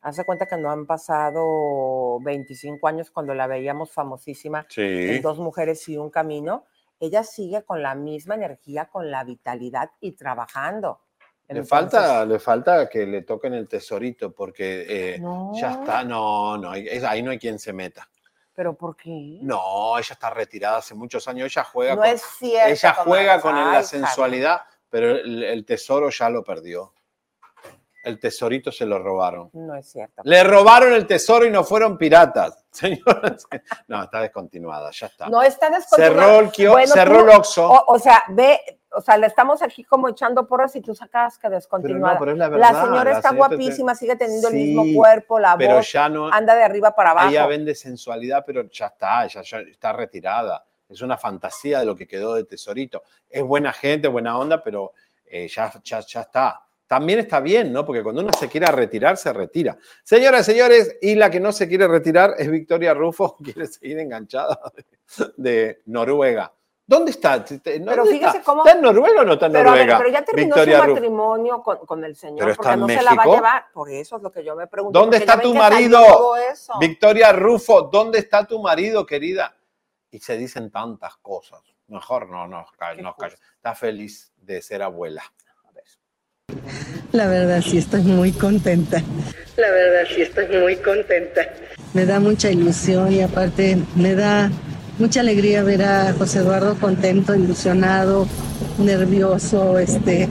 hace 0.01 0.25
cuenta 0.25 0.47
que 0.47 0.57
no 0.57 0.71
han 0.71 0.87
pasado 0.87 2.19
25 2.21 2.89
años 2.89 3.11
cuando 3.11 3.35
la 3.35 3.47
veíamos 3.47 3.93
famosísima 3.93 4.65
Sí. 4.71 4.81
en 4.83 5.21
Dos 5.23 5.39
Mujeres 5.39 5.87
y 5.91 5.99
un 5.99 6.09
Camino. 6.09 6.65
Ella 7.01 7.25
sigue 7.25 7.65
con 7.65 7.83
la 7.83 7.95
misma 7.95 8.35
energía, 8.35 8.85
con 8.85 9.11
la 9.11 9.25
vitalidad 9.25 9.91
y 10.01 10.13
trabajando. 10.13 11.01
Le 11.49 11.61
Entonces, 11.61 11.69
falta, 11.69 12.25
le 12.27 12.39
falta 12.39 12.89
que 12.89 13.07
le 13.07 13.23
toquen 13.23 13.55
el 13.55 13.67
tesorito 13.67 14.33
porque 14.33 15.15
eh, 15.15 15.19
No. 15.19 15.51
ya 15.55 15.73
está, 15.73 16.05
no, 16.05 16.57
no, 16.59 16.71
ahí- 16.71 17.23
no 17.23 17.31
hay 17.33 17.39
quien 17.39 17.59
se 17.59 17.73
meta. 17.73 18.09
¿Pero 18.55 18.77
por 18.77 18.95
qué? 18.97 19.39
No, 19.41 19.99
ella 19.99 20.13
está 20.13 20.31
retirada 20.31 20.77
hace 20.77 20.95
muchos 20.95 21.27
años, 21.27 21.47
ella 21.47 21.65
juega 21.65 21.95
No 21.97 22.03
con, 22.03 22.11
es 22.11 22.23
cierto, 22.23 22.71
ella 22.73 22.95
juega 22.95 23.41
con 23.41 23.55
Ay, 23.57 23.73
la 23.73 23.83
sensualidad 23.83 24.61
pero 24.91 25.11
el, 25.13 25.43
el 25.45 25.65
tesoro 25.65 26.11
ya 26.11 26.29
lo 26.29 26.43
perdió. 26.45 26.93
El 28.03 28.19
tesorito 28.19 28.73
se 28.73 28.87
lo 28.87 28.99
robaron. 28.99 29.51
No 29.53 29.75
es 29.75 29.87
cierto. 29.91 30.23
Le 30.25 30.43
robaron 30.43 30.93
el 30.95 31.07
tesoro 31.07 31.45
y 31.45 31.51
no 31.51 31.65
fueron 31.65 31.99
piratas. 31.99 32.65
Señoras, 32.71 33.47
no, 33.89 34.03
está 34.05 34.21
descontinuada, 34.23 34.91
ya 34.91 35.07
está. 35.07 35.29
No 35.29 35.43
está 35.43 35.69
descontinuado. 35.69 36.15
Cerró 36.31 36.41
el 36.41 36.51
kio- 36.51 36.71
Bueno, 36.73 36.93
cerró 36.95 37.21
el 37.21 37.29
Oxxo. 37.37 37.69
O, 37.71 37.95
o 37.95 37.99
sea, 37.99 38.23
ve, 38.29 38.59
o 38.93 39.01
sea, 39.03 39.19
le 39.19 39.27
estamos 39.27 39.61
aquí 39.61 39.85
como 39.85 40.09
echando 40.09 40.47
porras 40.47 40.75
y 40.77 40.81
tú 40.81 40.95
sacas 40.95 41.37
que 41.39 41.51
descontinuada. 41.51 42.19
pero 42.19 42.33
es 42.33 42.39
la 42.39 42.49
verdad, 42.49 42.85
señora 42.85 43.05
la 43.11 43.17
está 43.19 43.29
señora 43.31 43.49
te- 43.51 43.57
guapísima, 43.57 43.95
sigue 43.95 44.17
teniendo 44.17 44.49
el 44.49 44.55
Sí, 44.55 44.59
mismo 44.75 44.85
cuerpo, 44.99 45.39
la 45.39 45.57
pero 45.59 45.75
voz, 45.77 45.93
ya 45.93 46.09
no- 46.09 46.33
anda 46.33 46.55
de 46.55 46.63
arriba 46.63 46.95
para 46.95 47.11
abajo. 47.11 47.29
Ella 47.29 47.47
vende 47.47 47.75
sensualidad, 47.75 48.45
pero 48.47 48.63
ya 48.71 48.87
está, 48.87 49.25
ella 49.27 49.43
ya 49.43 49.59
está 49.61 49.93
retirada. 49.93 50.65
Es 50.89 51.03
una 51.03 51.19
fantasía 51.19 51.81
de 51.81 51.85
lo 51.85 51.95
que 51.95 52.07
quedó 52.09 52.35
de 52.35 52.45
Tesorito. 52.45 53.03
Es 53.29 53.43
buena 53.43 53.73
gente, 53.73 54.09
buena 54.09 54.39
onda, 54.39 54.63
pero 54.63 54.93
eh, 55.27 55.47
ya, 55.49 55.71
ya, 55.85 56.01
ya 56.01 56.21
está. 56.23 56.61
También 56.91 57.21
está 57.21 57.39
bien, 57.39 57.73
¿no? 57.73 57.87
Porque 57.87 58.03
cuando 58.03 58.21
uno 58.21 58.33
se 58.37 58.49
quiere 58.49 58.67
retirar, 58.67 59.17
se 59.17 59.33
retira. 59.33 59.79
Señoras 60.03 60.41
y 60.49 60.51
señores, 60.51 60.99
y 61.01 61.15
la 61.15 61.31
que 61.31 61.39
no 61.39 61.53
se 61.53 61.69
quiere 61.69 61.87
retirar 61.87 62.35
es 62.37 62.51
Victoria 62.51 62.95
Rufo, 62.95 63.37
quiere 63.45 63.69
seguir 63.69 64.01
enganchada 64.01 64.59
de 65.37 65.83
Noruega. 65.87 66.53
¿Dónde 66.85 67.13
está? 67.13 67.39
¿Dónde 67.39 67.61
Pero 67.63 68.05
fíjese 68.07 68.39
está? 68.39 68.43
cómo- 68.43 68.65
¿Está 68.67 68.77
en 68.77 68.83
Noruega 68.83 69.21
o 69.21 69.25
no 69.25 69.35
está 69.35 69.47
en 69.47 69.53
Pero, 69.53 69.71
a 69.71 69.75
ver, 69.75 69.83
Noruega? 69.87 69.99
pero 69.99 70.11
ya 70.11 70.25
terminó 70.25 70.57
Victoria 70.57 70.83
su 70.83 70.89
matrimonio 70.89 71.63
con, 71.63 71.79
con 71.87 72.05
el 72.05 72.17
señor, 72.17 72.39
Pero 72.41 72.51
está 72.51 72.63
porque 72.63 72.75
en 72.75 72.81
no 72.81 72.89
se 72.89 72.95
la 72.95 73.03
va 73.03 73.11
a 73.11 73.15
México. 73.15 73.35
llevar. 73.37 73.65
Por 73.73 73.91
eso 73.91 74.17
es 74.17 74.23
lo 74.25 74.33
que 74.33 74.43
yo 74.43 74.57
me 74.57 74.67
pregunto. 74.67 74.99
¿Dónde 74.99 75.19
está 75.19 75.41
tu 75.41 75.55
marido? 75.55 76.01
Victoria 76.81 77.33
Rufo, 77.33 77.83
¿dónde 77.83 78.19
está 78.19 78.45
tu 78.45 78.61
marido, 78.61 79.07
querida? 79.07 79.55
Y 80.11 80.19
se 80.19 80.37
dicen 80.37 80.73
tantas 80.73 81.17
cosas. 81.19 81.61
Mejor 81.87 82.29
no, 82.29 82.49
no, 82.49 82.63
no 82.63 82.67
callo. 82.77 83.15
Está 83.55 83.77
feliz 83.77 84.33
de 84.39 84.61
ser 84.61 84.83
abuela. 84.83 85.23
La 87.13 87.27
verdad 87.27 87.63
sí 87.63 87.79
estoy 87.79 88.03
muy 88.03 88.33
contenta. 88.33 89.03
La 89.57 89.71
verdad 89.71 90.09
sí 90.15 90.23
estoy 90.23 90.47
muy 90.61 90.77
contenta. 90.77 91.43
Me 91.93 92.07
da 92.07 92.21
mucha 92.21 92.51
ilusión 92.51 93.13
y 93.13 93.21
aparte 93.21 93.79
me 93.97 94.15
da 94.15 94.51
mucha 94.99 95.21
alegría 95.21 95.63
ver 95.63 95.83
a 95.83 96.13
José 96.13 96.39
Eduardo 96.41 96.77
contento, 96.77 97.35
ilusionado, 97.35 98.27
nervioso, 98.79 99.79
este, 99.79 100.29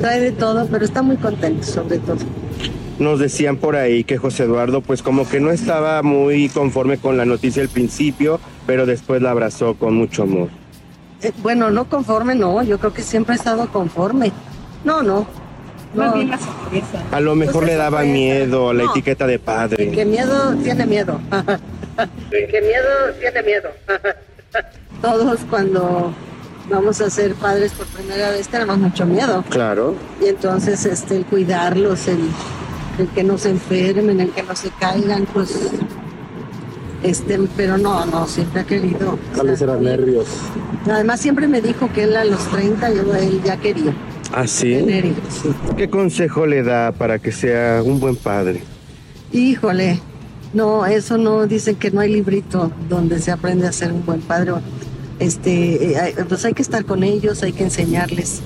trae 0.00 0.20
de 0.20 0.32
todo, 0.32 0.66
pero 0.66 0.84
está 0.84 1.02
muy 1.02 1.16
contento 1.16 1.64
sobre 1.64 1.98
todo. 1.98 2.18
Nos 2.98 3.20
decían 3.20 3.58
por 3.58 3.76
ahí 3.76 4.04
que 4.04 4.16
José 4.16 4.44
Eduardo 4.44 4.80
pues 4.80 5.02
como 5.02 5.28
que 5.28 5.38
no 5.38 5.50
estaba 5.50 6.02
muy 6.02 6.48
conforme 6.48 6.96
con 6.96 7.16
la 7.16 7.26
noticia 7.26 7.62
al 7.62 7.68
principio, 7.68 8.40
pero 8.66 8.86
después 8.86 9.20
la 9.20 9.30
abrazó 9.30 9.74
con 9.74 9.94
mucho 9.94 10.22
amor. 10.22 10.48
Eh, 11.22 11.32
bueno, 11.42 11.70
no 11.70 11.88
conforme, 11.88 12.34
no, 12.34 12.62
yo 12.62 12.78
creo 12.78 12.92
que 12.94 13.02
siempre 13.02 13.34
he 13.34 13.38
estado 13.38 13.70
conforme. 13.70 14.32
No, 14.84 15.02
no. 15.02 15.26
Más 15.96 16.08
no. 16.10 16.14
bien 16.14 16.30
la 16.30 16.38
sorpresa. 16.38 17.02
A 17.10 17.20
lo 17.20 17.34
mejor 17.34 17.54
Pues 17.54 17.66
le 17.66 17.74
daba 17.76 18.00
ser. 18.02 18.08
miedo 18.12 18.72
la 18.72 18.84
No. 18.84 18.90
etiqueta 18.90 19.26
de 19.26 19.34
El 19.34 19.40
que 19.40 19.44
padre. 19.44 20.04
miedo 20.04 20.54
tiene 20.62 20.86
miedo. 20.86 21.20
El 22.30 22.46
que 22.48 22.60
miedo 22.60 22.88
tiene 23.20 23.42
miedo. 23.42 23.68
Todos 25.02 25.40
cuando 25.50 26.12
vamos 26.70 27.00
a 27.00 27.10
ser 27.10 27.34
padres 27.34 27.72
por 27.72 27.86
primera 27.86 28.30
vez 28.30 28.48
tenemos 28.48 28.78
mucho 28.78 29.04
miedo. 29.06 29.44
Claro. 29.50 29.94
Y 30.20 30.26
entonces 30.26 30.84
este, 30.84 31.16
el 31.16 31.24
cuidarlos, 31.26 32.08
el, 32.08 32.18
el 32.98 33.08
que 33.08 33.22
no 33.24 33.38
se 33.38 33.50
enfermen, 33.50 34.20
el 34.20 34.30
que 34.30 34.42
no 34.42 34.56
se 34.56 34.70
caigan, 34.80 35.26
pues, 35.32 35.56
este, 37.02 37.38
pero 37.56 37.76
no, 37.78 38.04
no, 38.06 38.26
siempre 38.26 38.62
ha 38.62 38.64
querido. 38.64 39.18
Tal 39.36 39.46
vez 39.48 39.60
eran 39.62 39.82
nervios. 39.82 40.26
Además 40.90 41.20
siempre 41.20 41.46
me 41.46 41.60
dijo 41.60 41.90
que 41.92 42.04
él 42.04 42.16
a 42.16 42.24
los 42.24 42.42
30 42.50 42.90
yo, 42.90 43.14
él 43.14 43.40
ya 43.44 43.56
quería 43.58 43.92
¿Ah, 44.32 44.46
sí? 44.46 44.74
tener 44.74 45.04
hijos. 45.06 45.22
sí. 45.42 45.48
¿Qué 45.76 45.88
consejo 45.88 46.46
le 46.46 46.62
da 46.62 46.92
para 46.92 47.18
que 47.18 47.32
sea 47.32 47.82
un 47.84 48.00
buen 48.00 48.16
padre? 48.16 48.62
Híjole, 49.32 50.00
no, 50.54 50.86
eso 50.86 51.18
no, 51.18 51.46
dicen 51.46 51.76
que 51.76 51.90
no 51.90 52.00
hay 52.00 52.12
librito 52.12 52.70
donde 52.88 53.18
se 53.20 53.30
aprende 53.30 53.66
a 53.66 53.72
ser 53.72 53.92
un 53.92 54.04
buen 54.04 54.20
padre. 54.20 54.52
Este, 55.18 55.92
eh, 55.92 55.98
hay- 56.00 56.14
pues 56.28 56.44
hay 56.44 56.52
que 56.54 56.62
estar 56.62 56.84
con 56.84 57.02
ellos, 57.02 57.42
hay 57.42 57.52
que 57.52 57.64
enseñarles 57.64 58.40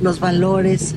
los 0.00 0.20
valores, 0.20 0.94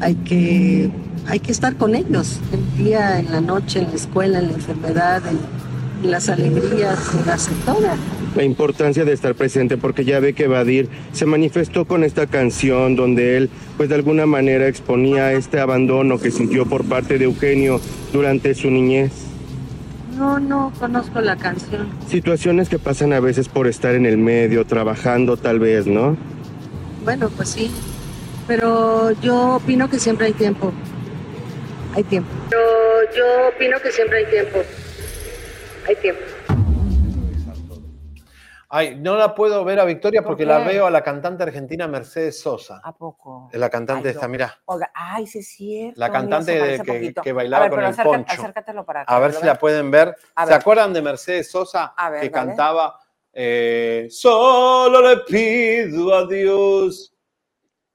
hay 0.00 0.14
que, 0.16 0.90
hay 1.28 1.40
que 1.40 1.52
estar 1.52 1.76
con 1.76 1.94
ellos, 1.94 2.38
el 2.52 2.84
día, 2.84 3.18
en 3.20 3.30
la 3.30 3.40
noche, 3.40 3.80
en 3.80 3.88
la 3.90 3.94
escuela, 3.94 4.38
en 4.40 4.48
la 4.48 4.54
enfermedad, 4.54 5.22
en, 5.26 5.38
en 6.04 6.10
las 6.10 6.28
alegrías, 6.28 6.98
en 7.18 7.26
las 7.26 7.48
todo. 7.64 7.78
La 8.34 8.44
importancia 8.44 9.04
de 9.04 9.12
estar 9.12 9.34
presente 9.34 9.76
porque 9.76 10.04
ya 10.04 10.18
ve 10.18 10.32
que 10.32 10.46
Badir 10.46 10.88
se 11.12 11.26
manifestó 11.26 11.84
con 11.84 12.02
esta 12.02 12.26
canción 12.26 12.96
donde 12.96 13.36
él 13.36 13.50
pues 13.76 13.90
de 13.90 13.94
alguna 13.94 14.24
manera 14.24 14.68
exponía 14.68 15.32
este 15.32 15.60
abandono 15.60 16.18
que 16.18 16.30
sintió 16.30 16.64
por 16.64 16.84
parte 16.84 17.18
de 17.18 17.26
Eugenio 17.26 17.78
durante 18.12 18.54
su 18.54 18.70
niñez. 18.70 19.12
No, 20.16 20.38
no 20.38 20.72
conozco 20.78 21.20
la 21.20 21.36
canción. 21.36 21.88
Situaciones 22.08 22.68
que 22.68 22.78
pasan 22.78 23.12
a 23.12 23.20
veces 23.20 23.48
por 23.48 23.66
estar 23.66 23.94
en 23.94 24.06
el 24.06 24.16
medio, 24.16 24.64
trabajando 24.64 25.36
tal 25.36 25.58
vez, 25.58 25.86
¿no? 25.86 26.16
Bueno, 27.04 27.28
pues 27.36 27.50
sí, 27.50 27.70
pero 28.46 29.12
yo 29.20 29.56
opino 29.56 29.90
que 29.90 29.98
siempre 29.98 30.26
hay 30.26 30.32
tiempo. 30.32 30.72
Hay 31.94 32.04
tiempo. 32.04 32.30
Pero 32.48 32.62
yo 33.14 33.48
opino 33.48 33.78
que 33.80 33.90
siempre 33.90 34.18
hay 34.18 34.30
tiempo. 34.30 34.58
Hay 35.86 35.96
tiempo. 35.96 36.22
Ay, 38.74 38.94
no 38.96 39.16
la 39.16 39.34
puedo 39.34 39.62
ver 39.66 39.78
a 39.80 39.84
Victoria 39.84 40.22
¿Por 40.22 40.28
porque 40.30 40.46
la 40.46 40.60
veo 40.60 40.86
a 40.86 40.90
la 40.90 41.02
cantante 41.02 41.42
argentina 41.42 41.86
Mercedes 41.86 42.40
Sosa. 42.40 42.80
¿A 42.82 42.94
poco? 42.96 43.50
Es 43.52 43.60
la 43.60 43.68
cantante 43.68 44.08
Ay, 44.08 44.14
esta, 44.14 44.26
no. 44.26 44.32
mira. 44.32 44.58
Oiga, 44.64 44.90
ay, 44.94 45.26
sí 45.26 45.40
es 45.40 45.48
cierto. 45.48 46.00
La 46.00 46.10
cantante 46.10 46.52
de- 46.52 47.12
que, 47.22 47.32
bailaba 47.34 47.64
ver, 47.64 47.70
con 47.70 47.80
el 47.80 47.86
acércate- 47.92 48.02
poncho. 48.04 48.32
Acércatelo 48.32 48.86
para 48.86 49.04
que 49.04 49.12
A 49.12 49.18
ver 49.18 49.34
si 49.34 49.44
la 49.44 49.58
pueden 49.58 49.90
ver. 49.90 50.16
¿Se 50.46 50.54
acuerdan 50.54 50.94
de 50.94 51.02
Mercedes 51.02 51.50
Sosa 51.50 51.92
ver, 52.10 52.22
que 52.22 52.30
dale. 52.30 52.46
cantaba 52.48 52.98
eh, 53.34 54.06
Solo 54.10 55.06
le 55.06 55.18
pido 55.18 56.14
a 56.14 56.26
Dios? 56.26 57.11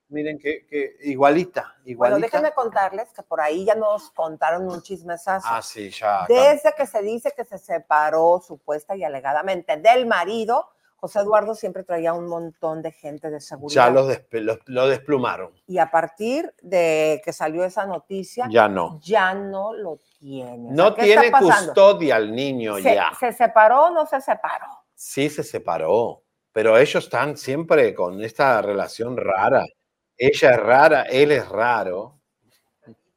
Miren 0.09 0.39
que, 0.39 0.65
que 0.65 0.95
igualita, 1.01 1.75
Bueno, 1.83 1.89
igualita. 2.17 2.27
déjenme 2.27 2.51
contarles 2.53 3.11
que 3.11 3.23
por 3.23 3.41
ahí 3.41 3.65
ya 3.65 3.75
nos 3.75 4.09
contaron 4.11 4.65
un 4.69 4.81
chismesazo. 4.81 5.45
Ah, 5.49 5.61
sí, 5.61 5.89
ya. 5.89 6.25
Desde 6.29 6.73
que 6.77 6.85
se 6.85 7.01
dice 7.01 7.33
que 7.35 7.43
se 7.43 7.57
separó 7.57 8.39
supuesta 8.45 8.95
y 8.95 9.03
alegadamente 9.03 9.75
del 9.77 10.05
marido, 10.05 10.69
José 10.95 11.19
Eduardo 11.19 11.53
siempre 11.53 11.83
traía 11.83 12.13
un 12.13 12.27
montón 12.27 12.81
de 12.81 12.91
gente 12.91 13.29
de 13.29 13.39
seguridad. 13.41 13.85
Ya 13.85 13.89
los 13.91 14.59
lo 14.65 14.87
desplumaron. 14.87 15.51
Y 15.67 15.77
a 15.77 15.91
partir 15.91 16.51
de 16.61 17.21
que 17.23 17.33
salió 17.33 17.63
esa 17.65 17.85
noticia, 17.85 18.47
Ya 18.49 18.67
no. 18.67 18.99
ya 19.03 19.33
no 19.33 19.73
lo 19.73 19.99
tiene. 20.19 20.71
O 20.71 20.75
sea, 20.75 20.85
No 20.85 20.95
¿qué 20.95 21.01
está 21.13 21.21
tiene 21.21 21.37
custodia 21.37 22.15
al 22.15 22.33
niño 22.33 22.77
¿Se, 22.77 22.95
ya. 22.95 23.11
¿Se 23.19 23.31
separó 23.33 23.87
o 23.87 23.89
no 23.91 24.05
se 24.07 24.19
separó? 24.21 24.65
Sí 24.95 25.29
se 25.29 25.43
separó, 25.43 26.23
pero 26.51 26.77
ellos 26.77 27.03
están 27.03 27.37
siempre 27.37 27.93
con 27.93 28.23
esta 28.23 28.59
relación 28.63 29.15
rara. 29.17 29.63
Ella 30.18 30.51
es 30.51 30.59
rara, 30.59 31.01
él 31.03 31.32
es 31.32 31.47
raro. 31.47 32.18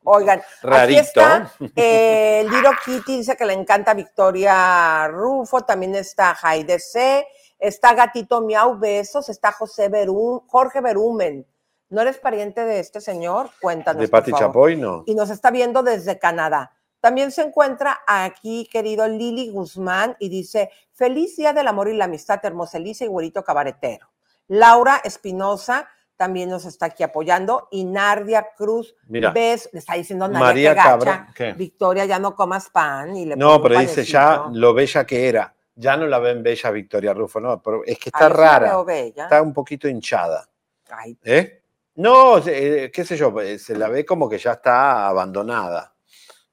Oigan, 0.05 0.39
aquí 0.39 0.49
Rarito. 0.63 1.01
está 1.01 1.53
eh, 1.77 2.45
Liro 2.49 2.71
Kitty, 2.85 3.19
dice 3.19 3.37
que 3.37 3.45
le 3.45 3.53
encanta 3.53 3.95
Victoria 3.95 5.09
Rufo, 5.09 5.61
también 5.63 5.95
está 5.95 6.35
Jaide 6.35 6.79
C, 6.79 7.27
está 7.59 7.95
Gatito 7.95 8.41
Miau 8.41 8.79
Besos, 8.79 9.29
está 9.29 9.53
José 9.53 9.89
Berum, 9.89 10.41
Jorge 10.47 10.81
Berumen. 10.81 11.47
¿No 11.91 12.01
eres 12.01 12.19
pariente 12.19 12.65
de 12.65 12.81
este 12.81 13.01
señor? 13.01 13.51
Cuéntanos. 13.61 14.01
De 14.01 14.09
Pati. 14.09 14.33
Chapoy, 14.33 14.77
no. 14.77 15.03
Y 15.07 15.15
nos 15.15 15.29
está 15.29 15.51
viendo 15.51 15.83
desde 15.83 16.19
Canadá. 16.19 16.73
También 17.01 17.33
se 17.33 17.43
encuentra 17.43 18.01
aquí, 18.07 18.69
querido 18.71 19.09
Lili 19.09 19.51
Guzmán, 19.51 20.17
y 20.21 20.29
dice: 20.29 20.71
Feliz 20.93 21.37
Día 21.37 21.53
del 21.53 21.67
Amor 21.67 21.89
y 21.89 21.97
la 21.97 22.05
Amistad, 22.05 22.39
hermosa 22.45 22.79
Elisa 22.79 23.05
y 23.05 23.09
güerito 23.09 23.43
cabaretero. 23.43 24.09
Laura 24.47 25.01
Espinosa 25.03 25.89
también 26.21 26.51
nos 26.51 26.67
está 26.67 26.85
aquí 26.85 27.03
apoyando. 27.03 27.69
Y 27.71 27.83
Nardia 27.87 28.49
Cruz, 28.55 28.95
Mira. 29.09 29.31
ves, 29.31 29.71
le 29.73 29.79
está 29.79 29.95
diciendo 29.95 30.29
Nadia 30.29 30.39
María 30.39 30.71
que 30.73 30.77
gacha, 30.77 30.91
Cabra. 30.91 31.55
Victoria, 31.57 32.05
ya 32.05 32.19
no 32.19 32.37
comas 32.37 32.69
pan. 32.69 33.17
Y 33.17 33.25
le 33.25 33.37
No, 33.37 33.63
pero 33.63 33.81
dice 33.81 34.05
ya 34.05 34.45
lo 34.53 34.75
bella 34.75 35.07
que 35.07 35.31
era. 35.31 35.55
Ya 35.75 35.97
no 35.97 36.07
la 36.07 36.19
ven 36.19 36.43
bella 36.43 36.71
Victoria 36.73 37.15
Rufo, 37.15 37.41
no, 37.41 37.63
pero 37.63 37.83
es 37.87 37.99
que 37.99 38.11
está 38.11 38.29
rara. 38.29 38.85
Está 39.17 39.41
un 39.41 39.55
poquito 39.55 39.89
hinchada. 39.89 40.47
Ay, 40.91 41.17
¿Eh? 41.25 41.63
No, 41.95 42.37
eh, 42.47 42.91
qué 42.93 43.03
sé 43.03 43.17
yo, 43.17 43.41
eh, 43.41 43.59
se 43.59 43.75
la 43.75 43.89
ve 43.89 44.05
como 44.05 44.29
que 44.29 44.37
ya 44.37 44.53
está 44.53 45.09
abandonada. 45.09 45.95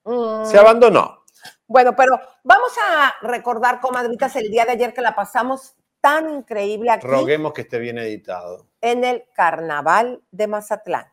mm. 0.06 0.46
Se 0.46 0.58
abandonó. 0.58 1.26
Bueno, 1.68 1.94
pero 1.94 2.18
vamos 2.46 2.72
a 2.82 3.14
recordar, 3.22 3.82
comadritas, 3.82 4.34
el 4.38 4.50
día 4.50 4.64
de 4.64 4.72
ayer 4.72 4.94
que 4.94 5.02
la 5.02 5.14
pasamos 5.14 5.76
tan 6.02 6.30
increíble 6.30 6.92
aquí 6.92 7.08
Roguemos 7.08 7.54
que 7.54 7.62
esté 7.62 7.80
bien 7.80 7.98
editado. 7.98 8.68
en 8.82 9.04
el 9.04 9.24
Carnaval 9.34 10.22
de 10.32 10.48
Mazatlán. 10.48 11.08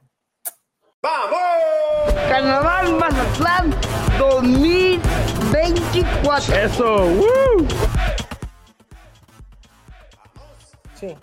Carnaval 2.30 2.94
Mazatlán 2.94 3.70
2024. 4.18 6.54
Eso, 6.56 7.06
Sí. 10.94 11.14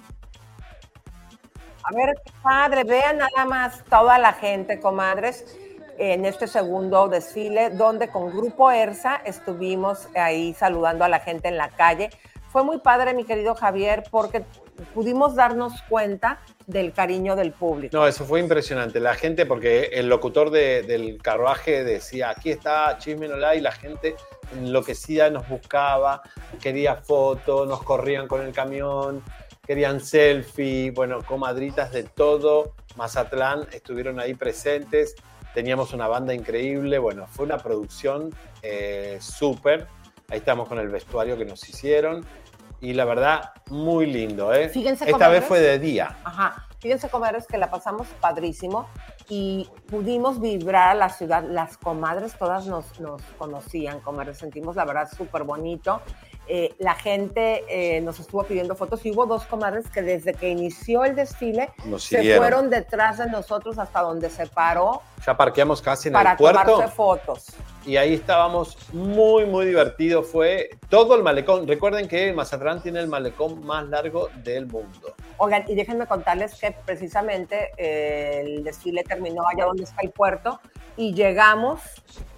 A 1.83 1.95
ver, 1.95 2.13
padre, 2.43 2.83
vean 2.83 3.17
nada 3.17 3.45
más 3.45 3.83
toda 3.85 4.19
la 4.19 4.33
gente, 4.33 4.79
comadres, 4.79 5.57
en 5.97 6.25
este 6.25 6.47
segundo 6.47 7.07
desfile, 7.07 7.69
donde 7.71 8.09
con 8.09 8.29
Grupo 8.35 8.69
ERSA 8.71 9.15
estuvimos 9.25 10.07
ahí 10.15 10.53
saludando 10.53 11.05
a 11.05 11.09
la 11.09 11.19
gente 11.19 11.47
en 11.47 11.57
la 11.57 11.69
calle. 11.69 12.09
Fue 12.51 12.63
muy 12.63 12.79
padre, 12.79 13.13
mi 13.13 13.23
querido 13.23 13.55
Javier, 13.55 14.03
porque 14.11 14.43
pudimos 14.93 15.35
darnos 15.35 15.81
cuenta 15.83 16.41
del 16.67 16.91
cariño 16.91 17.35
del 17.35 17.53
público. 17.53 17.95
No, 17.95 18.05
eso 18.07 18.25
fue 18.25 18.39
impresionante. 18.41 18.99
La 18.99 19.15
gente, 19.15 19.45
porque 19.45 19.85
el 19.93 20.09
locutor 20.09 20.49
de- 20.49 20.83
del 20.83 21.21
carruaje 21.21 21.83
decía, 21.83 22.29
aquí 22.29 22.51
está 22.51 22.97
Chisme 22.97 23.27
No 23.29 23.37
Lie", 23.37 23.57
y 23.59 23.61
la 23.61 23.71
gente 23.71 24.15
enloquecida 24.57 25.29
nos 25.29 25.47
buscaba, 25.47 26.21
quería 26.61 26.95
fotos, 26.95 27.67
nos 27.67 27.83
corrían 27.83 28.27
con 28.27 28.41
el 28.41 28.51
camión, 28.51 29.23
querían 29.65 30.01
selfie, 30.01 30.91
bueno, 30.91 31.23
comadritas 31.23 31.91
de 31.93 32.03
todo. 32.03 32.73
Mazatlán 32.97 33.67
estuvieron 33.71 34.19
ahí 34.19 34.33
presentes, 34.33 35.15
teníamos 35.53 35.93
una 35.93 36.09
banda 36.09 36.33
increíble, 36.33 36.97
bueno, 36.97 37.27
fue 37.27 37.45
una 37.45 37.57
producción 37.59 38.35
eh, 38.61 39.17
súper. 39.21 39.87
Ahí 40.31 40.37
estamos 40.39 40.67
con 40.67 40.79
el 40.79 40.89
vestuario 40.89 41.37
que 41.37 41.45
nos 41.45 41.67
hicieron. 41.69 42.25
Y 42.79 42.93
la 42.93 43.05
verdad, 43.05 43.51
muy 43.69 44.07
lindo, 44.07 44.51
¿eh? 44.53 44.69
Fíjense, 44.69 45.03
Esta 45.05 45.11
comadres. 45.17 45.41
vez 45.41 45.47
fue 45.47 45.59
de 45.59 45.77
día. 45.77 46.17
Ajá. 46.23 46.65
Fíjense, 46.79 47.09
comadres, 47.09 47.45
que 47.45 47.59
la 47.59 47.69
pasamos 47.69 48.07
padrísimo 48.19 48.87
y 49.29 49.69
pudimos 49.85 50.41
vibrar 50.41 50.89
a 50.89 50.93
la 50.95 51.09
ciudad. 51.09 51.43
Las 51.47 51.77
comadres 51.77 52.33
todas 52.39 52.65
nos, 52.65 52.99
nos 52.99 53.21
conocían, 53.37 53.99
comadres. 53.99 54.39
Sentimos, 54.39 54.75
la 54.77 54.85
verdad, 54.85 55.07
súper 55.15 55.43
bonito. 55.43 56.01
Eh, 56.47 56.73
la 56.79 56.95
gente 56.95 57.63
eh, 57.69 58.01
nos 58.01 58.19
estuvo 58.19 58.43
pidiendo 58.43 58.73
fotos 58.75 59.05
y 59.05 59.11
hubo 59.11 59.27
dos 59.27 59.45
comadres 59.45 59.87
que 59.91 60.01
desde 60.01 60.33
que 60.33 60.49
inició 60.49 61.05
el 61.05 61.15
desfile 61.15 61.69
Nos 61.85 62.03
se 62.03 62.17
siguieron. 62.17 62.41
fueron 62.43 62.69
detrás 62.71 63.19
de 63.19 63.27
nosotros 63.29 63.77
hasta 63.77 64.01
donde 64.01 64.31
se 64.31 64.47
paró 64.47 65.03
Ya 65.25 65.37
parqueamos 65.37 65.83
casi 65.83 66.07
en 66.07 66.13
para 66.13 66.31
el 66.31 66.37
puerto. 66.37 66.63
tomarse 66.65 66.95
fotos. 66.95 67.45
Y 67.85 67.97
ahí 67.97 68.13
estábamos 68.13 68.77
muy, 68.93 69.45
muy 69.45 69.65
divertido. 69.65 70.23
Fue 70.23 70.69
todo 70.89 71.15
el 71.15 71.23
malecón. 71.23 71.67
Recuerden 71.67 72.07
que 72.07 72.31
Mazatlán 72.33 72.81
tiene 72.81 72.99
el 72.99 73.07
malecón 73.07 73.65
más 73.65 73.87
largo 73.87 74.29
del 74.43 74.67
mundo. 74.67 75.13
Oigan, 75.37 75.65
y 75.67 75.75
déjenme 75.75 76.05
contarles 76.05 76.55
que 76.59 76.75
precisamente 76.85 77.71
eh, 77.77 78.41
el 78.45 78.63
desfile 78.63 79.03
terminó 79.03 79.43
allá 79.47 79.65
donde 79.65 79.83
está 79.83 80.01
el 80.01 80.11
puerto 80.11 80.59
y 80.97 81.13
llegamos, 81.13 81.81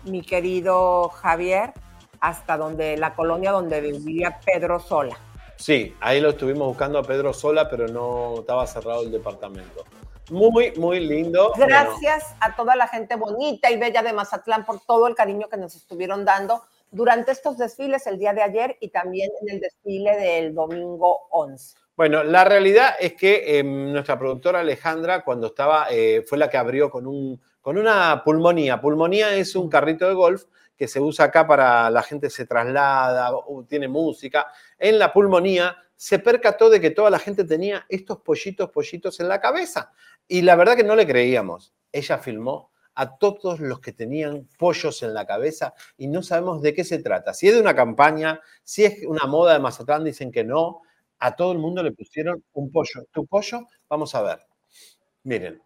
mi 0.04 0.22
querido 0.22 1.10
Javier, 1.10 1.74
hasta 2.20 2.58
donde 2.58 2.96
la 2.98 3.16
colonia 3.16 3.52
donde 3.52 3.82
vivía 3.82 4.39
Pedro 4.46 4.80
Sola. 4.80 5.18
Sí, 5.58 5.96
ahí 6.00 6.22
lo 6.22 6.30
estuvimos 6.30 6.68
buscando 6.68 7.00
a 7.00 7.04
Pedro 7.04 7.34
Sola, 7.34 7.70
pero 7.70 7.88
no 7.88 8.36
estaba 8.39 8.66
cerrado 8.66 9.04
el 9.04 9.12
departamento. 9.12 9.84
Muy, 10.30 10.72
muy 10.78 11.00
lindo. 11.00 11.52
Bueno, 11.56 11.68
Gracias 11.68 12.36
a 12.40 12.56
toda 12.56 12.76
la 12.76 12.88
gente 12.88 13.16
bonita 13.16 13.70
y 13.70 13.78
bella 13.78 14.02
de 14.02 14.14
Mazatlán 14.14 14.66
por 14.66 14.80
todo 14.82 15.08
el 15.08 15.16
cariño 15.16 15.50
que 15.50 15.58
nos 15.58 15.76
estuvieron 15.76 16.24
dando 16.24 16.64
durante 16.92 17.32
estos 17.32 17.58
desfiles 17.58 18.08
el 18.08 18.18
día 18.18 18.34
de 18.34 18.42
ayer 18.42 18.78
y 18.80 18.90
también 18.90 19.32
en 19.42 19.56
el 19.56 19.60
desfile 19.60 20.16
del 20.16 20.54
domingo 20.54 21.28
11. 21.32 21.76
Bueno, 21.96 22.24
la 22.24 22.44
realidad 22.44 22.96
es 23.00 23.14
que 23.14 23.60
eh, 23.60 23.64
nuestra 23.64 24.18
productora 24.18 24.62
Alejandra, 24.62 25.24
cuando 25.24 25.48
estaba, 25.48 25.88
eh, 25.92 26.24
fue 26.26 26.38
la 26.38 26.50
que 26.50 26.58
abrió 26.58 26.90
con, 26.90 27.06
un, 27.06 27.40
con 27.62 27.78
una 27.78 28.24
pulmonía. 28.24 28.80
Pulmonía 28.80 29.36
es 29.36 29.56
un 29.56 29.70
carrito 29.70 30.08
de 30.08 30.14
golf 30.14 30.46
que 30.76 30.88
se 30.88 31.00
usa 31.00 31.26
acá 31.26 31.46
para 31.46 31.90
la 31.90 32.02
gente 32.02 32.30
se 32.30 32.46
traslada, 32.46 33.32
tiene 33.68 33.88
música. 33.88 34.48
En 34.80 34.98
la 34.98 35.14
pulmonía 35.14 35.78
se 35.96 36.20
percató 36.20 36.70
de 36.70 36.82
que 36.82 36.90
toda 36.90 37.10
la 37.10 37.20
gente 37.20 37.44
tenía 37.44 37.86
estos 37.88 38.20
pollitos, 38.20 38.72
pollitos 38.72 39.20
en 39.20 39.30
la 39.30 39.40
cabeza. 39.40 39.94
Y 40.28 40.42
la 40.42 40.56
verdad 40.56 40.76
que 40.76 40.84
no 40.84 40.96
le 40.96 41.08
creíamos. 41.08 41.74
Ella 41.92 42.18
filmó 42.18 42.72
a 42.96 43.18
todos 43.18 43.60
los 43.60 43.80
que 43.80 43.92
tenían 43.92 44.48
pollos 44.58 45.02
en 45.04 45.14
la 45.14 45.26
cabeza 45.26 45.74
y 45.98 46.08
no 46.08 46.22
sabemos 46.22 46.62
de 46.62 46.74
qué 46.74 46.84
se 46.84 47.00
trata. 47.00 47.34
Si 47.34 47.48
es 47.48 47.56
de 47.56 47.62
una 47.62 47.76
campaña, 47.76 48.40
si 48.64 48.86
es 48.86 49.06
una 49.06 49.26
moda 49.26 49.54
de 49.54 49.60
Mazatlán, 49.60 50.04
dicen 50.04 50.32
que 50.32 50.44
no. 50.44 50.82
A 51.20 51.36
todo 51.36 51.54
el 51.54 51.58
mundo 51.58 51.82
le 51.82 51.94
pusieron 51.94 52.44
un 52.54 52.72
pollo. 52.72 53.06
¿Tu 53.12 53.26
pollo? 53.26 53.68
Vamos 53.88 54.14
a 54.14 54.22
ver. 54.22 54.40
Miren, 55.24 55.62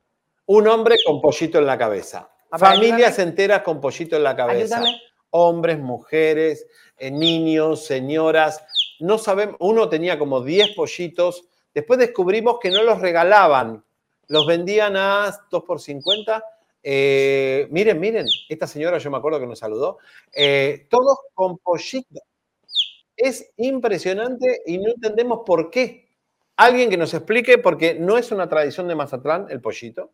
un 0.45 0.67
hombre 0.67 0.95
con 1.05 1.19
pollito 1.19 1.57
en 1.57 1.65
la 1.65 1.77
cabeza. 1.77 2.29
Familias 2.51 3.13
ayúdame. 3.13 3.29
enteras 3.29 3.61
con 3.63 3.81
pollito 3.81 4.15
en 4.15 4.23
la 4.23 4.35
cabeza. 4.35 4.77
Ayúdame. 4.77 5.01
Hombres, 5.31 5.79
mujeres, 5.79 6.67
eh, 6.97 7.11
niños, 7.11 7.85
señoras. 7.85 8.63
No 8.99 9.17
sabemos, 9.17 9.57
uno 9.59 9.89
tenía 9.89 10.17
como 10.17 10.41
10 10.41 10.75
pollitos. 10.75 11.45
Después 11.73 11.99
descubrimos 11.99 12.59
que 12.61 12.71
no 12.71 12.83
los 12.83 13.01
regalaban, 13.01 13.83
los 14.27 14.45
vendían 14.45 14.95
a 14.97 15.31
2 15.49 15.63
por 15.63 15.79
50. 15.79 16.43
Eh, 16.83 17.67
miren, 17.71 17.99
miren, 17.99 18.25
esta 18.49 18.67
señora 18.67 18.97
yo 18.97 19.11
me 19.11 19.17
acuerdo 19.17 19.39
que 19.39 19.47
nos 19.47 19.59
saludó. 19.59 19.97
Eh, 20.33 20.87
todos 20.89 21.17
con 21.33 21.57
pollito. 21.57 22.21
Es 23.15 23.51
impresionante 23.57 24.61
y 24.65 24.77
no 24.77 24.91
entendemos 24.91 25.41
por 25.45 25.69
qué. 25.69 26.07
Alguien 26.55 26.89
que 26.89 26.97
nos 26.97 27.13
explique, 27.13 27.57
porque 27.57 27.95
no 27.95 28.17
es 28.17 28.31
una 28.31 28.47
tradición 28.49 28.87
de 28.87 28.95
Mazatlán 28.95 29.47
el 29.49 29.61
pollito. 29.61 30.11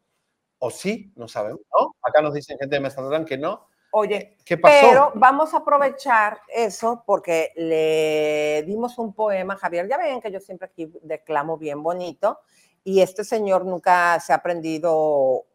O 0.60 0.70
sí, 0.70 1.12
no 1.16 1.28
sabemos. 1.28 1.62
¿no? 1.78 1.96
Acá 2.02 2.22
nos 2.22 2.34
dicen 2.34 2.58
gente 2.58 2.76
de 2.76 2.82
Mazatlán 2.82 3.26
que 3.26 3.38
no. 3.38 3.68
Oye, 3.92 4.38
¿Qué 4.44 4.58
pasó? 4.58 4.88
Pero 4.90 5.12
vamos 5.16 5.54
a 5.54 5.58
aprovechar 5.58 6.42
eso 6.48 7.04
porque 7.06 7.52
le 7.56 8.64
dimos 8.64 8.98
un 8.98 9.14
poema 9.14 9.54
a 9.54 9.58
Javier. 9.58 9.88
Ya 9.88 9.98
ven 9.98 10.20
que 10.20 10.32
yo 10.32 10.40
siempre 10.40 10.66
aquí 10.68 10.92
declamo 11.04 11.58
bien 11.58 11.84
bonito 11.84 12.40
y 12.84 13.02
este 13.02 13.24
señor 13.24 13.66
nunca 13.66 14.20
se 14.20 14.34
ha 14.34 14.38
aprendido 14.38 15.46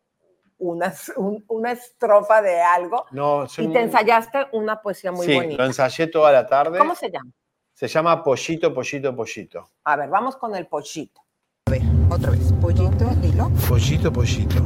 una, 0.58 0.92
un- 1.16 1.44
una 1.48 1.72
estrofa 1.72 2.42
de 2.42 2.60
algo 2.60 3.04
No, 3.12 3.44
y 3.44 3.48
te 3.56 3.62
muy- 3.68 3.76
ensayaste 3.78 4.46
una 4.52 4.80
poesía 4.80 5.12
muy 5.12 5.26
sí, 5.26 5.34
bonita. 5.34 5.56
lo 5.62 5.66
ensayé 5.66 6.06
toda 6.08 6.32
la 6.32 6.46
tarde. 6.46 6.78
¿Cómo 6.78 6.94
se 6.94 7.10
llama? 7.10 7.30
Se 7.74 7.86
llama 7.86 8.24
Pollito, 8.24 8.74
Pollito, 8.74 9.14
Pollito. 9.14 9.70
A 9.84 9.94
ver, 9.96 10.08
vamos 10.08 10.36
con 10.36 10.56
el 10.56 10.66
pochito. 10.66 11.20
A 11.66 11.70
ver, 11.70 11.82
otra 12.10 12.30
vez. 12.30 12.52
Pollito, 12.60 13.04
dilo. 13.22 13.50
Pollito, 13.68 14.12
pollito. 14.12 14.56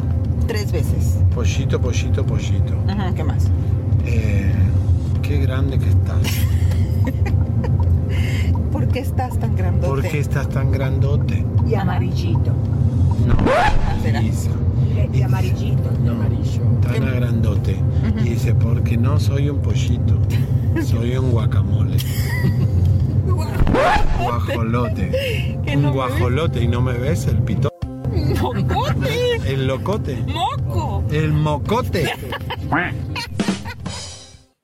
Tres 0.47 0.73
veces. 0.73 1.19
Pollito, 1.35 1.79
pollito, 1.81 2.25
pollito. 2.25 2.73
Ajá, 2.89 3.13
¿Qué 3.15 3.23
más? 3.25 3.49
Eh, 4.07 4.55
qué 5.23 5.39
grande 5.39 5.79
que 5.79 5.89
estás. 5.91 6.23
¿Por 8.83 8.91
qué 8.91 8.99
estás 8.99 9.39
tan 9.39 9.55
grandote? 9.55 9.87
¿Por 9.87 10.03
qué 10.03 10.19
estás 10.19 10.49
tan 10.49 10.73
grandote? 10.73 11.45
Y 11.69 11.75
amarillito. 11.77 12.53
No. 13.25 13.37
Será. 14.03 14.21
Y 14.21 15.23
amarillito. 15.23 15.89
tan 16.81 17.15
grandote. 17.15 17.77
Y 18.25 18.31
dice, 18.31 18.55
porque 18.55 18.97
no 18.97 19.21
soy 19.21 19.51
un 19.51 19.61
pollito, 19.61 20.19
soy 20.85 21.17
un 21.17 21.31
guacamole. 21.31 21.97
Guajolote. 24.21 25.61
Un 25.75 25.93
guajolote 25.93 26.63
y 26.65 26.67
no 26.67 26.81
me 26.81 26.95
ves 26.95 27.29
el 27.29 27.39
pito. 27.39 27.73
¡Mocote! 28.43 29.37
El 29.47 29.69
locote. 29.69 30.25
¡Moco! 30.27 31.05
El 31.13 31.33
mocote. 31.33 32.11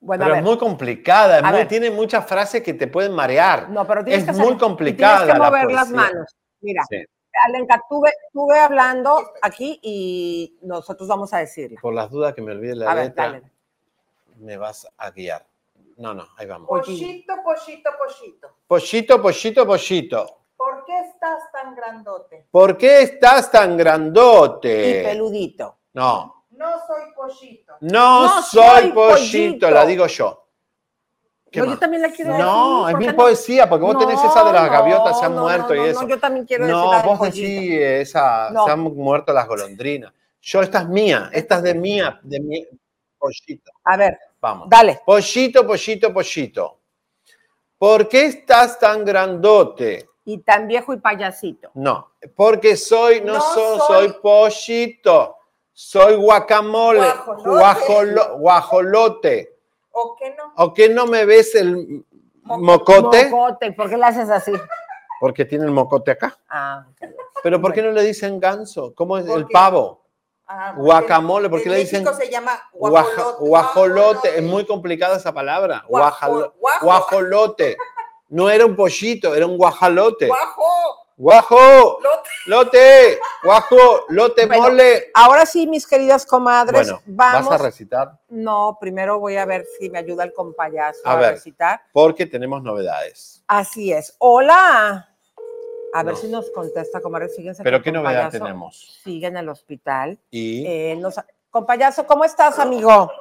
Bueno, 0.09 0.23
pero 0.23 0.33
ver. 0.37 0.43
es 0.43 0.49
muy 0.49 0.57
complicada, 0.57 1.41
muy- 1.43 1.51
ver. 1.59 1.67
tiene 1.67 1.91
muchas 1.91 2.25
frases 2.25 2.63
que 2.63 2.73
te 2.73 2.87
pueden 2.87 3.13
marear. 3.13 3.69
No, 3.69 3.85
pero 3.85 4.03
tienes 4.03 4.21
es 4.21 4.25
que 4.25 4.31
hacer- 4.31 4.43
muy 4.43 4.53
y 4.55 4.57
complicada. 4.57 5.17
Tienes 5.17 5.33
que 5.35 5.39
la 5.39 5.45
mover 5.51 5.71
las 5.71 5.89
poesía. 5.91 5.95
manos. 5.95 6.35
Mira, 6.61 6.83
Sí. 6.89 6.97
Alenka, 7.45 7.83
tuve, 7.87 8.11
tuve 8.33 8.59
hablando 8.59 9.21
aquí 9.43 9.79
y 9.83 10.57
nosotros 10.63 11.07
vamos 11.07 11.31
a 11.31 11.37
decirle. 11.37 11.77
Por 11.79 11.93
las 11.93 12.09
dudas 12.09 12.33
que 12.33 12.41
me 12.41 12.53
olvide 12.53 12.75
la 12.75 12.91
A 12.91 12.95
ver, 12.95 13.05
letra, 13.05 13.23
dale. 13.25 13.43
me 14.39 14.57
vas 14.57 14.87
a 14.97 15.11
guiar. 15.11 15.45
No, 15.97 16.15
no, 16.15 16.27
ahí 16.37 16.47
vamos. 16.47 16.67
Pollito, 16.67 17.35
pollito, 17.43 17.89
pollito. 17.99 18.47
Pollito, 18.67 19.21
pollito, 19.21 19.67
pollito. 19.67 20.37
¿Por 20.57 20.85
qué 20.85 20.99
estás 21.01 21.51
tan 21.53 21.75
grandote? 21.75 22.47
¿Por 22.49 22.75
qué 22.77 23.03
estás 23.03 23.51
tan 23.51 23.75
Y 23.75 23.77
grandote? 23.77 25.03
peludito. 25.05 25.77
No, 25.93 26.38
No 26.59 26.71
soy 26.85 27.13
pollito. 27.15 27.73
no, 27.79 28.23
No 28.23 28.41
soy, 28.41 28.61
soy 28.81 28.91
pollito, 28.91 29.15
pollito. 29.15 29.71
la 29.71 29.85
digo 29.85 30.07
yo. 30.07 30.45
¿Qué 31.49 31.61
No, 31.61 31.65
yo 31.67 31.79
también 31.79 32.01
la 32.01 32.11
quiero 32.11 32.37
No, 32.37 32.85
decir, 32.85 32.87
es 32.87 32.91
¿por 32.91 32.99
mi 32.99 33.07
no? 33.07 33.15
poesía, 33.15 33.69
porque 33.69 33.85
vos 33.85 33.97
tenés 33.97 34.19
esa 34.21 34.43
de 34.43 34.51
las 34.53 34.65
No, 34.65 34.71
gaviotas, 34.73 35.19
se 35.19 35.25
han 35.25 35.35
no, 35.35 35.41
muerto 35.41 35.69
no, 35.69 35.75
y 35.75 35.77
no, 35.79 35.85
eso. 35.85 36.01
no, 36.01 36.07
yo 36.09 36.19
también 36.19 36.45
quiero 36.45 36.65
decir 36.65 36.75
No, 36.77 36.91
la 36.91 36.97
del 37.01 37.05
vos 37.07 37.21
decís 37.21 37.71
esa, 37.81 38.49
No. 38.51 38.65
se 38.65 38.71
han 38.71 38.79
muerto 38.81 39.31
las 39.31 39.47
golondrinas. 39.47 40.13
Yo, 40.41 40.61
esta 40.61 40.79
es 40.81 40.87
mía, 40.89 41.29
esta 41.33 41.55
es 41.55 41.63
de 41.63 41.73
mía, 41.75 42.19
de 42.23 42.39
mi 42.41 42.67
pollito. 43.17 43.71
A 43.85 43.95
ver, 43.97 44.19
Vamos. 44.41 44.67
dale. 44.69 44.99
Pollito, 45.05 45.65
pollito, 45.65 46.13
pollito. 46.13 46.79
¿Por 47.77 48.09
qué 48.09 48.25
estás 48.25 48.77
tan 48.77 49.05
grandote? 49.05 50.09
Y 50.25 50.39
tan 50.39 50.67
viejo 50.67 50.93
y 50.93 50.97
payasito. 50.97 51.71
No, 51.75 52.11
porque 52.35 52.75
soy, 52.75 53.21
no, 53.21 53.35
No 53.35 53.41
so- 53.41 53.79
soy- 53.79 54.09
soy 54.09 54.19
pollito, 54.21 55.37
soy 55.81 56.15
guacamole, 56.17 56.99
Guajolote. 56.99 57.49
guajolo- 57.49 58.37
guajolote. 58.37 59.55
¿O 59.91 60.13
qué 60.17 60.35
no? 60.35 60.53
¿O 60.57 60.73
qué 60.73 60.89
no 60.89 61.05
me 61.07 61.23
ves 61.25 61.55
el 61.55 62.03
mocote? 62.43 63.29
Mocote, 63.29 63.71
¿por 63.71 63.89
qué 63.89 63.95
le 63.95 64.05
haces 64.05 64.29
así? 64.29 64.51
Porque 65.21 65.45
tiene 65.45 65.63
el 65.63 65.71
mocote 65.71 66.11
acá. 66.11 66.37
Ah. 66.49 66.85
Pero 67.41 67.61
¿por 67.61 67.71
qué 67.71 67.81
no 67.81 67.91
le 67.91 68.03
dicen 68.03 68.41
ganso? 68.41 68.93
¿Cómo 68.93 69.17
es 69.17 69.23
el 69.25 69.31
Porque- 69.31 69.53
pavo? 69.53 70.01
Ah, 70.51 70.73
Guacamole, 70.75 71.47
¿por 71.49 71.61
qué 71.63 71.69
le 71.69 71.77
dicen 71.77 72.05
se 72.13 72.29
llama 72.29 72.59
guajolote. 72.73 73.37
guajolote? 73.39 74.37
Es 74.37 74.43
muy 74.43 74.65
complicada 74.65 75.15
esa 75.15 75.31
palabra. 75.33 75.85
Guajolote. 76.81 77.77
No 78.29 78.49
era 78.49 78.65
un 78.65 78.75
pollito, 78.75 79.33
era 79.33 79.45
un 79.45 79.57
guajalote. 79.57 80.27
Guajo. 80.27 80.63
Guajo. 81.19 81.99
Lote. 82.45 83.19
Guajo. 83.43 84.05
Lote 84.07 84.45
Bueno, 84.45 84.63
mole. 84.63 85.11
Ahora 85.13 85.45
sí, 85.45 85.67
mis 85.67 85.85
queridas 85.85 86.25
comadres, 86.25 86.87
Bueno, 86.87 87.01
vamos. 87.07 87.49
vas 87.49 87.59
a 87.59 87.63
recitar 87.65 88.17
No, 88.29 88.77
primero 88.79 89.19
voy 89.19 89.35
a 89.35 89.43
ver 89.45 89.65
si 89.77 89.89
me 89.89 89.99
ayuda 89.99 90.23
el 90.23 90.31
compayazo 90.31 91.01
A 91.03 91.11
a, 91.11 91.15
ver. 91.17 91.33
recitar. 91.33 91.81
porque 91.91 92.25
tenemos 92.25 92.63
novedades. 92.63 93.43
Así 93.47 93.91
es. 93.91 94.15
Hola. 94.19 95.09
A 95.93 96.03
ver 96.03 96.15
si 96.15 96.29
nos 96.29 96.49
contesta, 96.51 97.01
comadres. 97.01 97.35
Fíjense 97.35 97.63
¿Pero 97.63 97.81
qué 97.81 97.91
novedad 97.91 98.31
tenemos? 98.31 99.01
Sigue 99.03 99.27
en 99.27 99.35
el 99.35 99.49
hospital. 99.49 100.17
Y 100.31 100.65
Eh, 100.65 100.95
nos- 100.97 101.19
Compayazo, 101.51 102.05
¿cómo 102.07 102.23
estás, 102.23 102.59
amigo? 102.59 103.11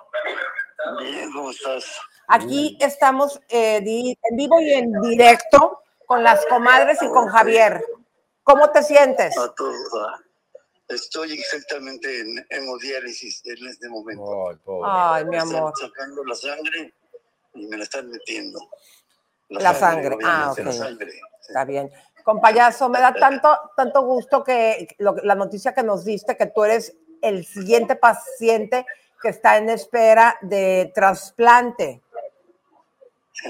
Bien, 1.00 1.32
¿cómo 1.32 1.50
estás? 1.50 1.98
Aquí 2.28 2.76
estamos 2.80 3.40
eh, 3.48 3.80
di- 3.80 4.16
en 4.22 4.36
vivo 4.36 4.60
y 4.60 4.70
en 4.74 4.92
directo 5.00 5.82
con 6.08 6.24
las 6.24 6.44
comadres 6.46 7.02
y 7.02 7.08
con 7.08 7.28
Javier. 7.28 7.84
¿Cómo 8.42 8.70
te 8.70 8.82
sientes? 8.82 9.36
A 9.36 9.54
todo, 9.54 9.74
Estoy 10.88 11.34
exactamente 11.34 12.20
en 12.20 12.46
hemodiálisis 12.48 13.42
en 13.44 13.66
este 13.68 13.90
momento. 13.90 14.48
Ay, 14.86 15.24
mi 15.26 15.32
Me 15.32 15.36
están 15.36 15.56
amor. 15.56 15.74
sacando 15.78 16.24
la 16.24 16.34
sangre 16.34 16.94
y 17.52 17.66
me 17.66 17.76
la 17.76 17.82
están 17.84 18.08
metiendo. 18.08 18.58
La 19.50 19.74
sangre. 19.74 20.16
Ah, 20.24 20.48
ok. 20.52 20.58
la 20.60 20.72
sangre. 20.72 21.12
Está 21.46 21.66
bien. 21.66 21.92
Compayazo, 22.24 22.88
me 22.88 23.00
da 23.00 23.12
tanto, 23.12 23.54
tanto 23.76 24.00
gusto 24.00 24.42
que 24.42 24.88
lo- 24.96 25.16
la 25.22 25.34
noticia 25.34 25.74
que 25.74 25.82
nos 25.82 26.06
diste, 26.06 26.38
que 26.38 26.46
tú 26.46 26.64
eres 26.64 26.94
el 27.20 27.44
siguiente 27.44 27.94
paciente 27.96 28.86
que 29.20 29.28
está 29.28 29.58
en 29.58 29.68
espera 29.68 30.38
de 30.40 30.90
trasplante. 30.94 32.00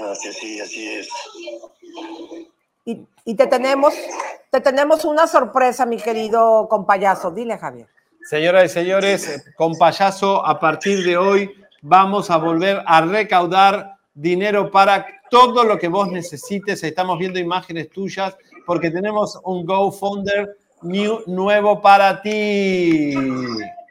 Así, 0.03 0.33
sí, 0.33 0.59
así 0.59 0.95
es. 0.97 1.09
Y, 3.25 3.35
te 3.35 3.45
tenemos, 3.47 3.93
te 4.49 4.59
tenemos 4.61 5.05
una 5.05 5.27
sorpresa, 5.27 5.85
mi 5.85 5.97
querido 5.97 6.67
compayazo. 6.67 7.29
Dile, 7.31 7.57
Javier. 7.57 7.87
Señoras 8.27 8.65
y 8.65 8.69
señores, 8.69 9.27
eh, 9.27 9.43
con 9.55 9.75
payaso, 9.77 10.45
a 10.45 10.59
partir 10.59 11.03
de 11.05 11.17
hoy 11.17 11.53
vamos 11.81 12.29
a 12.31 12.37
volver 12.37 12.81
a 12.85 13.01
recaudar 13.01 13.95
dinero 14.13 14.71
para 14.71 15.05
todo 15.29 15.63
lo 15.63 15.77
que 15.77 15.87
vos 15.87 16.11
necesites. 16.11 16.83
Estamos 16.83 17.19
viendo 17.19 17.39
imágenes 17.39 17.89
tuyas 17.89 18.35
porque 18.65 18.89
tenemos 18.89 19.39
un 19.43 19.65
GoFundMe 19.65 20.49
new- 20.81 21.21
nuevo 21.27 21.81
para 21.81 22.21
ti. 22.21 23.13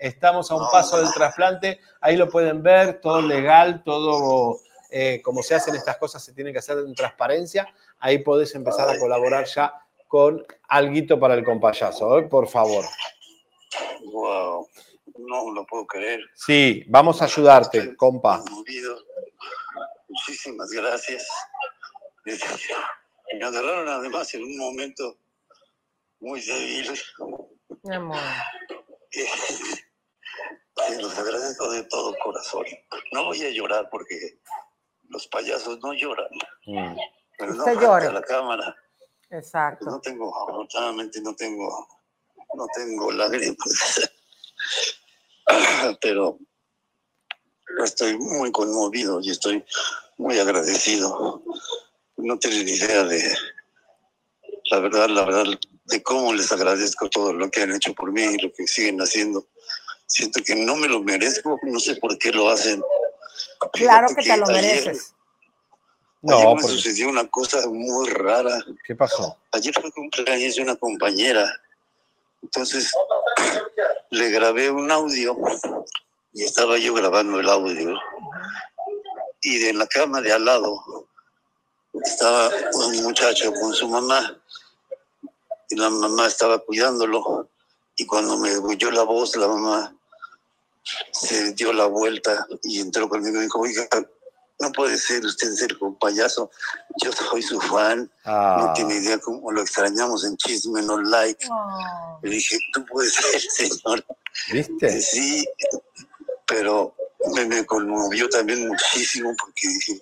Estamos 0.00 0.50
a 0.50 0.56
un 0.56 0.68
paso 0.70 0.98
del 1.00 1.12
trasplante. 1.12 1.80
Ahí 2.00 2.16
lo 2.16 2.28
pueden 2.28 2.62
ver, 2.62 3.00
todo 3.00 3.20
legal, 3.22 3.82
todo 3.84 4.58
eh, 4.90 5.20
como 5.22 5.42
se 5.42 5.54
hacen 5.54 5.74
estas 5.74 5.96
cosas 5.98 6.22
se 6.24 6.32
tiene 6.32 6.52
que 6.52 6.58
hacer 6.58 6.78
en 6.78 6.94
transparencia. 6.94 7.68
Ahí 8.00 8.18
podés 8.18 8.54
empezar 8.54 8.88
a 8.88 8.98
colaborar 8.98 9.46
ya 9.46 9.74
con 10.06 10.44
alguito 10.68 11.18
para 11.18 11.34
el 11.34 11.44
compayazo, 11.44 12.18
¿eh? 12.18 12.22
por 12.22 12.48
favor. 12.48 12.84
Wow. 14.04 14.68
No 15.18 15.52
lo 15.52 15.66
puedo 15.66 15.86
creer. 15.86 16.20
Sí, 16.34 16.84
vamos 16.88 17.20
a 17.20 17.26
ayudarte, 17.26 17.96
compa. 17.96 18.40
Conmovido. 18.40 18.98
Muchísimas 20.08 20.70
gracias. 20.70 21.26
Me 22.24 23.44
agarraron 23.44 23.88
además 23.88 24.32
en 24.34 24.44
un 24.44 24.56
momento 24.56 25.18
muy 26.20 26.40
débil. 26.40 26.98
Mi 27.82 27.94
amor. 27.94 28.18
Y 30.90 31.02
los 31.02 31.18
agradezco 31.18 31.70
de 31.70 31.82
todo 31.84 32.14
corazón. 32.22 32.64
No 33.12 33.26
voy 33.26 33.42
a 33.42 33.50
llorar 33.50 33.88
porque 33.90 34.38
los 35.08 35.26
payasos 35.28 35.78
no 35.80 35.92
lloran. 35.92 36.28
Pero 37.38 37.52
no 37.54 37.58
Usted 37.58 37.72
frente 37.72 37.84
llore. 37.86 38.06
a 38.08 38.12
la 38.12 38.22
cámara. 38.22 38.76
Exacto. 39.30 39.86
No 39.86 40.00
tengo, 40.00 40.34
afortunadamente 40.48 41.20
no 41.20 41.34
tengo, 41.36 41.88
no 42.54 42.66
tengo 42.74 43.12
lágrimas. 43.12 43.56
Pero 46.00 46.38
estoy 47.84 48.18
muy 48.18 48.50
conmovido 48.52 49.20
y 49.22 49.30
estoy 49.30 49.64
muy 50.18 50.38
agradecido. 50.38 51.42
No 52.16 52.38
tienen 52.38 52.66
ni 52.66 52.72
idea 52.72 53.04
de, 53.04 53.22
la 54.70 54.80
verdad, 54.80 55.08
la 55.08 55.24
verdad, 55.24 55.44
de 55.84 56.02
cómo 56.02 56.32
les 56.34 56.50
agradezco 56.52 57.08
todo 57.08 57.32
lo 57.32 57.50
que 57.50 57.62
han 57.62 57.72
hecho 57.74 57.94
por 57.94 58.12
mí 58.12 58.22
y 58.22 58.38
lo 58.38 58.52
que 58.52 58.66
siguen 58.66 59.00
haciendo. 59.00 59.46
Siento 60.06 60.42
que 60.44 60.56
no 60.56 60.74
me 60.76 60.88
lo 60.88 61.00
merezco, 61.02 61.58
no 61.62 61.78
sé 61.78 61.96
por 61.96 62.18
qué 62.18 62.32
lo 62.32 62.48
hacen. 62.48 62.82
Claro 63.72 64.08
Fíjate 64.08 64.22
que 64.24 64.30
te 64.30 64.36
lo 64.38 64.46
ayer- 64.48 64.62
mereces. 64.62 65.14
Ayer 66.22 66.44
No, 66.44 66.54
me 66.56 66.60
porque- 66.62 66.76
sucedió 66.76 67.08
una 67.08 67.26
cosa 67.28 67.66
muy 67.68 68.08
rara. 68.10 68.58
¿Qué 68.84 68.94
pasó? 68.94 69.36
Ayer 69.52 69.72
fue 69.80 69.90
cumpleaños 69.92 70.56
de 70.56 70.62
una 70.62 70.76
compañera. 70.76 71.48
Entonces 72.42 72.92
le 74.10 74.30
grabé 74.30 74.70
un 74.70 74.90
audio 74.90 75.36
y 76.32 76.44
estaba 76.44 76.78
yo 76.78 76.94
grabando 76.94 77.38
el 77.40 77.48
audio. 77.48 77.96
Y 79.42 79.58
de 79.58 79.72
la 79.74 79.86
cama 79.86 80.20
de 80.20 80.32
al 80.32 80.44
lado 80.44 81.06
estaba 82.04 82.50
un 82.74 83.02
muchacho 83.02 83.52
con 83.52 83.72
su 83.74 83.88
mamá. 83.88 84.36
Y 85.70 85.76
la 85.76 85.90
mamá 85.90 86.26
estaba 86.26 86.58
cuidándolo. 86.58 87.48
Y 87.96 88.06
cuando 88.06 88.36
me 88.38 88.56
oyó 88.56 88.90
la 88.90 89.02
voz, 89.02 89.36
la 89.36 89.46
mamá 89.48 89.94
se 91.12 91.52
dio 91.52 91.72
la 91.72 91.86
vuelta 91.86 92.46
y 92.62 92.80
entró 92.80 93.08
conmigo 93.08 93.38
y 93.38 93.42
dijo, 93.44 93.60
oiga, 93.60 93.86
no 94.60 94.72
puede 94.72 94.96
ser 94.96 95.24
usted 95.24 95.52
ser 95.52 95.76
un 95.80 95.96
payaso. 95.96 96.50
Yo 97.02 97.12
soy 97.12 97.42
su 97.42 97.60
fan. 97.60 98.10
Ah. 98.24 98.56
No 98.60 98.72
tiene 98.72 98.96
idea 98.96 99.18
cómo 99.18 99.50
lo 99.52 99.60
extrañamos 99.60 100.24
en 100.24 100.36
Chisme 100.36 100.82
No 100.82 101.00
Like. 101.00 101.46
Le 102.22 102.30
dije, 102.30 102.58
tú 102.72 102.84
puedes 102.86 103.14
ser, 103.14 103.40
señor. 103.68 104.04
¿Viste? 104.52 105.00
Sí, 105.00 105.46
pero 106.46 106.94
me, 107.34 107.44
me 107.46 107.64
conmovió 107.64 108.28
también 108.28 108.66
muchísimo 108.68 109.32
porque 109.38 109.68
dije, 109.68 110.00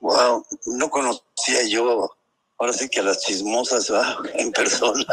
wow, 0.00 0.44
no 0.66 0.90
conocía 0.90 1.62
yo, 1.68 2.10
ahora 2.58 2.72
sí 2.72 2.88
que 2.88 3.00
a 3.00 3.04
las 3.04 3.20
chismosas 3.20 3.92
¿va? 3.92 4.18
en 4.34 4.52
persona. 4.52 5.04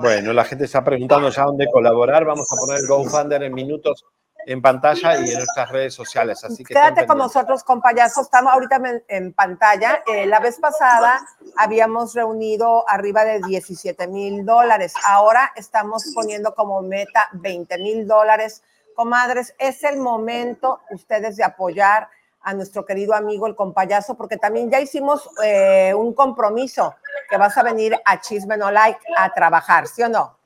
Bueno, 0.00 0.32
la 0.32 0.44
gente 0.44 0.64
está 0.64 0.84
preguntando 0.84 1.30
ya 1.30 1.44
dónde 1.44 1.66
colaborar. 1.70 2.24
Vamos 2.24 2.46
a 2.50 2.56
poner 2.56 2.80
el 2.80 2.86
GoFundMe 2.86 3.46
en 3.46 3.54
minutos 3.54 4.04
en 4.48 4.62
pantalla 4.62 5.20
y 5.20 5.28
en 5.28 5.36
nuestras 5.36 5.70
redes 5.70 5.92
sociales. 5.94 6.42
Así 6.42 6.64
que 6.64 6.72
Quédate 6.72 7.06
con 7.06 7.18
nosotros, 7.18 7.62
compayazo. 7.62 8.22
Estamos 8.22 8.54
ahorita 8.54 8.76
en, 8.76 9.04
en 9.08 9.32
pantalla. 9.34 10.02
Eh, 10.06 10.24
la 10.24 10.40
vez 10.40 10.58
pasada 10.58 11.20
habíamos 11.58 12.14
reunido 12.14 12.88
arriba 12.88 13.26
de 13.26 13.40
17 13.40 14.08
mil 14.08 14.46
dólares. 14.46 14.94
Ahora 15.06 15.52
estamos 15.54 16.12
poniendo 16.14 16.54
como 16.54 16.80
meta 16.80 17.28
20 17.32 17.76
mil 17.76 18.08
dólares. 18.08 18.62
Comadres, 18.94 19.54
es 19.58 19.84
el 19.84 19.98
momento 19.98 20.80
ustedes 20.90 21.36
de 21.36 21.44
apoyar 21.44 22.08
a 22.40 22.54
nuestro 22.54 22.86
querido 22.86 23.14
amigo 23.14 23.46
el 23.46 23.54
compayazo, 23.54 24.14
porque 24.16 24.38
también 24.38 24.70
ya 24.70 24.80
hicimos 24.80 25.28
eh, 25.44 25.92
un 25.94 26.14
compromiso 26.14 26.94
que 27.28 27.36
vas 27.36 27.58
a 27.58 27.62
venir 27.62 27.94
a 28.02 28.18
Chisme 28.22 28.56
No 28.56 28.70
Like 28.70 29.00
a 29.14 29.30
trabajar, 29.34 29.86
¿sí 29.86 30.02
o 30.02 30.08
no? 30.08 30.37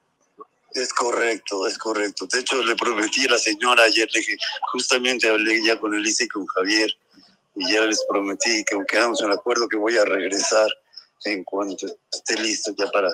Es 0.74 0.92
correcto, 0.92 1.66
es 1.66 1.78
correcto. 1.78 2.26
De 2.26 2.40
hecho, 2.40 2.62
le 2.62 2.74
prometí 2.76 3.26
a 3.26 3.32
la 3.32 3.38
señora 3.38 3.84
ayer, 3.84 4.08
le 4.12 4.20
dije, 4.20 4.36
justamente 4.72 5.28
hablé 5.28 5.62
ya 5.64 5.78
con 5.78 5.94
Elisa 5.94 6.24
y 6.24 6.28
con 6.28 6.46
Javier, 6.46 6.90
y 7.54 7.72
ya 7.72 7.82
les 7.82 8.04
prometí 8.08 8.64
que 8.64 8.76
quedamos 8.88 9.20
en 9.22 9.32
acuerdo 9.32 9.68
que 9.68 9.76
voy 9.76 9.96
a 9.98 10.04
regresar 10.04 10.68
en 11.24 11.44
cuanto 11.44 11.86
esté 12.10 12.34
listo 12.36 12.72
ya 12.76 12.90
para, 12.90 13.10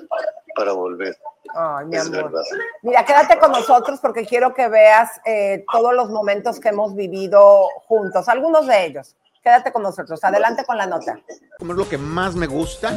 para 0.54 0.72
volver. 0.72 1.16
Ay, 1.54 1.86
mi 1.86 1.96
es 1.96 2.02
amor. 2.06 2.24
verdad. 2.24 2.42
Mira, 2.82 3.04
quédate 3.04 3.38
con 3.38 3.52
nosotros 3.52 3.98
porque 4.00 4.26
quiero 4.26 4.54
que 4.54 4.68
veas 4.68 5.10
eh, 5.24 5.64
todos 5.70 5.94
los 5.94 6.10
momentos 6.10 6.60
que 6.60 6.68
hemos 6.68 6.94
vivido 6.94 7.68
juntos, 7.86 8.28
algunos 8.28 8.66
de 8.66 8.86
ellos. 8.86 9.16
Quédate 9.42 9.72
con 9.72 9.82
nosotros. 9.82 10.22
Adelante 10.24 10.64
con 10.64 10.76
la 10.76 10.86
nota. 10.86 11.18
¿Cómo 11.58 11.72
es 11.72 11.78
lo 11.78 11.88
que 11.88 11.96
más 11.96 12.34
me 12.34 12.46
gusta? 12.46 12.92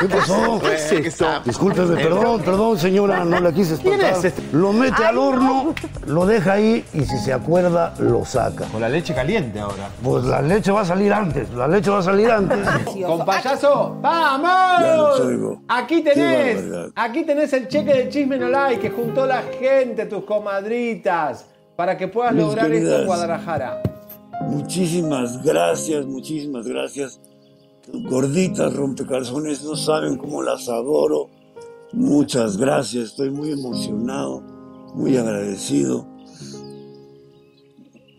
¿Qué 0.00 0.08
pasó? 0.08 0.60
¿Qué 0.60 0.74
es 0.74 0.92
esto? 0.92 1.26
Discúlpeme, 1.44 1.96
perdón, 1.96 2.40
perdón, 2.42 2.78
señora, 2.78 3.24
no 3.24 3.40
la 3.40 3.52
quise 3.52 3.74
espantar. 3.74 4.12
es 4.12 4.24
este? 4.24 4.42
Lo 4.52 4.72
mete 4.72 5.04
al 5.04 5.18
horno, 5.18 5.74
lo 6.06 6.24
deja 6.24 6.52
ahí 6.52 6.84
y 6.92 7.00
si 7.04 7.18
se 7.18 7.32
acuerda, 7.32 7.94
lo 7.98 8.24
saca. 8.24 8.66
Con 8.66 8.80
la 8.80 8.88
leche 8.88 9.12
caliente 9.12 9.58
ahora. 9.58 9.88
Pues 10.02 10.24
la 10.24 10.40
leche 10.40 10.70
va 10.70 10.82
a 10.82 10.84
salir 10.84 11.12
antes, 11.12 11.50
la 11.50 11.66
leche 11.66 11.90
va 11.90 11.98
a 11.98 12.02
salir 12.02 12.30
antes. 12.30 12.58
Con 13.04 13.24
payaso, 13.24 13.96
¡vamos! 14.00 15.58
Aquí 15.68 16.02
tenés, 16.02 16.62
aquí 16.94 17.24
tenés 17.24 17.52
el 17.52 17.66
cheque 17.66 17.92
de 17.92 18.08
Chisme 18.08 18.38
No 18.38 18.48
Like 18.48 18.80
que 18.80 18.90
juntó 18.90 19.26
la 19.26 19.42
gente, 19.58 20.06
tus 20.06 20.22
comadritas, 20.24 21.44
para 21.74 21.96
que 21.96 22.06
puudas 22.06 22.32
Mis 22.32 22.44
lograr 22.44 22.70
esto 22.70 23.00
en 23.00 23.06
Guadalajara. 23.06 23.82
Muchísimas 24.42 25.42
gracias, 25.42 26.06
muchísimas 26.06 26.66
gracias. 26.66 27.20
Gorditas 27.92 28.74
rompecalzones, 28.74 29.62
no 29.64 29.76
saben 29.76 30.16
cómo 30.16 30.42
las 30.42 30.68
adoro. 30.68 31.30
Muchas 31.92 32.56
gracias, 32.56 33.10
estoy 33.10 33.30
muy 33.30 33.52
emocionado, 33.52 34.42
muy 34.94 35.16
agradecido. 35.16 36.06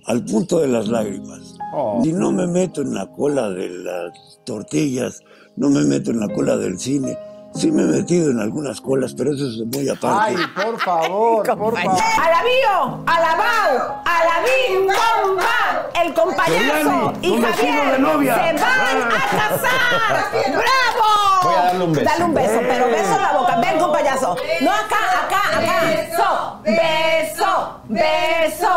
Al 0.05 0.23
punto 0.23 0.59
de 0.59 0.67
las 0.67 0.87
lágrimas. 0.87 1.57
Oh. 1.73 1.99
Si 2.01 2.13
no 2.13 2.31
me 2.31 2.47
meto 2.47 2.81
en 2.81 2.93
la 2.93 3.11
cola 3.11 3.49
de 3.49 3.69
las 3.69 4.39
tortillas, 4.45 5.19
no 5.57 5.69
me 5.69 5.83
meto 5.83 6.11
en 6.11 6.21
la 6.21 6.33
cola 6.33 6.55
del 6.55 6.79
cine. 6.79 7.17
Sí 7.57 7.71
me 7.71 7.81
he 7.81 7.85
metido 7.85 8.29
en 8.29 8.39
algunas 8.39 8.79
colas, 8.81 9.15
pero 9.17 9.33
eso 9.33 9.47
es 9.47 9.57
muy 9.75 9.89
aparte. 9.89 10.35
Ay, 10.35 10.35
por 10.55 10.79
favor, 10.79 11.43
por 11.57 11.75
favor. 11.75 12.01
Alabío, 12.23 13.03
alabao, 13.07 14.01
alabim, 14.05 14.85
bomba, 14.85 15.89
el 16.03 16.13
compañero 16.13 17.13
y 17.21 17.41
Javier 17.41 17.91
de 17.93 17.99
novia. 17.99 18.35
se 18.35 18.53
van 18.53 19.01
a 19.01 19.09
casar. 19.31 20.31
¡Bravo! 20.51 21.43
Voy 21.43 21.55
a 21.55 21.63
darle 21.63 21.83
un 21.85 21.93
beso. 21.93 22.05
Dale 22.05 22.23
un 22.25 22.33
beso, 22.35 22.59
pero 22.61 22.85
beso 22.87 23.15
en 23.15 23.21
la 23.23 23.31
boca. 23.33 23.55
Ven, 23.59 23.79
compañazo. 23.79 24.35
No 24.61 24.71
acá, 24.71 24.97
acá, 25.25 25.57
acá. 25.57 25.81
Beso, 25.87 26.61
beso, 26.63 27.79
beso. 27.87 28.69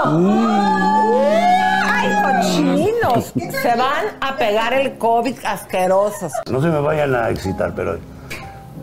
Ay, 1.85 2.09
cochinos. 2.25 3.33
Se 3.61 3.77
van 3.77 4.07
a 4.23 4.37
pegar 4.37 4.73
el 4.73 4.97
COVID 4.97 5.37
asquerosos. 5.45 6.33
No 6.51 6.63
se 6.63 6.69
me 6.69 6.81
vayan 6.81 7.15
a 7.15 7.29
excitar, 7.29 7.75
pero. 7.75 7.99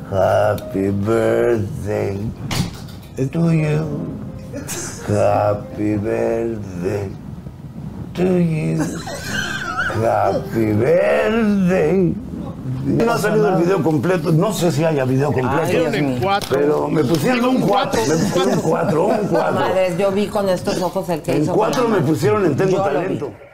Happy 0.10 0.90
birthday 0.90 2.18
to 3.18 3.52
you. 3.52 4.18
Happy 5.08 5.98
birthday 5.98 7.12
to 8.14 8.38
you. 8.38 8.78
Happy 10.02 10.74
birthday. 10.74 12.14
No 12.86 13.12
ha 13.12 13.18
salido 13.18 13.50
el 13.50 13.64
video 13.64 13.84
completo, 13.84 14.32
no 14.32 14.54
sé 14.54 14.72
si 14.72 14.86
haya 14.86 15.04
video 15.04 15.34
completo. 15.34 15.68
Dios 15.68 15.92
mío. 16.02 16.30
pero 16.50 16.88
me 16.88 17.04
pusieron 17.04 17.46
un 17.46 17.62
4, 17.62 18.02
me 18.08 18.16
pusieron 18.16 18.54
un 18.54 18.62
4, 18.62 19.06
un 19.06 19.28
4. 19.28 19.54
Madres, 19.54 19.98
yo 19.98 20.12
vi 20.12 20.28
con 20.28 20.48
estos 20.48 20.82
ojos 20.82 21.10
el 21.10 21.22
que 21.22 21.36
En 21.36 21.44
hizo. 21.44 21.54
4 21.54 21.88
me 21.90 22.00
pusieron 22.00 22.46
en 22.46 22.56
Tengo 22.56 22.72
Yo 22.72 22.78
lo 22.78 22.84
vi. 22.86 22.96
Talento. 22.96 23.47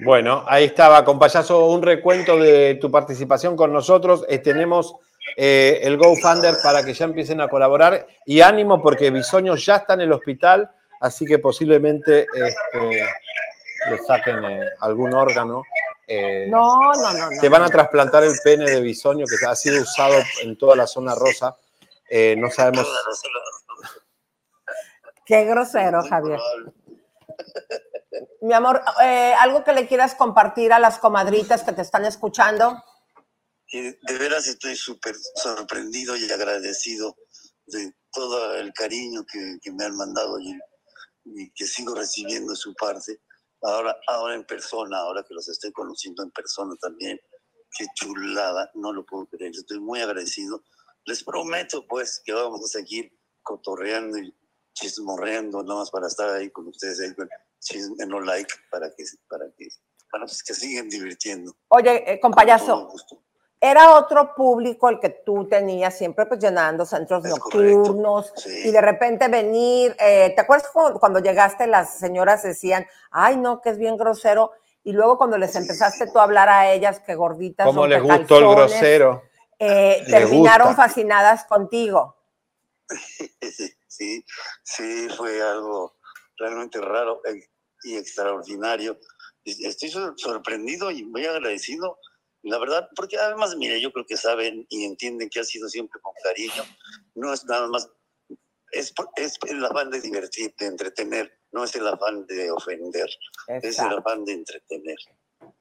Bueno, 0.00 0.44
ahí 0.46 0.64
estaba, 0.64 1.04
con 1.04 1.18
payaso, 1.18 1.66
un 1.66 1.82
recuento 1.82 2.38
de 2.38 2.76
tu 2.76 2.90
participación 2.90 3.56
con 3.56 3.72
nosotros. 3.72 4.24
Eh, 4.28 4.38
tenemos 4.38 4.94
eh, 5.36 5.80
el 5.82 5.96
GoFunder 5.96 6.56
para 6.62 6.84
que 6.84 6.94
ya 6.94 7.04
empiecen 7.04 7.40
a 7.40 7.48
colaborar. 7.48 8.06
Y 8.24 8.40
ánimo, 8.40 8.80
porque 8.80 9.10
Bisoño 9.10 9.56
ya 9.56 9.76
está 9.76 9.94
en 9.94 10.02
el 10.02 10.12
hospital, 10.12 10.70
así 11.00 11.24
que 11.24 11.38
posiblemente 11.38 12.26
este, 12.32 13.06
le 13.90 13.98
saquen 14.06 14.44
eh, 14.44 14.68
algún 14.80 15.12
órgano. 15.14 15.62
No, 16.48 16.92
no, 16.94 17.12
no. 17.12 17.30
no. 17.30 17.40
Te 17.40 17.48
van 17.48 17.62
a 17.64 17.68
trasplantar 17.68 18.24
el 18.24 18.34
pene 18.42 18.70
de 18.70 18.80
Bisoño, 18.80 19.26
que 19.26 19.44
ha 19.46 19.54
sido 19.56 19.82
usado 19.82 20.14
en 20.42 20.56
toda 20.56 20.76
la 20.76 20.86
zona 20.86 21.14
rosa. 21.14 21.56
No 22.36 22.50
sabemos. 22.50 22.88
Qué 25.26 25.44
grosero, 25.44 26.02
Javier. 26.08 26.40
Mi 28.40 28.54
amor, 28.54 28.82
eh, 29.02 29.34
algo 29.38 29.64
que 29.64 29.72
le 29.72 29.86
quieras 29.86 30.14
compartir 30.14 30.72
a 30.72 30.78
las 30.78 30.98
comadritas 30.98 31.62
que 31.62 31.72
te 31.72 31.82
están 31.82 32.04
escuchando. 32.04 32.82
De 33.70 34.18
veras 34.18 34.46
estoy 34.46 34.76
súper 34.76 35.14
sorprendido 35.34 36.16
y 36.16 36.30
agradecido 36.30 37.16
de 37.66 37.92
todo 38.10 38.54
el 38.54 38.72
cariño 38.72 39.24
que, 39.30 39.58
que 39.60 39.72
me 39.72 39.84
han 39.84 39.94
mandado 39.94 40.40
y, 40.40 40.58
y 41.24 41.50
que 41.52 41.66
sigo 41.66 41.94
recibiendo 41.94 42.52
de 42.52 42.56
su 42.56 42.74
parte. 42.74 43.20
Ahora, 43.62 43.96
ahora 44.06 44.34
en 44.34 44.44
persona, 44.44 44.98
ahora 44.98 45.24
que 45.26 45.34
los 45.34 45.48
estoy 45.48 45.72
conociendo 45.72 46.22
en 46.22 46.30
persona 46.30 46.74
también. 46.80 47.20
Qué 47.76 47.86
chulada, 47.94 48.70
no 48.74 48.92
lo 48.92 49.04
puedo 49.04 49.26
creer. 49.26 49.52
Estoy 49.52 49.80
muy 49.80 50.00
agradecido. 50.00 50.62
Les 51.04 51.22
prometo, 51.22 51.86
pues, 51.86 52.22
que 52.24 52.32
vamos 52.32 52.64
a 52.64 52.68
seguir 52.68 53.12
cotorreando 53.42 54.18
y 54.18 54.34
chismorreando, 54.78 55.62
nada 55.62 55.80
más 55.80 55.90
para 55.90 56.06
estar 56.06 56.28
ahí 56.30 56.50
con 56.50 56.68
ustedes, 56.68 57.00
ahí 57.00 57.14
con 57.14 57.28
chisme 57.60 58.06
no 58.06 58.20
like, 58.20 58.52
para 58.70 58.90
que, 58.94 59.04
para 59.28 59.46
que, 59.56 59.68
para 60.10 60.24
que 60.26 60.54
sigan 60.54 60.88
divirtiendo. 60.88 61.52
Oye, 61.68 62.12
eh, 62.12 62.20
compayazo, 62.20 62.88
era 63.60 63.98
otro 63.98 64.34
público 64.36 64.88
el 64.88 65.00
que 65.00 65.10
tú 65.10 65.48
tenías 65.48 65.98
siempre 65.98 66.26
pues 66.26 66.38
llenando 66.40 66.86
centros 66.86 67.24
nocturnos 67.24 68.32
y 68.46 68.70
de 68.70 68.80
repente 68.80 69.26
venir, 69.26 69.96
eh, 69.98 70.32
¿te 70.34 70.40
acuerdas 70.42 70.68
cu- 70.72 70.98
cuando 71.00 71.18
llegaste 71.18 71.66
las 71.66 71.98
señoras 71.98 72.44
decían, 72.44 72.86
ay 73.10 73.36
no, 73.36 73.60
que 73.60 73.70
es 73.70 73.78
bien 73.78 73.96
grosero? 73.96 74.52
Y 74.84 74.92
luego 74.92 75.18
cuando 75.18 75.36
les 75.38 75.54
empezaste 75.56 76.06
tú 76.06 76.20
a 76.20 76.22
hablar 76.22 76.48
a 76.48 76.70
ellas 76.72 77.00
que 77.00 77.16
gorditas, 77.16 77.66
¿Cómo 77.66 77.86
les 77.86 78.00
gustó 78.00 78.38
el 78.38 78.48
grosero? 78.48 79.22
eh, 79.58 80.04
terminaron 80.08 80.68
gusta. 80.68 80.82
fascinadas 80.84 81.44
contigo. 81.44 82.14
Sí, 83.88 84.24
sí, 84.64 85.08
fue 85.16 85.40
algo 85.42 85.96
realmente 86.36 86.80
raro 86.80 87.20
eh, 87.24 87.48
y 87.82 87.96
extraordinario. 87.96 88.98
Estoy 89.44 89.88
sor- 89.90 90.14
sorprendido 90.16 90.90
y 90.90 91.04
muy 91.04 91.24
agradecido, 91.24 91.98
la 92.42 92.58
verdad, 92.58 92.88
porque 92.94 93.16
además, 93.16 93.56
mire, 93.56 93.80
yo 93.80 93.90
creo 93.92 94.04
que 94.06 94.16
saben 94.16 94.66
y 94.68 94.84
entienden 94.84 95.28
que 95.30 95.40
ha 95.40 95.44
sido 95.44 95.68
siempre 95.68 96.00
con 96.02 96.12
cariño. 96.22 96.62
No 97.14 97.32
es 97.32 97.44
nada 97.46 97.66
más, 97.66 97.88
es, 98.72 98.92
es 99.16 99.38
el 99.48 99.64
afán 99.64 99.90
de 99.90 100.00
divertir, 100.00 100.54
de 100.58 100.66
entretener, 100.66 101.32
no 101.52 101.64
es 101.64 101.74
el 101.74 101.86
afán 101.88 102.26
de 102.26 102.50
ofender, 102.50 103.08
es 103.62 103.78
el 103.78 103.98
afán 103.98 104.24
de 104.24 104.32
entretener. 104.34 104.98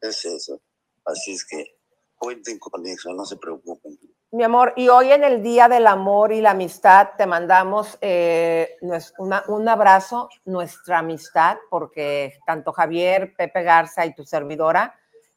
Es 0.01 0.25
eso. 0.25 0.61
Así 1.05 1.31
es 1.33 1.45
que 1.45 1.77
cuenten 2.17 2.59
con 2.59 2.85
eso, 2.85 3.13
no 3.13 3.25
se 3.25 3.37
preocupen. 3.37 3.97
Mi 4.31 4.43
amor, 4.43 4.73
y 4.75 4.89
hoy 4.89 5.11
en 5.13 5.23
el 5.23 5.41
Día 5.41 5.69
del 5.69 5.87
Amor 5.87 6.33
y 6.33 6.41
la 6.41 6.51
Amistad 6.51 7.09
te 7.17 7.25
mandamos 7.25 7.97
eh, 8.01 8.75
una- 9.17 9.43
un 9.47 9.69
abrazo, 9.69 10.27
nuestra 10.43 10.99
amistad, 10.99 11.57
porque 11.69 12.37
tanto 12.45 12.73
Javier, 12.73 13.33
Pepe 13.37 13.63
Garza 13.63 14.05
y 14.05 14.13
tu 14.13 14.25
servidora 14.25 14.93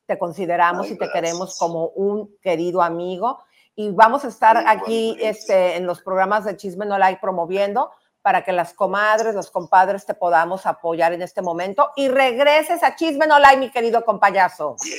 te 0.06 0.18
consideramos 0.18 0.86
Ay, 0.88 0.94
y 0.94 0.98
te 0.98 1.08
queremos 1.08 1.56
como 1.56 1.86
un 1.90 2.36
querido 2.42 2.82
amigo. 2.82 3.38
Y 3.76 3.90
vamos 3.92 4.24
a 4.24 4.28
estar 4.28 4.56
aquí 4.66 5.16
este, 5.20 5.76
en 5.76 5.86
los 5.86 6.02
programas 6.02 6.44
de 6.44 6.56
Chisme 6.56 6.84
No 6.84 6.98
Like 6.98 7.20
promoviendo 7.20 7.92
para 8.22 8.44
que 8.44 8.52
las 8.52 8.74
comadres, 8.74 9.34
los 9.34 9.50
compadres 9.50 10.04
te 10.04 10.14
podamos 10.14 10.66
apoyar 10.66 11.12
en 11.12 11.22
este 11.22 11.40
momento 11.40 11.90
y 11.96 12.08
regreses 12.08 12.82
a 12.82 12.94
Chisme 12.94 13.26
No 13.26 13.36
mi 13.58 13.70
querido 13.70 14.04
compayazo. 14.04 14.76
Yeah, 14.84 14.94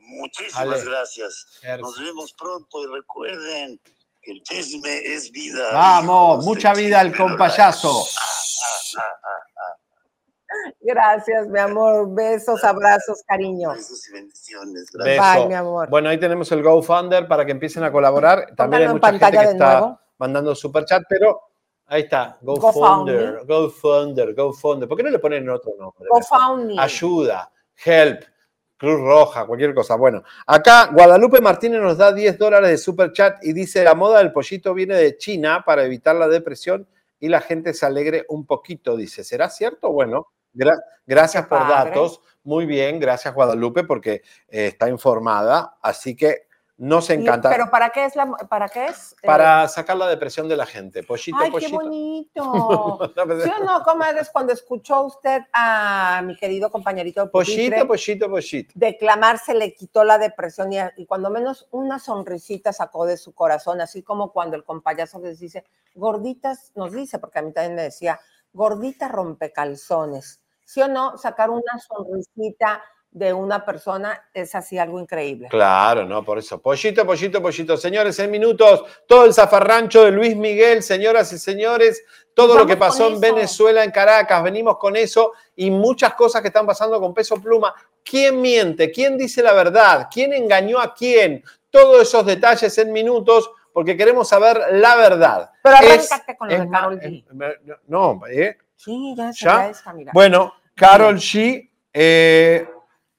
muchísimas 0.00 0.60
Ale. 0.60 0.84
gracias. 0.84 1.46
Nos 1.80 2.00
vemos 2.00 2.32
pronto 2.32 2.82
y 2.82 2.86
recuerden 2.86 3.80
que 4.20 4.32
el 4.32 4.42
chisme 4.42 4.98
es 5.04 5.30
vida. 5.30 5.70
Vamos, 5.72 6.34
hijos, 6.34 6.44
mucha 6.44 6.74
vida 6.74 7.00
al 7.00 7.16
compayazo. 7.16 8.04
Ah, 8.98 9.02
ah, 9.02 9.18
ah. 9.22 9.76
Gracias, 10.80 11.46
mi 11.48 11.58
amor. 11.58 12.12
Besos, 12.14 12.64
abrazos, 12.64 13.22
cariño. 13.26 13.70
Besos 13.70 14.08
y 14.08 14.12
bendiciones. 14.12 14.90
Beso. 14.92 15.22
Bye, 15.22 15.46
mi 15.46 15.54
amor. 15.54 15.88
Bueno, 15.88 16.08
ahí 16.08 16.18
tenemos 16.18 16.50
el 16.50 16.62
GoFunder 16.62 17.28
para 17.28 17.44
que 17.44 17.52
empiecen 17.52 17.84
a 17.84 17.92
colaborar. 17.92 18.54
También 18.56 18.82
hay 18.82 18.88
mucha 18.88 19.10
gente 19.10 19.30
que 19.30 19.44
está 19.44 19.80
nuevo. 19.80 20.00
mandando 20.18 20.54
super 20.54 20.84
chat, 20.84 21.02
pero 21.08 21.40
ahí 21.86 22.02
está, 22.02 22.38
GoFundMe. 22.42 22.72
GoFunder, 22.72 23.46
GoFunder, 23.46 24.34
GoFunder. 24.34 24.88
¿Por 24.88 24.96
qué 24.96 25.02
no 25.04 25.10
le 25.10 25.18
ponen 25.18 25.48
otro 25.48 25.72
nombre? 25.78 26.08
GoFundMe. 26.10 26.74
Ayuda, 26.78 27.50
help, 27.84 28.22
Cruz 28.76 29.00
Roja, 29.00 29.46
cualquier 29.46 29.74
cosa. 29.74 29.96
Bueno, 29.96 30.22
acá 30.46 30.90
Guadalupe 30.92 31.40
Martínez 31.40 31.80
nos 31.80 31.96
da 31.96 32.12
10 32.12 32.38
dólares 32.38 32.70
de 32.70 32.78
super 32.78 33.12
chat 33.12 33.42
y 33.42 33.52
dice, 33.52 33.82
la 33.84 33.94
moda 33.94 34.18
del 34.18 34.32
pollito 34.32 34.74
viene 34.74 34.94
de 34.96 35.16
China 35.16 35.62
para 35.64 35.84
evitar 35.84 36.14
la 36.16 36.28
depresión 36.28 36.86
y 37.18 37.28
la 37.28 37.40
gente 37.40 37.72
se 37.72 37.86
alegre 37.86 38.26
un 38.28 38.44
poquito, 38.44 38.94
dice. 38.96 39.24
¿Será 39.24 39.48
cierto? 39.48 39.90
Bueno, 39.92 40.26
gra- 40.54 40.78
gracias 41.06 41.46
por 41.46 41.60
datos. 41.60 42.20
Muy 42.44 42.66
bien, 42.66 43.00
gracias 43.00 43.34
Guadalupe 43.34 43.84
porque 43.84 44.22
eh, 44.48 44.66
está 44.66 44.88
informada. 44.90 45.78
Así 45.80 46.14
que 46.14 46.45
nos 46.78 47.08
encanta. 47.08 47.48
Pero 47.48 47.70
¿para 47.70 47.88
qué 47.88 48.04
es 48.04 48.16
la 48.16 48.26
para 48.26 48.68
qué 48.68 48.86
es? 48.86 49.12
Eh, 49.22 49.26
para 49.26 49.66
sacar 49.66 49.96
la 49.96 50.08
depresión 50.08 50.46
de 50.46 50.56
la 50.56 50.66
gente. 50.66 51.02
Pollito, 51.02 51.38
Ay, 51.40 51.50
qué 51.58 51.68
bonito. 51.68 53.12
¿Sí 53.42 53.50
o 53.60 53.64
no, 53.64 53.82
comadres? 53.82 54.28
Cuando 54.30 54.52
escuchó 54.52 55.02
usted 55.02 55.42
a 55.54 56.20
mi 56.24 56.36
querido 56.36 56.70
compañerito 56.70 57.24
de 57.24 57.30
Pollito, 57.30 57.56
pupitre 57.56 57.84
pollito, 57.86 58.30
pollito. 58.30 58.72
declamar, 58.74 59.38
se 59.38 59.54
le 59.54 59.72
quitó 59.72 60.04
la 60.04 60.18
depresión 60.18 60.70
y, 60.72 60.76
y 60.96 61.06
cuando 61.06 61.30
menos 61.30 61.66
una 61.70 61.98
sonrisita 61.98 62.74
sacó 62.74 63.06
de 63.06 63.16
su 63.16 63.34
corazón, 63.34 63.80
así 63.80 64.02
como 64.02 64.32
cuando 64.32 64.56
el 64.56 64.64
compayazo 64.64 65.18
les 65.20 65.40
dice, 65.40 65.64
gorditas, 65.94 66.72
nos 66.74 66.92
dice, 66.92 67.18
porque 67.18 67.38
a 67.38 67.42
mí 67.42 67.52
también 67.52 67.74
me 67.74 67.82
decía, 67.82 68.20
gordita 68.52 69.08
rompecalzones. 69.08 70.42
¿Sí 70.64 70.82
o 70.82 70.88
no? 70.88 71.16
Sacar 71.16 71.48
una 71.48 71.78
sonrisita 71.78 72.82
de 73.16 73.32
una 73.32 73.64
persona 73.64 74.28
es 74.34 74.54
así 74.54 74.76
algo 74.76 75.00
increíble. 75.00 75.48
Claro, 75.48 76.04
no, 76.04 76.22
por 76.22 76.36
eso. 76.38 76.60
Pollito, 76.60 77.06
pollito, 77.06 77.40
pollito. 77.40 77.74
Señores, 77.78 78.18
en 78.18 78.30
minutos, 78.30 78.84
todo 79.08 79.24
el 79.24 79.32
zafarrancho 79.32 80.04
de 80.04 80.10
Luis 80.10 80.36
Miguel, 80.36 80.82
señoras 80.82 81.32
y 81.32 81.38
señores, 81.38 82.04
todo 82.34 82.58
lo 82.58 82.66
que 82.66 82.76
pasó 82.76 83.08
en. 83.08 83.18
Venezuela, 83.18 83.82
en 83.82 83.90
Caracas, 83.90 84.42
venimos 84.42 84.76
con 84.76 84.96
eso 84.96 85.32
y 85.54 85.70
muchas 85.70 86.12
cosas 86.12 86.42
que 86.42 86.48
están 86.48 86.66
pasando 86.66 87.00
con 87.00 87.14
Peso 87.14 87.36
Pluma. 87.40 87.74
¿Quién 88.04 88.38
miente? 88.42 88.90
¿Quién 88.92 89.16
dice 89.16 89.42
la 89.42 89.54
verdad? 89.54 90.08
¿Quién 90.12 90.34
engañó 90.34 90.78
a 90.78 90.92
quién? 90.92 91.42
Todos 91.70 92.02
esos 92.02 92.26
detalles 92.26 92.76
en 92.76 92.92
minutos 92.92 93.50
porque 93.72 93.96
queremos 93.96 94.28
saber 94.28 94.60
la 94.72 94.94
verdad. 94.96 95.50
Pero 95.62 95.76
con 96.36 96.48
lo 96.50 96.58
de 96.58 96.68
Karol 96.68 97.00
G. 97.00 97.24
es- 97.26 97.78
No, 97.86 98.20
¿eh? 98.30 98.58
Sí, 98.76 99.14
ya 99.16 99.32
se 99.32 99.48
mira. 99.94 100.12
Bueno, 100.12 100.52
Carol 100.74 101.16
G. 101.16 101.70
eh, 101.94 102.68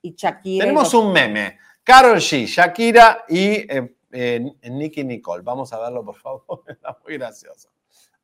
y 0.08 0.16
Shakira. 0.16 0.66
y 0.66 0.68
tenemos 0.68 0.93
un 0.93 1.12
meme. 1.12 1.58
Carol 1.84 2.18
G, 2.18 2.45
Shakira 2.45 3.26
y 3.30 3.39
eh, 3.39 3.95
eh, 4.12 4.53
Nicky 4.70 5.03
Nicole. 5.03 5.41
Vamos 5.43 5.72
a 5.74 5.80
verlo, 5.80 6.03
por 6.03 6.16
favor. 6.16 6.64
Está 6.68 6.97
muy 7.03 7.18
gracioso. 7.18 7.70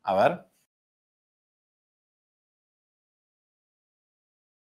A 0.03 0.15
ver. 0.15 0.45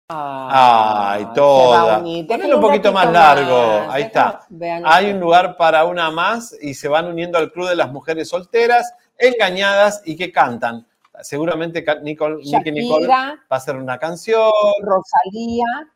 Ay, 0.09 1.24
se 1.24 1.30
toda. 1.34 2.02
Déjalo 2.02 2.57
un 2.57 2.61
poquito 2.61 2.92
más 2.92 3.11
largo. 3.11 3.90
Ahí 3.90 4.02
está. 4.02 4.46
Hay 4.84 5.11
un 5.11 5.18
lugar 5.18 5.57
para 5.57 5.84
una 5.86 6.11
más 6.11 6.55
y 6.61 6.74
se 6.74 6.88
van 6.88 7.07
uniendo 7.07 7.38
al 7.38 7.50
club 7.50 7.68
de 7.68 7.76
las 7.76 7.90
mujeres 7.90 8.28
solteras, 8.28 8.92
engañadas 9.16 10.02
y 10.05 10.14
que 10.16 10.30
cantan. 10.30 10.86
Seguramente 11.22 11.84
Nicole, 12.02 12.42
Nicole 12.44 13.07
va 13.09 13.38
a 13.48 13.57
hacer 13.57 13.76
una 13.76 13.98
canción. 13.98 14.50
Rosalía. 14.82 15.93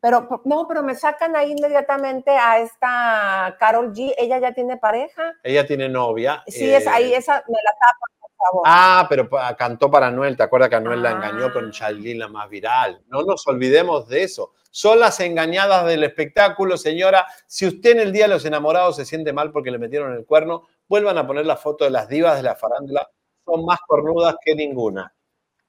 Pero 0.00 0.42
no, 0.44 0.66
pero 0.66 0.82
me 0.82 0.94
sacan 0.94 1.36
ahí 1.36 1.52
inmediatamente 1.52 2.30
a 2.30 2.58
esta 2.58 3.56
Carol 3.58 3.92
G. 3.92 4.14
Ella 4.16 4.38
ya 4.38 4.52
tiene 4.54 4.76
pareja. 4.78 5.34
Ella 5.42 5.66
tiene 5.66 5.88
novia. 5.88 6.42
Sí, 6.46 6.72
es 6.72 6.86
eh, 6.86 6.90
ahí, 6.90 7.12
esa 7.12 7.34
me 7.46 7.58
la 7.62 7.72
tapan, 7.72 8.10
por 8.20 8.30
favor. 8.38 8.62
Ah, 8.64 9.06
pero 9.08 9.28
cantó 9.58 9.90
para 9.90 10.06
Anuel. 10.06 10.36
¿Te 10.38 10.42
acuerdas 10.42 10.70
que 10.70 10.76
Anuel 10.76 11.02
la 11.02 11.10
engañó 11.10 11.46
Ah. 11.46 11.52
con 11.52 11.70
Chailin, 11.70 12.18
la 12.18 12.28
más 12.28 12.48
viral? 12.48 13.02
No 13.08 13.22
nos 13.22 13.46
olvidemos 13.46 14.08
de 14.08 14.22
eso. 14.22 14.52
Son 14.70 15.00
las 15.00 15.20
engañadas 15.20 15.84
del 15.84 16.02
espectáculo, 16.04 16.78
señora. 16.78 17.26
Si 17.46 17.66
usted 17.66 17.90
en 17.90 18.00
el 18.00 18.12
Día 18.12 18.24
de 18.26 18.34
los 18.34 18.44
Enamorados 18.46 18.96
se 18.96 19.04
siente 19.04 19.32
mal 19.34 19.52
porque 19.52 19.70
le 19.70 19.78
metieron 19.78 20.14
el 20.14 20.24
cuerno, 20.24 20.66
vuelvan 20.88 21.18
a 21.18 21.26
poner 21.26 21.44
la 21.44 21.56
foto 21.56 21.84
de 21.84 21.90
las 21.90 22.08
divas 22.08 22.36
de 22.36 22.44
la 22.44 22.54
farándula. 22.54 23.06
Son 23.44 23.64
más 23.66 23.80
cornudas 23.86 24.36
que 24.42 24.54
ninguna. 24.54 25.12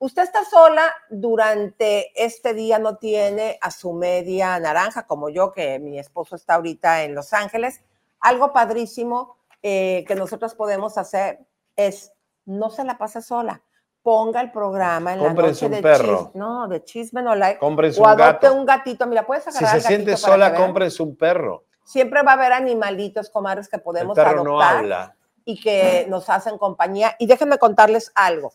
Usted 0.02 0.24
está 0.24 0.44
sola 0.44 0.92
durante 1.12 2.12
este 2.16 2.56
día, 2.56 2.80
no 2.80 2.98
tiene 2.98 3.60
a 3.62 3.70
su 3.70 3.94
media 3.94 4.60
naranja, 4.60 5.06
como 5.06 5.30
yo, 5.30 5.52
que 5.52 5.78
mi 5.78 6.00
esposo 6.00 6.36
está 6.36 6.56
ahorita 6.56 7.04
en 7.04 7.14
Los 7.14 7.34
Ángeles. 7.34 7.84
Algo 8.20 8.52
padrísimo 8.52 9.38
eh, 9.62 10.04
que 10.08 10.16
nosotros 10.16 10.56
podemos 10.56 10.98
hacer 10.98 11.42
es 11.76 12.12
no 12.46 12.72
se 12.72 12.84
la 12.84 12.98
pase 12.98 13.22
sola. 13.22 13.62
Ponga 14.02 14.42
el 14.42 14.52
programa 14.52 15.14
en 15.14 15.20
la 15.20 15.28
Cómprense 15.28 15.66
noche 15.66 15.66
un 15.68 15.72
de 15.74 15.82
perro. 15.84 16.18
chisme. 16.18 16.32
No, 16.34 16.68
de 16.68 16.84
chisme 16.84 17.22
no 17.22 17.36
like. 17.36 17.60
Cómprense 17.60 18.00
o 18.00 18.04
un 18.04 18.10
adopte 18.10 18.48
gato. 18.48 18.56
un 18.58 18.66
gatito. 18.66 19.06
Mira, 19.06 19.28
puedes 19.28 19.44
Si 19.44 19.64
se 19.68 19.82
siente 19.82 20.18
sola, 20.18 20.56
cómprense 20.56 21.04
un 21.04 21.16
perro. 21.16 21.66
Siempre 21.84 22.24
va 22.24 22.32
a 22.32 22.34
haber 22.34 22.54
animalitos, 22.54 23.30
comadres, 23.30 23.70
que 23.70 23.76
El 23.76 23.84
podemos 23.84 24.16
perro 24.16 24.44
no 24.44 24.60
adoptar 24.60 24.78
habla. 24.78 25.16
y 25.46 25.62
que 25.62 26.08
nos 26.10 26.28
hacen 26.28 26.58
compañía. 26.58 27.16
Y 27.20 27.28
déjenme 27.28 27.60
contarles 27.60 28.12
algo. 28.16 28.52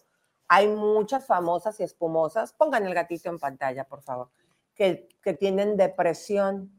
Hay 0.49 0.69
muchas 0.69 1.27
famosas 1.27 1.79
y 1.81 1.83
espumosas, 1.83 2.53
pongan 2.53 2.87
el 2.87 2.95
gatito 2.95 3.29
en 3.29 3.39
pantalla, 3.39 3.85
por 3.85 4.03
favor, 4.03 4.31
que, 4.75 5.09
que 5.23 5.35
tienen 5.35 5.77
depresión, 5.77 6.73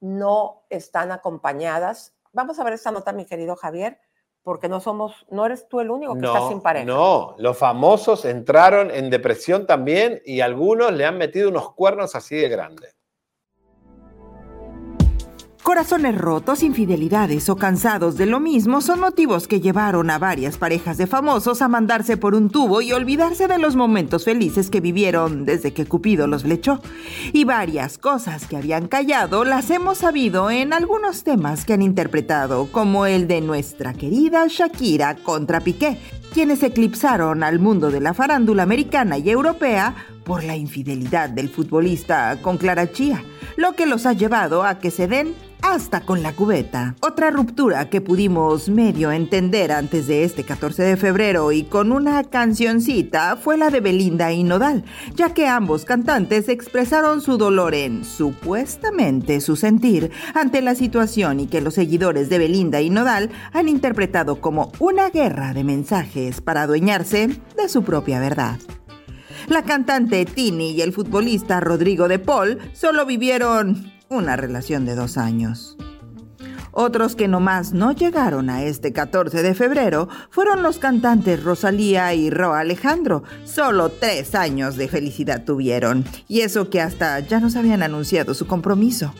no 0.00 0.64
están 0.70 1.12
acompañadas. 1.12 2.14
Vamos 2.32 2.58
a 2.58 2.64
ver 2.64 2.74
esta 2.74 2.90
nota, 2.90 3.12
mi 3.12 3.26
querido 3.26 3.54
Javier, 3.54 4.00
porque 4.42 4.68
no 4.68 4.80
somos, 4.80 5.26
no 5.30 5.44
eres 5.44 5.68
tú 5.68 5.80
el 5.80 5.90
único 5.90 6.14
que 6.14 6.26
está 6.26 6.48
sin 6.48 6.60
pareja. 6.60 6.86
no, 6.86 7.34
los 7.38 7.56
famosos 7.58 8.24
entraron 8.24 8.90
en 8.90 9.10
depresión 9.10 9.66
también 9.66 10.20
y 10.24 10.40
algunos 10.40 10.92
le 10.92 11.04
han 11.04 11.18
metido 11.18 11.50
unos 11.50 11.74
cuernos 11.74 12.14
así 12.14 12.36
de 12.36 12.48
grandes. 12.48 12.96
Corazones 15.70 16.18
rotos, 16.18 16.64
infidelidades 16.64 17.48
o 17.48 17.54
cansados 17.54 18.16
de 18.16 18.26
lo 18.26 18.40
mismo 18.40 18.80
son 18.80 18.98
motivos 18.98 19.46
que 19.46 19.60
llevaron 19.60 20.10
a 20.10 20.18
varias 20.18 20.58
parejas 20.58 20.98
de 20.98 21.06
famosos 21.06 21.62
a 21.62 21.68
mandarse 21.68 22.16
por 22.16 22.34
un 22.34 22.50
tubo 22.50 22.80
y 22.80 22.92
olvidarse 22.92 23.46
de 23.46 23.56
los 23.56 23.76
momentos 23.76 24.24
felices 24.24 24.68
que 24.68 24.80
vivieron 24.80 25.44
desde 25.44 25.72
que 25.72 25.86
Cupido 25.86 26.26
los 26.26 26.42
flechó. 26.42 26.80
Y 27.32 27.44
varias 27.44 27.98
cosas 27.98 28.48
que 28.48 28.56
habían 28.56 28.88
callado 28.88 29.44
las 29.44 29.70
hemos 29.70 29.98
sabido 29.98 30.50
en 30.50 30.72
algunos 30.72 31.22
temas 31.22 31.64
que 31.64 31.74
han 31.74 31.82
interpretado, 31.82 32.66
como 32.72 33.06
el 33.06 33.28
de 33.28 33.40
nuestra 33.40 33.92
querida 33.94 34.46
Shakira 34.48 35.14
contra 35.14 35.60
Piqué, 35.60 35.98
quienes 36.32 36.62
eclipsaron 36.62 37.42
al 37.42 37.58
mundo 37.58 37.90
de 37.90 38.00
la 38.00 38.14
farándula 38.14 38.62
americana 38.62 39.18
y 39.18 39.30
europea 39.30 39.94
por 40.24 40.44
la 40.44 40.56
infidelidad 40.56 41.30
del 41.30 41.48
futbolista 41.48 42.38
con 42.40 42.56
Clara 42.56 42.92
Chía, 42.92 43.24
lo 43.56 43.74
que 43.74 43.86
los 43.86 44.06
ha 44.06 44.12
llevado 44.12 44.64
a 44.64 44.78
que 44.78 44.90
se 44.90 45.08
den 45.08 45.34
hasta 45.62 46.00
con 46.00 46.22
la 46.22 46.32
cubeta. 46.32 46.94
Otra 47.00 47.30
ruptura 47.30 47.88
que 47.88 48.00
pudimos 48.00 48.68
medio 48.68 49.12
entender 49.12 49.72
antes 49.72 50.06
de 50.06 50.24
este 50.24 50.44
14 50.44 50.82
de 50.82 50.96
febrero 50.96 51.52
y 51.52 51.64
con 51.64 51.92
una 51.92 52.24
cancioncita 52.24 53.36
fue 53.36 53.56
la 53.56 53.70
de 53.70 53.80
Belinda 53.80 54.32
y 54.32 54.42
Nodal, 54.42 54.84
ya 55.14 55.34
que 55.34 55.46
ambos 55.46 55.84
cantantes 55.84 56.48
expresaron 56.48 57.20
su 57.20 57.36
dolor 57.36 57.74
en 57.74 58.04
supuestamente 58.04 59.40
su 59.40 59.56
sentir 59.56 60.10
ante 60.34 60.62
la 60.62 60.74
situación 60.74 61.40
y 61.40 61.46
que 61.46 61.60
los 61.60 61.74
seguidores 61.74 62.28
de 62.28 62.38
Belinda 62.38 62.80
y 62.80 62.90
Nodal 62.90 63.30
han 63.52 63.68
interpretado 63.68 64.40
como 64.40 64.72
una 64.78 65.10
guerra 65.10 65.52
de 65.52 65.64
mensajes 65.64 66.19
para 66.44 66.62
adueñarse 66.62 67.28
de 67.56 67.68
su 67.68 67.82
propia 67.82 68.20
verdad. 68.20 68.58
La 69.48 69.62
cantante 69.62 70.24
Tini 70.26 70.72
y 70.72 70.82
el 70.82 70.92
futbolista 70.92 71.60
Rodrigo 71.60 72.08
de 72.08 72.18
Paul 72.18 72.58
solo 72.72 73.06
vivieron 73.06 73.92
una 74.08 74.36
relación 74.36 74.84
de 74.84 74.94
dos 74.94 75.16
años. 75.16 75.76
Otros 76.72 77.16
que 77.16 77.26
nomás 77.26 77.72
no 77.72 77.92
llegaron 77.92 78.48
a 78.48 78.62
este 78.62 78.92
14 78.92 79.42
de 79.42 79.54
febrero 79.54 80.08
fueron 80.30 80.62
los 80.62 80.78
cantantes 80.78 81.42
Rosalía 81.42 82.14
y 82.14 82.30
Ro 82.30 82.54
Alejandro. 82.54 83.24
Solo 83.44 83.88
tres 83.88 84.34
años 84.34 84.76
de 84.76 84.88
felicidad 84.88 85.44
tuvieron. 85.44 86.04
Y 86.28 86.40
eso 86.40 86.70
que 86.70 86.80
hasta 86.80 87.18
ya 87.20 87.40
nos 87.40 87.56
habían 87.56 87.82
anunciado 87.82 88.34
su 88.34 88.46
compromiso. 88.46 89.12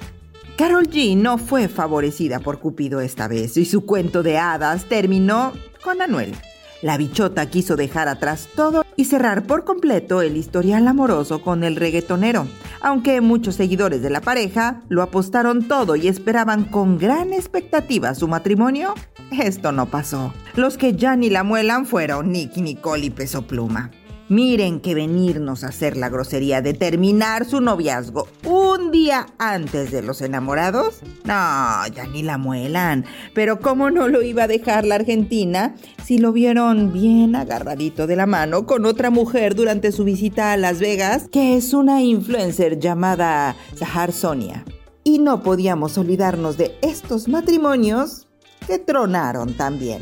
Carol 0.56 0.88
G 0.88 1.16
no 1.16 1.38
fue 1.38 1.68
favorecida 1.68 2.38
por 2.38 2.60
Cupido 2.60 3.00
esta 3.00 3.26
vez 3.28 3.56
y 3.56 3.64
su 3.64 3.84
cuento 3.84 4.22
de 4.22 4.38
hadas 4.38 4.84
terminó 4.84 5.52
con 5.82 6.02
Anuel. 6.02 6.34
La 6.82 6.96
bichota 6.96 7.46
quiso 7.46 7.76
dejar 7.76 8.08
atrás 8.08 8.48
todo 8.54 8.84
y 8.96 9.04
cerrar 9.04 9.42
por 9.42 9.64
completo 9.64 10.22
el 10.22 10.36
historial 10.36 10.88
amoroso 10.88 11.42
con 11.42 11.62
el 11.62 11.76
reggaetonero, 11.76 12.46
aunque 12.80 13.20
muchos 13.20 13.56
seguidores 13.56 14.00
de 14.00 14.08
la 14.08 14.22
pareja 14.22 14.82
lo 14.88 15.02
apostaron 15.02 15.68
todo 15.68 15.94
y 15.96 16.08
esperaban 16.08 16.64
con 16.64 16.96
gran 16.96 17.34
expectativa 17.34 18.14
su 18.14 18.28
matrimonio, 18.28 18.94
esto 19.30 19.72
no 19.72 19.86
pasó. 19.86 20.32
Los 20.56 20.78
que 20.78 20.94
ya 20.94 21.16
ni 21.16 21.28
la 21.28 21.44
muelan 21.44 21.84
fueron 21.84 22.32
Nicky 22.32 22.62
Nicole 22.62 23.06
y 23.06 23.10
Peso 23.10 23.42
Pluma. 23.42 23.90
Miren 24.30 24.78
que 24.78 24.94
venirnos 24.94 25.64
a 25.64 25.70
hacer 25.70 25.96
la 25.96 26.08
grosería 26.08 26.62
de 26.62 26.72
terminar 26.72 27.44
su 27.44 27.60
noviazgo 27.60 28.28
un 28.46 28.92
día 28.92 29.26
antes 29.38 29.90
de 29.90 30.02
los 30.02 30.22
enamorados. 30.22 31.00
No, 31.24 31.84
ya 31.92 32.06
ni 32.12 32.22
la 32.22 32.38
muelan. 32.38 33.04
Pero 33.34 33.58
¿cómo 33.58 33.90
no 33.90 34.06
lo 34.06 34.22
iba 34.22 34.44
a 34.44 34.46
dejar 34.46 34.84
la 34.84 34.94
Argentina 34.94 35.74
si 36.04 36.18
lo 36.18 36.30
vieron 36.30 36.92
bien 36.92 37.34
agarradito 37.34 38.06
de 38.06 38.14
la 38.14 38.26
mano 38.26 38.66
con 38.66 38.86
otra 38.86 39.10
mujer 39.10 39.56
durante 39.56 39.90
su 39.90 40.04
visita 40.04 40.52
a 40.52 40.56
Las 40.56 40.78
Vegas, 40.78 41.26
que 41.32 41.56
es 41.56 41.74
una 41.74 42.00
influencer 42.00 42.78
llamada 42.78 43.56
Sahar 43.74 44.12
Sonia? 44.12 44.64
Y 45.02 45.18
no 45.18 45.42
podíamos 45.42 45.98
olvidarnos 45.98 46.56
de 46.56 46.78
estos 46.82 47.26
matrimonios 47.26 48.28
que 48.68 48.78
tronaron 48.78 49.54
también. 49.54 50.00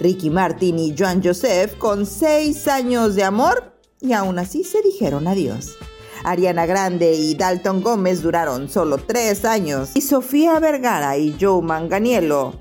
Ricky 0.00 0.30
Martin 0.30 0.78
y 0.78 0.94
Joan 0.98 1.22
Joseph 1.22 1.76
con 1.76 2.06
seis 2.06 2.66
años 2.66 3.14
de 3.14 3.22
amor 3.22 3.74
y 4.00 4.14
aún 4.14 4.38
así 4.38 4.64
se 4.64 4.80
dijeron 4.82 5.28
adiós. 5.28 5.76
Ariana 6.24 6.66
Grande 6.66 7.12
y 7.12 7.34
Dalton 7.34 7.82
Gómez 7.82 8.22
duraron 8.22 8.68
solo 8.68 8.98
tres 8.98 9.44
años 9.44 9.90
y 9.94 10.00
Sofía 10.00 10.58
Vergara 10.58 11.16
y 11.18 11.36
Joe 11.38 11.62
Manganiello 11.62 12.54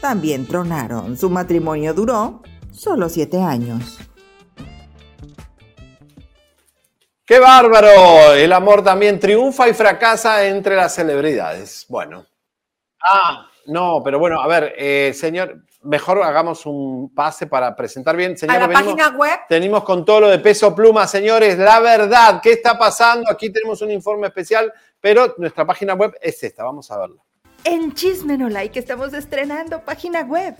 también 0.00 0.46
tronaron. 0.46 1.16
Su 1.16 1.30
matrimonio 1.30 1.94
duró 1.94 2.42
solo 2.72 3.08
siete 3.08 3.42
años. 3.42 3.98
¡Qué 7.26 7.38
bárbaro! 7.38 8.34
El 8.34 8.52
amor 8.52 8.84
también 8.84 9.18
triunfa 9.18 9.68
y 9.68 9.74
fracasa 9.74 10.46
entre 10.46 10.76
las 10.76 10.94
celebridades. 10.94 11.86
Bueno. 11.88 12.26
Ah, 13.02 13.48
no, 13.66 14.02
pero 14.04 14.18
bueno, 14.18 14.40
a 14.40 14.46
ver, 14.46 14.74
eh, 14.76 15.12
señor, 15.14 15.64
mejor 15.84 16.22
hagamos 16.22 16.66
un 16.66 17.12
pase 17.14 17.46
para 17.46 17.74
presentar 17.74 18.16
bien. 18.16 18.32
A 18.32 18.36
Señor, 18.36 18.58
la 18.58 18.66
venimos, 18.66 18.94
página 18.94 19.16
web 19.16 19.40
tenemos 19.48 19.84
con 19.84 20.04
todo 20.04 20.22
lo 20.22 20.28
de 20.28 20.38
peso 20.38 20.74
pluma, 20.74 21.06
señores, 21.06 21.58
la 21.58 21.80
verdad, 21.80 22.40
¿qué 22.42 22.52
está 22.52 22.78
pasando? 22.78 23.30
Aquí 23.30 23.50
tenemos 23.50 23.80
un 23.82 23.90
informe 23.90 24.26
especial, 24.26 24.72
pero 25.00 25.34
nuestra 25.38 25.66
página 25.66 25.94
web 25.94 26.14
es 26.20 26.42
esta, 26.42 26.64
vamos 26.64 26.90
a 26.90 26.98
verla. 26.98 27.23
En 27.66 27.94
Chismenolike 27.94 28.78
estamos 28.78 29.14
estrenando 29.14 29.86
página 29.86 30.20
web. 30.20 30.54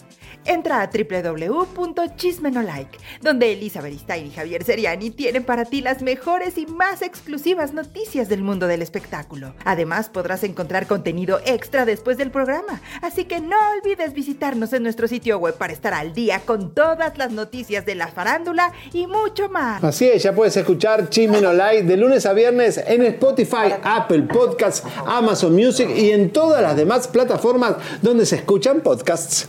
Entra 0.46 0.80
a 0.80 0.90
www.chismenolike, 0.90 2.98
donde 3.20 3.52
Elisa 3.52 3.82
Beristain 3.82 4.26
y 4.26 4.30
Javier 4.30 4.64
Seriani 4.64 5.10
tienen 5.10 5.44
para 5.44 5.66
ti 5.66 5.82
las 5.82 6.00
mejores 6.00 6.56
y 6.56 6.64
más 6.64 7.02
exclusivas 7.02 7.74
noticias 7.74 8.30
del 8.30 8.42
mundo 8.42 8.66
del 8.66 8.80
espectáculo. 8.80 9.54
Además, 9.66 10.08
podrás 10.08 10.44
encontrar 10.44 10.86
contenido 10.86 11.40
extra 11.44 11.84
después 11.84 12.16
del 12.16 12.30
programa, 12.30 12.80
así 13.02 13.26
que 13.26 13.40
no 13.40 13.56
olvides 13.78 14.14
visitarnos 14.14 14.72
en 14.72 14.82
nuestro 14.82 15.06
sitio 15.06 15.36
web 15.38 15.56
para 15.56 15.74
estar 15.74 15.92
al 15.92 16.14
día 16.14 16.40
con 16.40 16.74
todas 16.74 17.18
las 17.18 17.32
noticias 17.32 17.84
de 17.84 17.96
la 17.96 18.08
farándula 18.08 18.72
y 18.94 19.06
mucho 19.06 19.50
más. 19.50 19.84
Así 19.84 20.08
es, 20.08 20.22
ya 20.22 20.34
puedes 20.34 20.56
escuchar 20.56 21.10
Chismenolike 21.10 21.84
de 21.84 21.98
lunes 21.98 22.24
a 22.24 22.32
viernes 22.32 22.80
en 22.86 23.02
Spotify, 23.02 23.74
Apple 23.82 24.22
Podcasts, 24.22 24.82
Amazon 25.06 25.54
Music 25.54 25.90
y 25.94 26.10
en 26.10 26.30
todas 26.30 26.62
las 26.62 26.76
demás 26.76 26.93
plataformas 27.08 27.76
donde 28.02 28.26
se 28.26 28.36
escuchan 28.36 28.80
podcasts. 28.80 29.48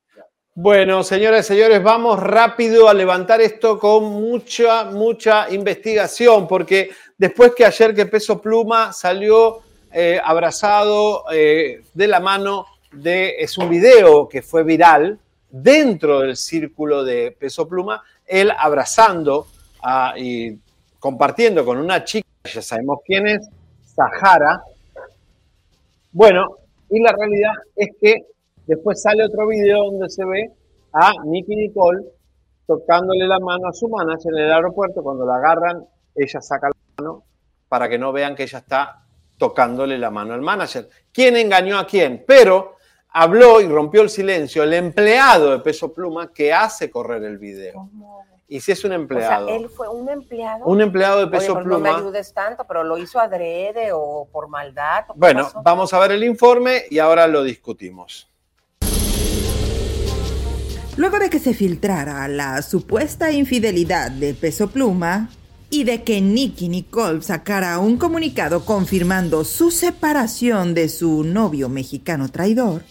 Bueno, 0.53 1.01
señoras 1.01 1.45
y 1.45 1.53
señores, 1.53 1.81
vamos 1.81 2.19
rápido 2.19 2.89
a 2.89 2.93
levantar 2.93 3.39
esto 3.39 3.79
con 3.79 4.03
mucha, 4.03 4.83
mucha 4.83 5.49
investigación, 5.49 6.45
porque 6.45 6.89
después 7.17 7.53
que 7.55 7.63
ayer 7.63 7.95
que 7.95 8.05
Peso 8.05 8.41
Pluma 8.41 8.91
salió 8.91 9.61
eh, 9.93 10.19
abrazado 10.21 11.23
eh, 11.31 11.83
de 11.93 12.07
la 12.07 12.19
mano 12.19 12.65
de, 12.91 13.35
es 13.39 13.57
un 13.57 13.69
video 13.69 14.27
que 14.27 14.41
fue 14.41 14.65
viral 14.65 15.17
dentro 15.49 16.19
del 16.19 16.35
círculo 16.35 17.05
de 17.05 17.31
Peso 17.31 17.65
Pluma, 17.65 18.03
él 18.25 18.51
abrazando 18.51 19.47
y 20.17 20.57
compartiendo 20.99 21.63
con 21.63 21.77
una 21.77 22.03
chica, 22.03 22.27
ya 22.43 22.61
sabemos 22.61 22.99
quién 23.05 23.25
es, 23.25 23.47
Sahara. 23.95 24.61
Bueno, 26.11 26.57
y 26.89 26.99
la 26.99 27.13
realidad 27.13 27.53
es 27.73 27.91
que 28.01 28.30
después 28.67 29.01
sale 29.01 29.25
otro 29.25 29.47
video 29.47 29.85
donde 29.91 30.09
se 30.09 30.25
ve 30.25 30.51
a 30.93 31.11
Nicky 31.25 31.55
Nicole 31.55 32.03
tocándole 32.67 33.27
la 33.27 33.39
mano 33.39 33.67
a 33.67 33.73
su 33.73 33.89
manager 33.89 34.33
en 34.33 34.39
el 34.45 34.51
aeropuerto. 34.51 35.03
Cuando 35.03 35.25
la 35.25 35.35
agarran, 35.35 35.85
ella 36.15 36.41
saca 36.41 36.69
la 36.69 36.75
mano 36.97 37.23
para 37.67 37.87
que 37.89 37.97
no 37.97 38.11
vean 38.11 38.35
que 38.35 38.43
ella 38.43 38.59
está 38.59 39.03
tocándole 39.37 39.97
la 39.97 40.11
mano 40.11 40.33
al 40.33 40.41
manager. 40.41 40.87
¿Quién 41.11 41.35
engañó 41.35 41.77
a 41.77 41.85
quién? 41.87 42.23
Pero 42.27 42.75
habló 43.09 43.59
y 43.61 43.67
rompió 43.67 44.01
el 44.01 44.09
silencio 44.09 44.63
el 44.63 44.73
empleado 44.73 45.51
de 45.51 45.59
Peso 45.59 45.93
Pluma 45.93 46.31
que 46.33 46.53
hace 46.53 46.89
correr 46.89 47.23
el 47.23 47.37
video. 47.37 47.89
Y 48.47 48.59
si 48.59 48.73
es 48.73 48.83
un 48.83 48.91
empleado, 48.91 49.45
O 49.45 49.47
sea, 49.47 49.57
él 49.57 49.69
fue 49.69 49.87
un 49.87 50.09
empleado. 50.09 50.65
un 50.65 50.81
empleado 50.81 51.19
de 51.19 51.23
Oye, 51.23 51.31
Peso 51.31 51.53
pero 51.53 51.65
No 51.65 51.79
me 51.79 51.89
Pluma. 51.89 51.97
ayudes 51.99 52.33
tanto, 52.33 52.65
pero 52.67 52.83
lo 52.83 52.97
hizo 52.97 53.17
adrede 53.19 53.91
o 53.93 54.27
por 54.31 54.49
maldad. 54.49 55.05
¿o 55.07 55.13
qué 55.13 55.19
Bueno, 55.19 55.49
vamos 55.63 55.93
a 55.93 55.99
ver 55.99 56.11
el 56.11 56.23
informe 56.23 56.83
y 56.89 56.99
ahora 56.99 57.27
lo 57.27 57.43
discutimos. 57.43 58.30
Luego 61.01 61.17
de 61.17 61.31
que 61.31 61.39
se 61.39 61.55
filtrara 61.55 62.27
la 62.27 62.61
supuesta 62.61 63.31
infidelidad 63.31 64.11
de 64.11 64.35
Peso 64.35 64.69
Pluma 64.69 65.31
y 65.71 65.83
de 65.83 66.03
que 66.03 66.21
Nicky 66.21 66.69
Nicole 66.69 67.23
sacara 67.23 67.79
un 67.79 67.97
comunicado 67.97 68.65
confirmando 68.65 69.43
su 69.43 69.71
separación 69.71 70.75
de 70.75 70.89
su 70.89 71.23
novio 71.23 71.69
mexicano 71.69 72.29
traidor, 72.29 72.83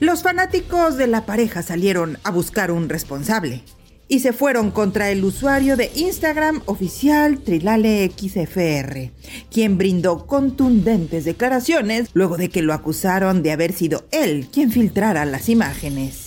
los 0.00 0.22
fanáticos 0.22 0.98
de 0.98 1.06
la 1.06 1.24
pareja 1.24 1.62
salieron 1.62 2.18
a 2.24 2.30
buscar 2.30 2.70
un 2.70 2.90
responsable 2.90 3.62
y 4.06 4.18
se 4.20 4.34
fueron 4.34 4.70
contra 4.70 5.10
el 5.10 5.24
usuario 5.24 5.78
de 5.78 5.90
Instagram 5.94 6.60
oficial 6.66 7.38
TrilalexFR, 7.38 9.12
quien 9.50 9.78
brindó 9.78 10.26
contundentes 10.26 11.24
declaraciones 11.24 12.10
luego 12.12 12.36
de 12.36 12.50
que 12.50 12.60
lo 12.60 12.74
acusaron 12.74 13.42
de 13.42 13.52
haber 13.52 13.72
sido 13.72 14.04
él 14.10 14.46
quien 14.52 14.70
filtrara 14.70 15.24
las 15.24 15.48
imágenes. 15.48 16.25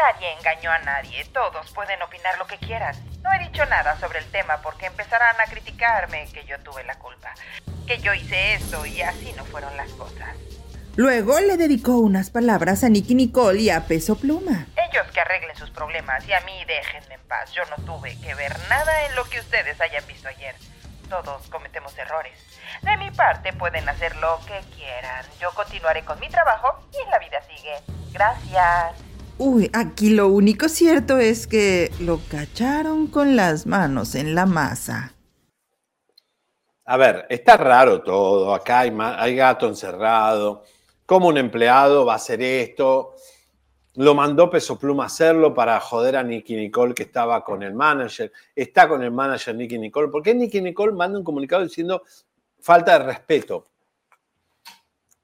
Nadie 0.00 0.32
engañó 0.32 0.70
a 0.70 0.78
nadie, 0.78 1.26
todos 1.26 1.70
pueden 1.72 2.00
opinar 2.00 2.38
lo 2.38 2.46
que 2.46 2.56
quieran. 2.56 2.96
No 3.22 3.30
he 3.34 3.38
dicho 3.38 3.66
nada 3.66 4.00
sobre 4.00 4.20
el 4.20 4.24
tema 4.30 4.56
porque 4.62 4.86
empezarán 4.86 5.38
a 5.38 5.44
criticarme 5.44 6.26
que 6.32 6.42
yo 6.46 6.58
tuve 6.60 6.82
la 6.84 6.98
culpa, 6.98 7.34
que 7.86 7.98
yo 7.98 8.14
hice 8.14 8.54
esto 8.54 8.86
y 8.86 9.02
así 9.02 9.34
no 9.36 9.44
fueron 9.44 9.76
las 9.76 9.90
cosas. 9.90 10.34
Luego 10.96 11.38
le 11.40 11.58
dedicó 11.58 11.98
unas 11.98 12.30
palabras 12.30 12.82
a 12.82 12.88
Nicky 12.88 13.14
Nicole 13.14 13.60
y 13.60 13.68
a 13.68 13.86
Peso 13.86 14.16
Pluma. 14.16 14.68
Ellos 14.90 15.06
que 15.12 15.20
arreglen 15.20 15.54
sus 15.54 15.70
problemas 15.70 16.26
y 16.26 16.32
a 16.32 16.40
mí 16.40 16.64
déjenme 16.66 17.16
en 17.16 17.28
paz. 17.28 17.52
Yo 17.52 17.62
no 17.66 17.76
tuve 17.84 18.18
que 18.22 18.34
ver 18.34 18.58
nada 18.70 19.04
en 19.04 19.14
lo 19.14 19.24
que 19.24 19.38
ustedes 19.38 19.78
hayan 19.82 20.06
visto 20.06 20.28
ayer. 20.28 20.54
Todos 21.10 21.46
cometemos 21.50 21.96
errores. 21.98 22.38
De 22.80 22.96
mi 22.96 23.10
parte 23.10 23.52
pueden 23.52 23.86
hacer 23.86 24.16
lo 24.16 24.40
que 24.46 24.60
quieran. 24.74 25.26
Yo 25.38 25.52
continuaré 25.52 26.06
con 26.06 26.18
mi 26.20 26.28
trabajo 26.30 26.88
y 26.90 27.10
la 27.10 27.18
vida 27.18 27.42
sigue. 27.42 27.74
Gracias. 28.12 29.09
Uy, 29.42 29.70
aquí 29.72 30.10
lo 30.10 30.28
único 30.28 30.68
cierto 30.68 31.16
es 31.16 31.46
que 31.46 31.90
lo 31.98 32.20
cacharon 32.30 33.06
con 33.06 33.36
las 33.36 33.66
manos 33.66 34.14
en 34.14 34.34
la 34.34 34.44
masa. 34.44 35.14
A 36.84 36.98
ver, 36.98 37.24
está 37.30 37.56
raro 37.56 38.02
todo. 38.02 38.54
Acá 38.54 38.80
hay, 38.80 39.34
gato 39.34 39.66
encerrado. 39.66 40.64
¿Cómo 41.06 41.28
un 41.28 41.38
empleado 41.38 42.04
va 42.04 42.12
a 42.12 42.16
hacer 42.16 42.42
esto? 42.42 43.14
Lo 43.94 44.14
mandó 44.14 44.50
Peso 44.50 44.78
Pluma 44.78 45.04
a 45.04 45.06
hacerlo 45.06 45.54
para 45.54 45.80
joder 45.80 46.16
a 46.16 46.22
Nicky 46.22 46.54
Nicole 46.56 46.92
que 46.92 47.04
estaba 47.04 47.42
con 47.42 47.62
el 47.62 47.72
manager. 47.72 48.30
Está 48.54 48.86
con 48.90 49.02
el 49.02 49.10
manager 49.10 49.54
Nicky 49.54 49.78
Nicole. 49.78 50.08
¿Por 50.08 50.22
qué 50.22 50.34
Nicky 50.34 50.60
Nicole 50.60 50.92
manda 50.92 51.18
un 51.18 51.24
comunicado 51.24 51.62
diciendo 51.62 52.02
falta 52.60 52.98
de 52.98 53.06
respeto? 53.06 53.69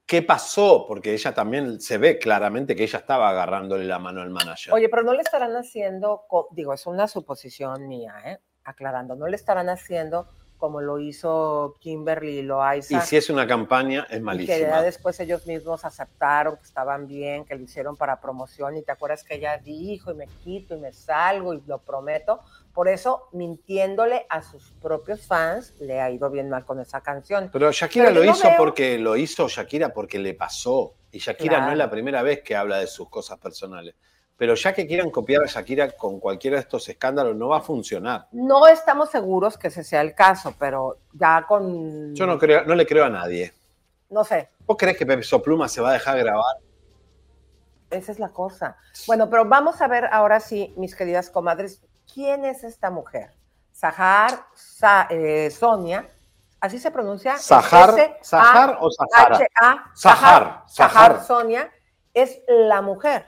¿Qué 0.07 0.21
pasó? 0.21 0.85
Porque 0.87 1.13
ella 1.13 1.33
también 1.33 1.81
se 1.81 1.97
ve 1.97 2.17
claramente 2.17 2.77
que 2.77 2.83
ella 2.83 2.99
estaba 2.99 3.29
agarrándole 3.29 3.83
la 3.83 3.99
mano 3.99 4.21
al 4.21 4.29
manager. 4.29 4.73
Oye, 4.73 4.87
pero 4.87 5.03
no 5.03 5.13
le 5.13 5.21
estarán 5.21 5.53
haciendo, 5.57 6.23
digo, 6.51 6.73
es 6.73 6.87
una 6.87 7.09
suposición 7.09 7.89
mía, 7.89 8.15
¿eh? 8.25 8.39
aclarando, 8.63 9.15
no 9.15 9.27
le 9.27 9.35
estarán 9.35 9.67
haciendo 9.67 10.29
como 10.57 10.81
lo 10.81 10.99
hizo 10.99 11.75
Kimberly 11.79 12.41
Loaiza. 12.41 12.97
y 12.97 13.01
si 13.01 13.17
es 13.17 13.29
una 13.29 13.45
campaña, 13.45 14.07
es 14.09 14.09
y 14.09 14.09
que 14.09 14.17
ya 14.17 14.23
malísima. 14.23 14.81
después 14.81 15.19
ellos 15.19 15.45
mismos 15.45 15.85
aceptaron 15.85 16.57
que 16.57 16.63
estaban 16.63 17.07
bien, 17.07 17.45
que 17.45 17.55
lo 17.55 17.63
hicieron 17.63 17.95
para 17.95 18.19
promoción 18.19 18.75
y 18.75 18.81
te 18.81 18.91
acuerdas 18.91 19.23
que 19.23 19.35
ella 19.35 19.57
dijo 19.57 20.11
y 20.11 20.15
me 20.15 20.27
quito 20.43 20.75
y 20.75 20.79
me 20.79 20.93
salgo 20.93 21.53
y 21.53 21.61
lo 21.67 21.79
prometo. 21.79 22.39
Por 22.77 22.89
eso, 22.89 23.27
mintiéndole 23.31 24.27
a 24.29 24.43
sus 24.43 24.71
propios 24.73 25.25
fans, 25.25 25.73
le 25.79 25.99
ha 25.99 26.11
ido 26.11 26.29
bien 26.29 26.47
mal 26.47 26.63
con 26.63 26.79
esa 26.79 27.01
canción. 27.01 27.49
Pero 27.51 27.71
Shakira 27.71 28.09
Pero 28.09 28.19
lo 28.23 28.31
hizo 28.31 28.47
veo- 28.49 28.55
porque 28.55 28.99
lo 28.99 29.17
hizo 29.17 29.47
Shakira 29.47 29.91
porque 29.91 30.19
le 30.19 30.35
pasó. 30.35 30.93
Y 31.11 31.17
Shakira 31.17 31.59
no 31.65 31.71
es 31.71 31.77
la 31.79 31.89
primera 31.89 32.21
vez 32.21 32.43
que 32.43 32.55
habla 32.55 32.77
de 32.77 32.85
sus 32.85 33.09
cosas 33.09 33.39
personales. 33.39 33.95
Pero 34.37 34.53
ya 34.53 34.73
que 34.73 34.85
quieran 34.85 35.09
copiar 35.09 35.41
a 35.41 35.47
Shakira 35.47 35.89
con 35.93 36.19
cualquiera 36.19 36.57
de 36.57 36.61
estos 36.61 36.87
escándalos, 36.87 37.35
no 37.35 37.47
va 37.47 37.57
a 37.57 37.61
funcionar. 37.61 38.27
No 38.31 38.67
estamos 38.67 39.09
seguros 39.09 39.57
que 39.57 39.69
ese 39.69 39.83
sea 39.83 40.01
el 40.01 40.13
caso, 40.13 40.53
pero 40.59 40.99
ya 41.13 41.45
con... 41.47 42.13
Yo 42.13 42.27
no 42.27 42.37
creo, 42.37 42.63
no 42.63 42.75
le 42.75 42.85
creo 42.85 43.05
a 43.05 43.09
nadie. 43.09 43.53
No 44.11 44.23
sé, 44.23 44.49
¿Vos 44.67 44.77
crees 44.77 44.95
que 44.99 45.05
Peso 45.07 45.41
Pluma 45.41 45.67
se 45.67 45.81
va 45.81 45.89
a 45.89 45.93
dejar 45.93 46.19
grabar? 46.19 46.57
esa 47.89 48.11
es 48.11 48.19
la 48.19 48.29
cosa. 48.29 48.77
Bueno, 49.07 49.31
pero 49.31 49.45
vamos 49.45 49.81
a 49.81 49.87
ver 49.87 50.05
ahora 50.11 50.39
sí, 50.39 50.75
mis 50.77 50.93
queridas 50.95 51.31
comadres, 51.31 51.81
¿quién 52.17 52.45
es 52.45 52.63
esta 52.63 52.89
mujer? 52.89 53.29
Sahar 53.71 54.43
Sa- 54.55 55.05
eh, 55.11 55.51
Sonia, 55.51 56.09
¿así 56.59 56.79
se 56.79 56.89
pronuncia? 56.89 57.37
Sahar- 57.37 58.17
Sahar 58.23 58.79
o 58.81 58.89
Sahara? 58.89 59.35
H-A- 59.35 59.91
Sahar, 59.93 60.63
Sahar 60.65 60.65
Sahar. 60.67 61.23
Sonia 61.23 61.69
es 62.15 62.39
la 62.47 62.81
mujer 62.81 63.27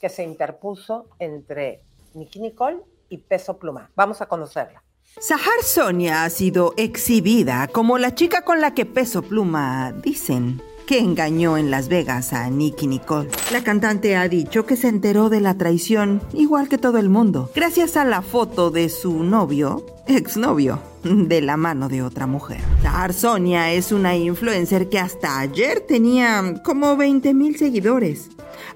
que 0.00 0.08
se 0.08 0.22
interpuso 0.22 1.08
entre 1.18 1.82
Nicky 2.14 2.40
Nicole 2.40 2.80
y 3.10 3.18
Peso 3.18 3.58
Pluma. 3.58 3.90
Vamos 3.94 4.22
a 4.22 4.26
conocerla. 4.26 4.82
Sahar 5.20 5.62
Sonia 5.62 6.24
ha 6.24 6.30
sido 6.30 6.72
exhibida 6.78 7.68
como 7.68 7.98
la 7.98 8.14
chica 8.14 8.40
con 8.46 8.62
la 8.62 8.72
que 8.72 8.86
Peso 8.86 9.20
Pluma 9.20 9.92
dicen 9.92 10.62
que 10.86 10.98
engañó 10.98 11.56
en 11.56 11.70
Las 11.70 11.88
Vegas 11.88 12.32
a 12.32 12.48
Nicky 12.50 12.86
Nicole. 12.86 13.28
La 13.52 13.62
cantante 13.62 14.16
ha 14.16 14.28
dicho 14.28 14.66
que 14.66 14.76
se 14.76 14.88
enteró 14.88 15.28
de 15.28 15.40
la 15.40 15.54
traición 15.54 16.22
igual 16.32 16.68
que 16.68 16.78
todo 16.78 16.98
el 16.98 17.08
mundo, 17.08 17.50
gracias 17.54 17.96
a 17.96 18.04
la 18.04 18.22
foto 18.22 18.70
de 18.70 18.88
su 18.88 19.22
novio, 19.22 19.84
exnovio, 20.06 20.80
de 21.04 21.40
la 21.40 21.56
mano 21.56 21.88
de 21.88 22.02
otra 22.02 22.26
mujer. 22.26 22.60
Sahar 22.82 23.12
Sonia 23.12 23.72
es 23.72 23.92
una 23.92 24.16
influencer 24.16 24.88
que 24.88 24.98
hasta 24.98 25.40
ayer 25.40 25.80
tenía 25.80 26.54
como 26.64 26.96
20 26.96 27.34
mil 27.34 27.56
seguidores. 27.56 28.30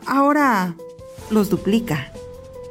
Ahora 0.07 0.75
los 1.31 1.51
duplica. 1.51 2.13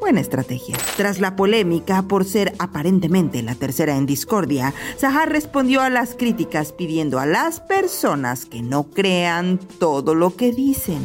Buena 0.06 0.22
estrategia. 0.22 0.78
Tras 0.97 1.20
la 1.20 1.36
polémica 1.36 2.03
por 2.03 2.26
ser 2.26 2.53
aparentemente 2.60 3.41
la 3.41 3.56
tercera 3.56 3.97
en 3.97 4.06
discordia, 4.06 4.72
Sahar 4.97 5.32
respondió 5.32 5.82
a 5.82 5.89
las 5.89 6.14
críticas 6.14 6.74
pidiendo 6.74 7.18
a 7.18 7.26
las 7.26 7.60
personas 7.60 8.45
que 8.45 8.62
no 8.62 8.84
crean 8.84 9.58
todo 9.80 10.14
lo 10.14 10.36
que 10.36 10.51
dicen. 10.51 10.99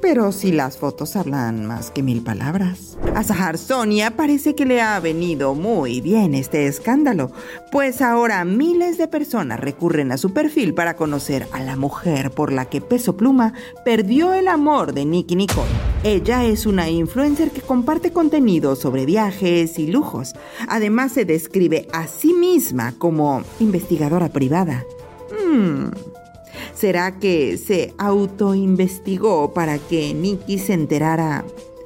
Pero 0.00 0.32
si 0.32 0.52
las 0.52 0.78
fotos 0.78 1.16
hablan 1.16 1.66
más 1.66 1.90
que 1.90 2.02
mil 2.02 2.22
palabras. 2.22 2.96
A 3.14 3.22
Sahar 3.22 3.58
Sonia 3.58 4.16
parece 4.16 4.54
que 4.54 4.66
le 4.66 4.80
ha 4.80 5.00
venido 5.00 5.54
muy 5.54 6.00
bien 6.00 6.34
este 6.34 6.66
escándalo, 6.66 7.32
pues 7.72 8.02
ahora 8.02 8.44
miles 8.44 8.98
de 8.98 9.08
personas 9.08 9.58
recurren 9.58 10.12
a 10.12 10.18
su 10.18 10.32
perfil 10.32 10.74
para 10.74 10.96
conocer 10.96 11.48
a 11.52 11.62
la 11.62 11.76
mujer 11.76 12.30
por 12.30 12.52
la 12.52 12.66
que 12.66 12.80
Peso 12.80 13.16
Pluma 13.16 13.54
perdió 13.84 14.32
el 14.34 14.48
amor 14.48 14.92
de 14.92 15.04
Nicky 15.04 15.36
Nicole. 15.36 15.70
Ella 16.04 16.44
es 16.44 16.66
una 16.66 16.88
influencer 16.88 17.50
que 17.50 17.62
comparte 17.62 18.12
contenido 18.12 18.76
sobre 18.76 19.06
viajes 19.06 19.78
y 19.78 19.86
lujos. 19.86 20.34
Además 20.68 21.12
se 21.12 21.24
describe 21.24 21.88
a 21.92 22.06
sí 22.06 22.32
misma 22.32 22.94
como 22.98 23.42
investigadora 23.60 24.28
privada. 24.28 24.84
Hmm. 25.30 25.88
¿Será 26.76 27.18
que 27.18 27.56
se 27.56 27.94
autoinvestigó 27.96 29.54
para 29.54 29.78
que 29.78 30.12
Nicky 30.12 30.58
se 30.58 30.74
enterara 30.74 31.42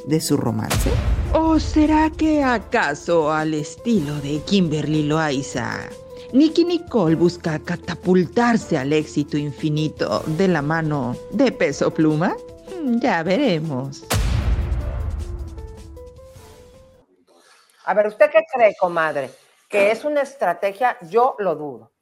de 0.06 0.20
su 0.20 0.36
romance? 0.36 0.90
¿O 1.32 1.60
será 1.60 2.10
que 2.10 2.42
acaso 2.42 3.30
al 3.30 3.54
estilo 3.54 4.16
de 4.16 4.40
Kimberly 4.40 5.04
Loaiza, 5.04 5.88
Nicky 6.32 6.64
Nicole 6.64 7.14
busca 7.14 7.60
catapultarse 7.60 8.76
al 8.78 8.92
éxito 8.92 9.36
infinito 9.38 10.24
de 10.26 10.48
la 10.48 10.60
mano 10.60 11.14
de 11.30 11.52
peso 11.52 11.94
pluma? 11.94 12.34
Mm, 12.82 12.98
Ya 13.00 13.22
veremos. 13.22 14.02
A 17.84 17.94
ver, 17.94 18.08
¿usted 18.08 18.28
qué 18.32 18.40
cree, 18.52 18.74
comadre? 18.78 19.30
¿Que 19.68 19.92
es 19.92 20.04
una 20.04 20.22
estrategia? 20.22 20.96
Yo 21.08 21.36
lo 21.38 21.54
dudo. 21.54 21.92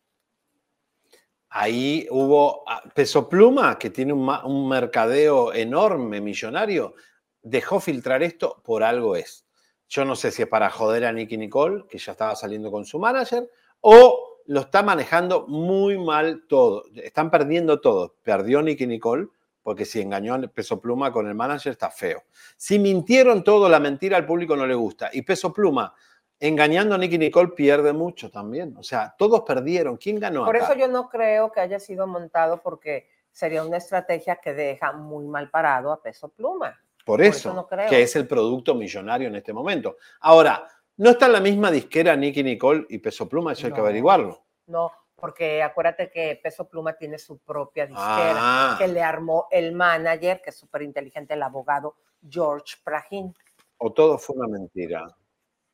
Ahí 1.50 2.06
hubo 2.10 2.62
ah, 2.68 2.82
Peso 2.94 3.28
Pluma, 3.28 3.78
que 3.78 3.90
tiene 3.90 4.12
un, 4.12 4.68
mercadeo 4.68 5.52
enorme, 5.52 6.20
millonario, 6.20 6.94
dejó 7.42 7.80
filtrar 7.80 8.22
esto, 8.22 8.60
por 8.64 8.82
algo 8.82 9.16
es. 9.16 9.46
Yo 9.88 10.04
no 10.04 10.14
sé 10.14 10.30
si 10.30 10.42
es 10.42 10.48
para 10.48 10.68
joder 10.68 11.06
a 11.06 11.12
Nicky 11.12 11.38
Nicole, 11.38 11.84
que 11.88 11.98
ya 11.98 12.12
estaba 12.12 12.36
saliendo 12.36 12.70
con 12.70 12.84
su 12.84 12.98
manager, 12.98 13.48
o 13.80 14.42
lo 14.46 14.60
está 14.60 14.82
manejando 14.82 15.46
muy 15.46 15.98
mal 15.98 16.44
todo. 16.48 16.84
Están 16.94 17.30
perdiendo 17.30 17.80
todo. 17.80 18.16
Perdió 18.22 18.62
Nicky 18.62 18.86
Nicole, 18.86 19.28
porque 19.62 19.84
si 19.84 20.00
engañó 20.00 20.34
a 20.34 20.40
Peso 20.40 20.80
Pluma 20.80 21.12
con 21.12 21.26
el 21.26 21.34
manager 21.34 21.72
está 21.72 21.90
feo. 21.90 22.24
Si 22.56 22.78
mintieron 22.78 23.44
todo, 23.44 23.68
la 23.68 23.80
mentira 23.80 24.16
al 24.16 24.24
público 24.24 24.56
no 24.56 24.66
le 24.66 24.74
gusta. 24.74 25.10
Y 25.12 25.22
Peso 25.22 25.52
Pluma, 25.52 25.94
engañando 26.40 26.94
a 26.94 26.98
Nicky 26.98 27.18
Nicole, 27.18 27.48
pierde 27.50 27.92
mucho 27.92 28.30
también. 28.30 28.74
O 28.76 28.82
sea, 28.82 29.14
todos 29.18 29.42
perdieron. 29.42 29.96
¿Quién 29.96 30.20
ganó 30.20 30.44
Por 30.44 30.56
acá? 30.56 30.66
eso 30.66 30.74
yo 30.74 30.88
no 30.88 31.08
creo 31.08 31.50
que 31.52 31.60
haya 31.60 31.80
sido 31.80 32.06
montado 32.06 32.60
porque 32.62 33.08
sería 33.32 33.62
una 33.64 33.76
estrategia 33.76 34.36
que 34.36 34.54
deja 34.54 34.92
muy 34.92 35.26
mal 35.26 35.50
parado 35.50 35.92
a 35.92 36.00
peso 36.02 36.28
pluma. 36.28 36.78
Por 37.04 37.22
eso, 37.22 37.54
no 37.54 37.66
creo. 37.66 37.88
que 37.88 38.02
es 38.02 38.14
el 38.16 38.26
producto 38.28 38.74
millonario 38.74 39.28
en 39.28 39.36
este 39.36 39.52
momento. 39.52 39.96
Ahora, 40.20 40.68
no 40.98 41.10
está 41.10 41.26
en 41.26 41.32
la 41.32 41.40
misma 41.40 41.70
disquera 41.70 42.14
Nicky 42.16 42.42
Nicole 42.42 42.84
y 42.90 42.98
Peso 42.98 43.28
Pluma, 43.28 43.52
eso 43.52 43.66
hay 43.66 43.72
que 43.72 43.80
averiguarlo. 43.80 44.42
No, 44.66 44.90
porque 45.14 45.62
acuérdate 45.62 46.10
que 46.10 46.38
Peso 46.42 46.68
Pluma 46.68 46.92
tiene 46.94 47.18
su 47.18 47.38
propia 47.38 47.86
disquera 47.86 48.34
Ah. 48.36 48.76
que 48.78 48.88
le 48.88 49.00
armó 49.02 49.46
el 49.50 49.72
manager, 49.72 50.42
que 50.42 50.50
es 50.50 50.56
súper 50.58 50.82
inteligente, 50.82 51.32
el 51.34 51.42
abogado 51.42 51.94
George 52.28 52.76
Prahin. 52.84 53.32
O 53.78 53.92
todo 53.92 54.18
fue 54.18 54.36
una 54.36 54.48
mentira. 54.48 55.06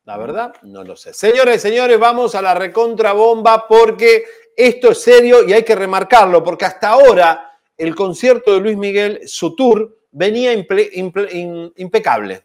La 0.05 0.17
verdad, 0.17 0.53
no 0.61 0.83
lo 0.83 0.95
sé. 0.95 1.13
Señores, 1.15 1.63
señores, 1.63 1.99
vamos 1.99 2.35
a 2.35 2.41
la 2.41 2.53
recontrabomba 2.53 3.67
porque 3.67 4.23
esto 4.55 4.91
es 4.91 5.01
serio 5.01 5.43
y 5.47 5.53
hay 5.53 5.63
que 5.63 5.75
remarcarlo, 5.75 6.43
porque 6.43 6.65
hasta 6.65 6.89
ahora 6.89 7.59
el 7.75 7.95
concierto 7.95 8.53
de 8.53 8.59
Luis 8.59 8.77
Miguel, 8.77 9.21
su 9.25 9.55
tour, 9.55 9.97
venía 10.11 10.53
impecable. 10.53 12.43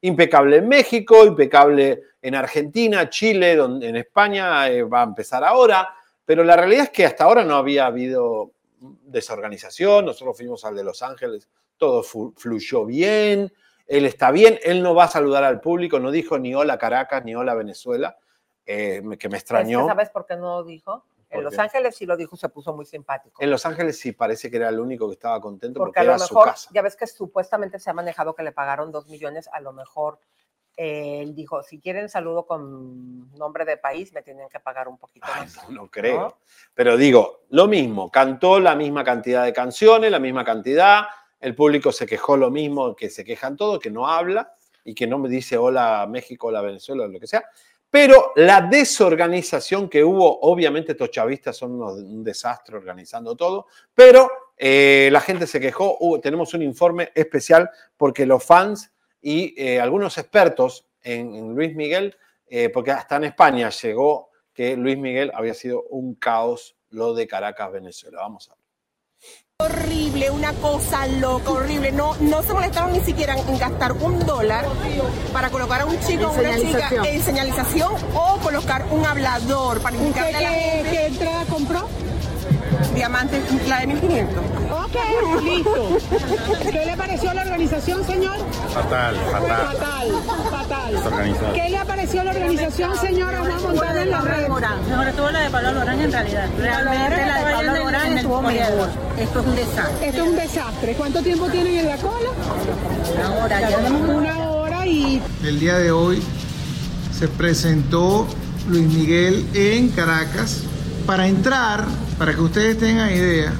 Impecable 0.00 0.56
en 0.56 0.68
México, 0.68 1.24
impecable 1.24 2.02
en 2.20 2.34
Argentina, 2.34 3.08
Chile, 3.08 3.52
en 3.52 3.96
España 3.96 4.68
eh, 4.68 4.82
va 4.82 5.02
a 5.02 5.04
empezar 5.04 5.44
ahora, 5.44 5.94
pero 6.24 6.42
la 6.42 6.56
realidad 6.56 6.84
es 6.84 6.90
que 6.90 7.06
hasta 7.06 7.22
ahora 7.22 7.44
no 7.44 7.54
había 7.54 7.86
habido 7.86 8.50
desorganización, 8.80 10.06
nosotros 10.06 10.36
fuimos 10.36 10.64
al 10.64 10.74
de 10.74 10.82
Los 10.82 11.02
Ángeles, 11.02 11.48
todo 11.76 12.02
fluyó 12.02 12.84
bien, 12.84 13.52
él 13.86 14.04
está 14.06 14.30
bien, 14.30 14.58
él 14.62 14.82
no 14.82 14.94
va 14.94 15.04
a 15.04 15.08
saludar 15.08 15.44
al 15.44 15.60
público, 15.60 15.98
no 16.00 16.10
dijo 16.10 16.38
ni 16.38 16.54
hola 16.54 16.78
Caracas, 16.78 17.24
ni 17.24 17.34
hola 17.34 17.54
Venezuela, 17.54 18.18
eh, 18.64 19.00
que 19.18 19.28
me 19.28 19.36
Es 19.36 19.42
extrañó. 19.42 19.82
que, 19.82 19.86
¿Sabes 19.88 20.10
por 20.10 20.26
qué 20.26 20.36
no 20.36 20.58
lo 20.58 20.64
dijo? 20.64 21.04
En 21.28 21.38
¿Por 21.42 21.44
Los? 21.52 21.58
Ángeles 21.58 21.96
sí 21.96 22.06
lo 22.06 22.16
dijo, 22.16 22.36
se 22.36 22.48
puso 22.48 22.72
muy 22.74 22.86
simpático. 22.86 23.42
En 23.42 23.50
Los 23.50 23.66
Ángeles 23.66 23.98
sí 23.98 24.12
parece 24.12 24.48
que 24.50 24.56
era 24.58 24.68
el 24.68 24.78
único 24.78 25.08
que 25.08 25.14
estaba 25.14 25.40
contento 25.40 25.78
porque, 25.80 25.90
Porque 25.90 26.00
a 26.00 26.04
lo 26.04 26.10
era 26.16 26.18
su 26.20 26.34
mejor, 26.34 26.48
casa. 26.50 26.70
ya 26.72 26.82
ves 26.82 26.94
que 26.96 27.06
supuestamente 27.06 27.78
se 27.80 27.90
ha 27.90 27.92
manejado 27.94 28.34
que 28.34 28.42
le 28.44 28.52
pagaron 28.52 28.92
dos 28.92 29.08
millones, 29.08 29.48
a 29.52 29.60
lo 29.60 29.72
mejor 29.72 30.20
eh, 30.76 31.20
él 31.22 31.34
dijo, 31.34 31.62
si 31.62 31.80
quieren 31.80 32.08
saludo 32.08 32.46
con 32.46 33.30
nombre 33.36 33.64
de 33.64 33.76
país, 33.76 34.12
me 34.12 34.22
tienen 34.22 34.48
que 34.48 34.60
pagar 34.60 34.88
un 34.88 34.98
poquito 34.98 35.26
más. 35.26 35.68
No 35.70 35.90
creo. 35.90 36.38
Pero 36.74 36.96
digo, 36.96 37.44
lo 37.48 37.66
mismo, 37.66 38.10
cantó 38.10 38.60
la 38.60 38.74
misma 38.76 39.02
cantidad 39.02 39.44
de 39.44 39.52
canciones, 39.52 40.10
la 40.10 40.18
misma 40.18 40.44
cantidad, 40.44 41.06
el 41.40 41.54
público 41.54 41.92
se 41.92 42.06
quejó 42.06 42.36
lo 42.36 42.50
mismo 42.50 42.94
que 42.94 43.10
se 43.10 43.24
quejan 43.24 43.56
todos, 43.56 43.78
que 43.78 43.90
no 43.90 44.06
habla 44.08 44.54
y 44.84 44.94
que 44.94 45.06
no 45.06 45.18
me 45.18 45.28
dice 45.28 45.56
hola 45.56 46.06
México, 46.08 46.48
hola 46.48 46.62
Venezuela, 46.62 47.06
lo 47.06 47.20
que 47.20 47.26
sea. 47.26 47.44
Pero 47.90 48.32
la 48.36 48.60
desorganización 48.60 49.88
que 49.88 50.02
hubo, 50.02 50.40
obviamente 50.40 50.92
estos 50.92 51.10
chavistas 51.10 51.56
son 51.56 51.80
un 51.80 52.24
desastre 52.24 52.76
organizando 52.76 53.36
todo, 53.36 53.66
pero 53.94 54.30
eh, 54.56 55.08
la 55.12 55.20
gente 55.20 55.46
se 55.46 55.60
quejó, 55.60 55.98
tenemos 56.20 56.52
un 56.54 56.62
informe 56.62 57.10
especial 57.14 57.70
porque 57.96 58.26
los 58.26 58.44
fans 58.44 58.92
y 59.20 59.54
eh, 59.56 59.80
algunos 59.80 60.18
expertos 60.18 60.88
en, 61.02 61.34
en 61.34 61.54
Luis 61.54 61.74
Miguel, 61.74 62.16
eh, 62.48 62.68
porque 62.68 62.90
hasta 62.90 63.16
en 63.16 63.24
España 63.24 63.70
llegó 63.70 64.30
que 64.52 64.76
Luis 64.76 64.98
Miguel 64.98 65.30
había 65.34 65.54
sido 65.54 65.82
un 65.90 66.14
caos 66.14 66.76
lo 66.90 67.14
de 67.14 67.26
Caracas, 67.26 67.72
Venezuela. 67.72 68.20
Vamos 68.20 68.48
a 68.48 68.54
ver. 68.54 68.65
Horrible, 69.58 70.30
una 70.30 70.52
cosa 70.52 71.06
loca, 71.06 71.50
horrible. 71.50 71.90
No, 71.90 72.14
no 72.20 72.42
se 72.42 72.52
molestaron 72.52 72.92
ni 72.92 73.00
siquiera 73.00 73.34
en 73.38 73.58
gastar 73.58 73.92
un 73.92 74.18
dólar 74.26 74.66
para 75.32 75.48
colocar 75.48 75.80
a 75.80 75.86
un 75.86 75.98
chico 76.00 76.26
o 76.26 76.32
una 76.38 76.56
chica 76.56 76.90
en 77.06 77.22
señalización 77.22 77.94
o 78.14 78.36
colocar 78.42 78.84
un 78.90 79.06
hablador 79.06 79.80
para 79.80 79.96
¿Usted 79.96 80.08
indicarle 80.08 80.36
a 80.36 80.40
la 80.42 80.50
gente. 80.50 80.90
qué 80.90 81.06
entrada 81.06 81.44
compró? 81.46 81.88
Diamante, 82.94 83.40
la 83.66 83.80
de 83.80 83.86
1500. 83.86 84.44
Ok, 84.96 85.42
listo. 85.42 85.98
¿Qué 86.70 86.86
le 86.86 86.96
pareció 86.96 87.34
la 87.34 87.42
organización, 87.42 88.06
señor? 88.06 88.36
Fatal, 88.72 89.16
fatal. 89.30 89.76
Fatal, 90.50 90.98
fatal. 90.98 91.52
¿Qué 91.54 91.70
le 91.70 91.84
pareció 91.84 92.24
la 92.24 92.30
organización, 92.30 92.96
señora 92.98 93.38
Juan 93.38 93.62
Montana 93.62 94.02
en 94.02 94.10
la 94.10 94.20
red? 94.20 94.48
Mejor 94.48 95.08
estuvo 95.08 95.30
la 95.30 95.40
de 95.40 95.50
Pablo 95.50 95.68
Alborán 95.68 96.00
en 96.00 96.12
realidad. 96.12 96.48
Realmente 96.58 97.26
la 97.26 97.38
de 97.38 97.54
Pablo 97.54 97.70
Alborán 97.72 98.18
estuvo 98.18 98.42
mejor. 98.42 98.88
Esto 99.18 99.40
es 99.40 99.46
un 99.46 99.56
desastre. 99.56 100.08
Esto 100.08 100.22
es 100.22 100.28
un 100.28 100.36
desastre. 100.36 100.94
¿Cuánto 100.94 101.22
tiempo 101.22 101.46
tienen 101.48 101.78
en 101.78 101.86
la 101.86 101.96
cola? 101.96 102.30
Una 103.14 103.44
hora, 103.44 103.70
ya 103.70 103.78
Una 103.78 104.50
hora 104.50 104.86
y 104.86 105.22
El 105.42 105.60
día 105.60 105.78
de 105.78 105.90
hoy 105.90 106.22
se 107.18 107.28
presentó 107.28 108.26
Luis 108.68 108.86
Miguel 108.86 109.46
en 109.54 109.88
Caracas. 109.88 110.62
Para 111.06 111.28
entrar, 111.28 111.84
para 112.18 112.34
que 112.34 112.40
ustedes 112.40 112.78
tengan 112.78 113.10
idea, 113.12 113.52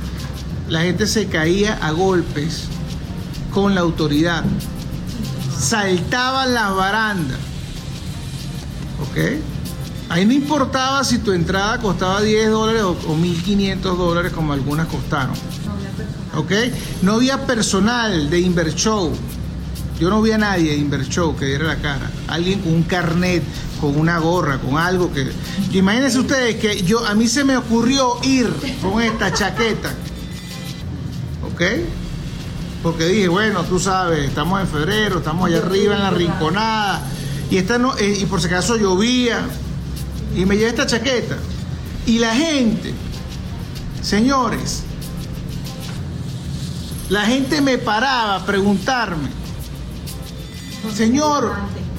la 0.68 0.82
gente 0.82 1.06
se 1.06 1.26
caía 1.26 1.74
a 1.74 1.93
golpes 1.93 2.64
con 3.52 3.74
la 3.74 3.80
autoridad. 3.82 4.44
Saltaban 5.59 6.55
las 6.55 6.74
barandas. 6.74 7.38
¿Ok? 9.02 9.40
Ahí 10.09 10.24
no 10.24 10.32
importaba 10.32 11.02
si 11.05 11.18
tu 11.18 11.32
entrada 11.32 11.78
costaba 11.78 12.20
10 12.22 12.51
dólares 12.51 12.82
o, 12.82 12.90
o 12.90 13.16
1.500 13.16 13.80
dólares 13.80 14.32
como 14.32 14.52
algunas 14.52 14.86
costaron. 14.88 15.34
¿Ok? 16.36 16.52
No 17.02 17.14
había 17.14 17.47
personal 17.47 18.28
de 18.30 18.40
Invershow. 18.40 19.12
Yo 19.98 20.10
no 20.10 20.20
vi 20.20 20.32
a 20.32 20.38
nadie 20.38 20.72
de 20.72 20.76
Invershow 20.76 21.34
que 21.36 21.47
diera 21.47 21.64
la 21.64 21.76
cara. 21.76 22.10
Alguien 22.28 22.60
con 22.60 22.74
un 22.74 22.82
carnet, 22.82 23.43
con 23.80 23.98
una 23.98 24.18
gorra, 24.18 24.59
con 24.59 24.76
algo 24.76 25.12
que. 25.12 25.26
Imagínense 25.72 26.18
ustedes 26.18 26.56
que 26.56 26.82
yo 26.82 27.05
a 27.06 27.14
mí 27.14 27.26
se 27.28 27.44
me 27.44 27.56
ocurrió 27.56 28.18
ir 28.22 28.52
con 28.82 29.01
esta 29.01 29.32
chaqueta. 29.32 29.94
¿Ok? 31.57 31.62
Porque 32.83 33.07
dije, 33.07 33.28
bueno, 33.28 33.65
tú 33.65 33.81
sabes, 33.81 34.28
estamos 34.28 34.61
en 34.61 34.69
febrero, 34.69 35.19
estamos 35.19 35.47
allá 35.47 35.59
arriba 35.59 35.97
en 35.97 36.03
la 36.03 36.11
rinconada. 36.11 37.03
Y 37.51 37.57
esta 37.57 37.78
no, 37.78 37.97
eh, 37.97 38.19
y 38.20 38.27
por 38.27 38.41
si 38.41 38.47
acaso 38.47 38.77
llovía. 38.77 39.41
Y 40.37 40.45
me 40.45 40.57
llevé 40.57 40.69
esta 40.69 40.87
chaqueta. 40.87 41.39
Y 42.05 42.19
la 42.19 42.35
gente, 42.35 42.95
señores, 44.03 44.85
la 47.09 47.23
gente 47.23 47.61
me 47.61 47.78
paraba 47.78 48.37
a 48.37 48.47
preguntarme 48.47 49.37
señor, 50.95 51.55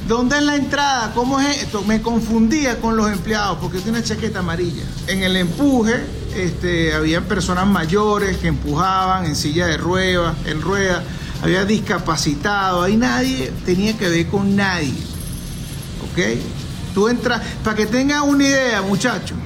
¿dónde 0.07 0.37
es 0.37 0.43
la 0.43 0.55
entrada? 0.55 1.11
¿Cómo 1.13 1.39
es 1.39 1.63
esto? 1.63 1.83
Me 1.83 2.01
confundía 2.01 2.79
con 2.79 2.95
los 2.95 3.11
empleados 3.11 3.57
porque 3.61 3.79
tiene 3.79 4.01
chaqueta 4.01 4.39
amarilla. 4.39 4.83
En 5.07 5.23
el 5.23 5.35
empuje, 5.35 6.03
este, 6.35 6.93
había 6.93 7.21
personas 7.27 7.67
mayores 7.67 8.37
que 8.37 8.47
empujaban 8.47 9.25
en 9.25 9.35
silla 9.35 9.67
de 9.67 9.77
ruedas, 9.77 10.35
en 10.45 10.61
ruedas, 10.61 11.03
había 11.41 11.65
discapacitados, 11.65 12.85
ahí 12.85 12.97
nadie 12.97 13.51
tenía 13.65 13.97
que 13.97 14.09
ver 14.09 14.27
con 14.27 14.55
nadie. 14.55 14.93
¿Ok? 16.11 16.39
Tú 16.93 17.09
entras, 17.09 17.41
para 17.63 17.75
que 17.75 17.85
tengan 17.85 18.23
una 18.23 18.43
idea, 18.43 18.81
muchachos. 18.81 19.37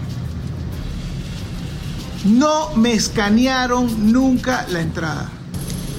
No 2.23 2.75
me 2.75 2.93
escanearon 2.93 4.11
nunca 4.11 4.65
la 4.69 4.81
entrada. 4.81 5.29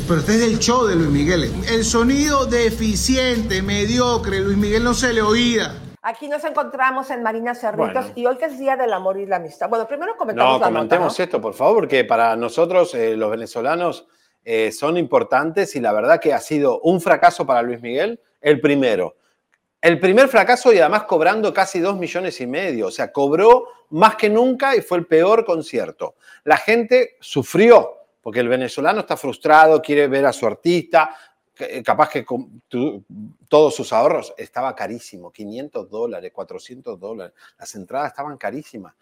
Pero 0.09 0.21
este 0.21 0.35
es 0.35 0.43
el 0.43 0.59
show 0.59 0.87
de 0.87 0.97
Luis 0.97 1.09
Miguel. 1.09 1.51
El 1.69 1.85
sonido 1.85 2.45
deficiente, 2.47 3.63
mediocre, 3.63 4.41
Luis 4.41 4.57
Miguel 4.57 4.83
no 4.85 4.95
se 4.95 5.13
le 5.13 5.23
oía. 5.23 5.75
Aquí 6.03 6.29
nos 6.29 6.45
encontramos 6.45 7.09
en 7.11 7.23
Marina 7.23 7.55
Cerritos 7.55 7.93
Bueno. 7.93 8.13
y 8.17 8.27
hoy 8.27 8.37
que 8.37 8.47
es 8.47 8.59
Día 8.59 8.77
del 8.77 8.93
Amor 8.93 9.19
y 9.19 9.27
la 9.27 9.37
Amistad. 9.37 9.69
Bueno, 9.69 9.87
primero 9.87 10.17
comentamos 10.17 10.55
No, 10.55 10.59
la 10.59 10.67
nota, 10.67 10.75
comentemos 10.75 11.19
¿no? 11.19 11.25
esto, 11.25 11.41
por 11.41 11.55
favor, 11.55 11.75
porque 11.77 12.05
para 12.05 12.35
nosotros, 12.35 12.95
eh, 12.95 13.17
los 13.17 13.31
venezolanos, 13.31 14.09
eh, 14.45 14.73
son 14.73 14.97
importantes 14.97 15.77
y 15.77 15.81
la 15.81 15.93
verdad 15.93 16.21
que 16.21 16.35
ha 16.35 16.41
sido 16.41 16.81
un 16.81 17.01
fracaso 17.01 17.47
para 17.47 17.63
Luis 17.63 17.81
Miguel, 17.81 18.21
el 18.41 18.61
primero. 18.61 19.15
El 19.81 20.01
primer 20.01 20.29
fracaso 20.29 20.73
y 20.73 20.79
además 20.79 21.05
cobrando 21.05 21.55
casi 21.55 21.79
dos 21.79 21.97
millones 21.97 22.41
y 22.41 22.47
medio. 22.47 22.89
O 22.89 22.91
sea, 22.91 23.13
cobró 23.13 23.69
más 23.91 24.17
que 24.17 24.29
nunca 24.29 24.75
y 24.77 24.81
fue 24.83 24.99
el 24.99 25.07
peor 25.07 25.45
concierto. 25.45 26.17
La 26.45 26.57
gente 26.57 27.17
sufrió 27.21 28.02
porque 28.23 28.41
el 28.41 28.49
venezolano 28.49 29.01
está 29.01 29.17
frustrado, 29.17 29.83
quiere 29.83 30.07
ver 30.09 30.25
a 30.25 30.33
su 30.33 30.47
artista, 30.47 31.15
que- 31.55 31.83
capaz 31.83 32.09
que 32.09 32.25
con 32.25 32.63
tu- 32.69 33.05
todos 33.49 33.75
sus 33.75 33.93
ahorros 33.93 34.33
estaba 34.39 34.75
carísimo, 34.75 35.31
500 35.31 35.91
dólares, 35.91 36.33
400 36.33 36.99
dólares. 36.99 37.35
Las 37.59 37.75
entradas 37.75 38.09
estaban 38.13 38.39
carísimas. 38.39 38.95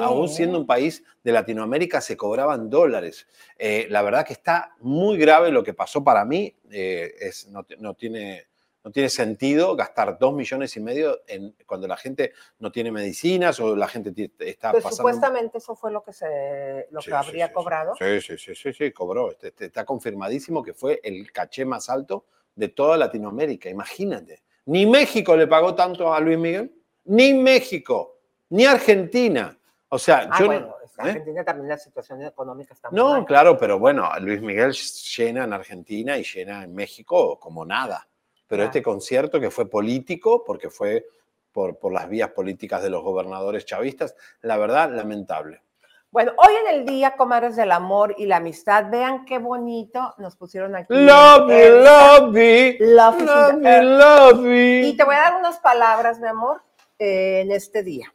Aún 0.00 0.28
siendo 0.28 0.58
un 0.58 0.66
país 0.66 1.04
de 1.22 1.30
Latinoamérica 1.32 2.00
se 2.00 2.16
cobraban 2.16 2.70
dólares. 2.70 3.26
Eh, 3.58 3.86
la 3.90 4.00
verdad 4.00 4.26
que 4.26 4.32
está 4.32 4.74
muy 4.80 5.18
grave 5.18 5.50
lo 5.50 5.62
que 5.62 5.74
pasó 5.74 6.02
para 6.02 6.24
mí. 6.24 6.54
eh, 6.70 7.14
es, 7.20 7.46
no, 7.48 7.64
no 7.78 7.94
tiene, 7.94 8.47
no 8.88 8.92
tiene 8.92 9.10
sentido 9.10 9.76
gastar 9.76 10.18
dos 10.18 10.32
millones 10.32 10.74
y 10.74 10.80
medio 10.80 11.20
en, 11.26 11.54
cuando 11.66 11.86
la 11.86 11.98
gente 11.98 12.32
no 12.58 12.72
tiene 12.72 12.90
medicinas 12.90 13.60
o 13.60 13.76
la 13.76 13.86
gente 13.86 14.14
está 14.38 14.70
Pues 14.70 14.82
pasando... 14.82 14.96
supuestamente 14.96 15.58
eso 15.58 15.76
fue 15.76 15.92
lo 15.92 16.02
que 16.02 16.14
se 16.14 16.86
lo 16.90 17.02
Sí, 17.02 17.10
que 17.10 17.14
habría 17.14 17.48
sí, 17.48 17.52
cobrado. 17.52 17.92
Sí, 17.98 18.18
sí, 18.22 18.38
sí, 18.38 18.54
sí, 18.54 18.72
sí, 18.72 18.90
cobró. 18.92 19.30
Este- 19.30 19.48
este- 19.48 19.66
está 19.66 19.84
confirmadísimo 19.84 20.62
que 20.62 20.72
fue 20.72 21.02
el 21.04 21.30
caché 21.32 21.66
más 21.66 21.90
alto 21.90 22.24
de 22.54 22.68
toda 22.68 22.96
Latinoamérica. 22.96 23.68
Imagínate. 23.68 24.42
Ni 24.64 24.86
México 24.86 25.36
le 25.36 25.46
pagó 25.46 25.74
tanto 25.74 26.10
a 26.14 26.18
Luis 26.20 26.38
Miguel, 26.38 26.72
ni 27.04 27.34
México, 27.34 28.16
ni 28.48 28.64
Argentina. 28.64 29.54
O 29.90 29.98
sea, 29.98 30.30
Ah, 30.32 30.38
yo 30.40 30.46
bueno, 30.46 30.76
¿eh? 30.82 30.88
Argentina 30.96 31.44
también 31.44 31.68
la 31.68 31.76
situación 31.76 32.22
económica 32.22 32.72
está 32.72 32.90
muy 32.90 32.96
No, 32.98 33.10
mal. 33.10 33.26
claro, 33.26 33.58
pero 33.58 33.78
bueno, 33.78 34.10
Luis 34.20 34.40
Miguel 34.40 34.72
llena 34.72 35.44
en 35.44 35.52
Argentina 35.52 36.16
y 36.16 36.24
llena 36.24 36.64
en 36.64 36.74
México 36.74 37.38
como 37.38 37.66
nada. 37.66 38.07
Pero 38.48 38.64
este 38.64 38.82
concierto 38.82 39.38
que 39.38 39.50
fue 39.50 39.68
político, 39.70 40.42
porque 40.44 40.70
fue 40.70 41.06
por, 41.52 41.78
por 41.78 41.92
las 41.92 42.08
vías 42.08 42.30
políticas 42.30 42.82
de 42.82 42.90
los 42.90 43.02
gobernadores 43.02 43.64
chavistas, 43.64 44.14
la 44.42 44.56
verdad, 44.56 44.90
lamentable. 44.90 45.62
Bueno, 46.10 46.32
hoy 46.38 46.54
en 46.66 46.74
el 46.74 46.86
día, 46.86 47.16
comadres 47.16 47.54
del 47.56 47.70
amor 47.70 48.14
y 48.16 48.24
la 48.24 48.38
amistad, 48.38 48.86
vean 48.90 49.26
qué 49.26 49.36
bonito 49.38 50.14
nos 50.16 50.36
pusieron 50.36 50.74
aquí. 50.74 50.86
Love 50.94 51.46
me, 51.46 51.68
love 51.68 52.32
me, 52.32 52.76
Love 52.80 53.20
love 53.22 53.54
me, 53.54 53.82
love 53.82 54.40
me. 54.40 54.80
Y 54.88 54.96
te 54.96 55.04
voy 55.04 55.14
a 55.14 55.18
dar 55.18 55.34
unas 55.36 55.58
palabras, 55.58 56.18
mi 56.18 56.28
amor, 56.28 56.62
eh, 56.98 57.40
en 57.42 57.52
este 57.52 57.82
día. 57.82 58.12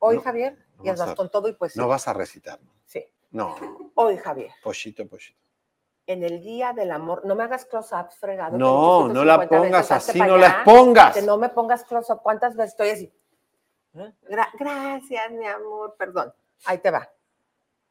Hoy, 0.00 0.16
No, 0.16 0.22
Javier, 0.22 0.58
y 0.82 0.88
vas 0.90 0.98
vas 0.98 1.08
a- 1.08 1.14
con 1.14 1.30
todo 1.30 1.48
y 1.48 1.54
pues 1.54 1.76
No 1.76 1.88
vas 1.88 2.06
a 2.08 2.12
recitar. 2.12 2.60
Sí. 2.84 3.02
No, 3.30 3.56
Hoy, 3.94 4.18
Javier, 4.18 4.50
pollito, 4.62 5.06
pollito. 5.06 5.38
En 6.06 6.22
el 6.24 6.40
día 6.42 6.72
del 6.72 6.90
amor, 6.90 7.22
no 7.24 7.34
me 7.34 7.44
hagas 7.44 7.64
close-ups, 7.64 8.16
fregado. 8.18 8.58
No, 8.58 9.08
no 9.08 9.24
la 9.24 9.36
150 9.38 9.48
pongas 9.56 9.88
veces, 9.88 10.08
así, 10.08 10.18
no 10.18 10.36
la 10.36 10.46
allá, 10.46 10.56
expongas. 10.56 11.14
Que 11.14 11.22
no 11.22 11.36
me 11.38 11.48
pongas 11.48 11.84
close-up. 11.84 12.20
¿Cuántas 12.22 12.56
veces 12.56 12.72
estoy 12.72 12.90
así? 12.90 13.12
¿Eh? 13.94 14.12
Gra- 14.28 14.48
gracias, 14.58 15.30
mi 15.32 15.46
amor, 15.46 15.94
perdón. 15.98 16.32
Ahí 16.64 16.78
te 16.78 16.90
va. 16.90 17.08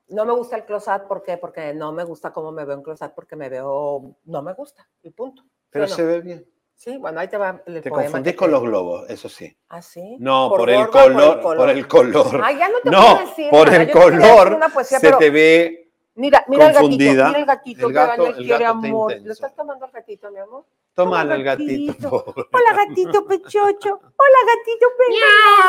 No 0.09 0.25
me 0.25 0.33
gusta 0.33 0.57
el 0.57 0.65
close-up, 0.65 1.07
¿por 1.07 1.23
qué? 1.23 1.37
Porque 1.37 1.73
no 1.73 1.91
me 1.93 2.03
gusta 2.03 2.33
cómo 2.33 2.51
me 2.51 2.65
veo 2.65 2.75
en 2.75 2.83
close-up, 2.83 3.13
porque 3.15 3.35
me 3.37 3.47
veo, 3.49 4.15
no 4.25 4.41
me 4.41 4.53
gusta, 4.53 4.87
y 5.03 5.11
punto. 5.11 5.43
Pero 5.69 5.87
¿Sí 5.87 5.93
o 5.93 5.95
se 5.95 6.03
ve 6.03 6.21
bien. 6.21 6.45
Sí, 6.75 6.97
bueno, 6.97 7.19
ahí 7.19 7.27
te 7.27 7.37
va 7.37 7.61
el 7.67 7.81
Te 7.81 7.91
confundís 7.91 8.35
con 8.35 8.49
los 8.51 8.61
globos, 8.63 9.07
eso 9.09 9.29
sí. 9.29 9.55
¿Ah, 9.69 9.81
sí? 9.83 10.17
No, 10.19 10.49
por, 10.49 10.67
el, 10.69 10.87
gorda, 10.87 10.91
color, 11.03 11.41
por 11.41 11.69
el 11.69 11.87
color. 11.87 12.41
Ay, 12.43 12.57
ya 12.57 12.67
no 12.69 12.79
te 12.83 12.89
No, 12.89 13.01
puedo 13.01 13.19
decir 13.29 13.49
por 13.51 13.67
nada, 13.71 13.81
el 13.83 13.87
yo 13.87 13.93
color 13.93 14.53
una 14.55 14.69
poesía, 14.69 14.99
se 14.99 15.05
pero- 15.07 15.17
te 15.19 15.29
ve 15.29 15.90
Mira, 16.15 16.43
mira 16.49 16.65
el 16.67 16.73
gatito, 16.73 16.81
confundida. 16.81 17.27
mira 17.27 17.39
el 17.39 17.45
gatito, 17.45 17.87
El 17.87 17.93
que 17.93 17.93
gato- 17.93 18.23
baña 18.23 18.35
y 18.37 18.41
el 18.41 18.45
quiere 18.47 18.65
amor. 18.65 19.11
intenso. 19.11 19.27
¿Lo 19.27 19.33
estás 19.33 19.55
tomando 19.55 19.85
al 19.85 19.91
gatito, 19.91 20.29
mi 20.31 20.39
amor? 20.39 20.65
Tómalo 20.93 21.33
el 21.35 21.43
gatito. 21.43 22.25
Hola, 22.51 22.85
gatito 22.85 23.25
pechocho. 23.27 23.89
Hola, 23.93 24.39
gatito, 24.47 24.87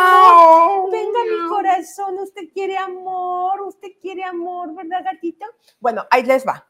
amor. 0.02 0.90
Venga, 0.90 1.18
mi 1.24 1.48
corazón. 1.48 2.18
Usted 2.18 2.50
quiere 2.52 2.76
amor, 2.76 3.60
usted 3.62 3.90
quiere 4.00 4.24
amor, 4.24 4.74
¿verdad, 4.74 5.04
gatito? 5.04 5.46
Bueno, 5.78 6.06
ahí 6.10 6.24
les 6.24 6.44
va. 6.46 6.66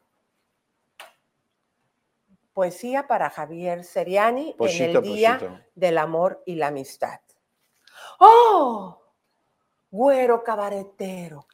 Poesía 2.53 3.07
para 3.07 3.31
Javier 3.31 3.83
Seriani 3.85 4.55
en 4.59 4.83
el 4.97 5.03
Día 5.03 5.65
del 5.75 5.97
Amor 5.97 6.43
y 6.45 6.57
la 6.57 6.67
Amistad. 6.67 7.21
¡Oh! 8.19 8.99
Güero 9.91 10.45
cabaretero, 10.45 11.47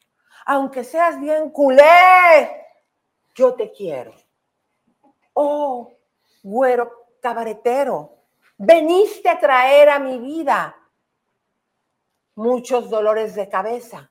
aunque 0.48 0.82
seas 0.82 1.20
bien 1.20 1.50
culé, 1.50 1.84
yo 3.34 3.52
te 3.52 3.70
quiero. 3.70 4.14
Oh, 5.34 5.92
güero 6.42 6.90
cabaretero, 7.20 8.16
veniste 8.56 9.28
a 9.28 9.38
traer 9.38 9.90
a 9.90 9.98
mi 9.98 10.18
vida 10.18 10.74
muchos 12.34 12.88
dolores 12.88 13.34
de 13.34 13.46
cabeza, 13.50 14.10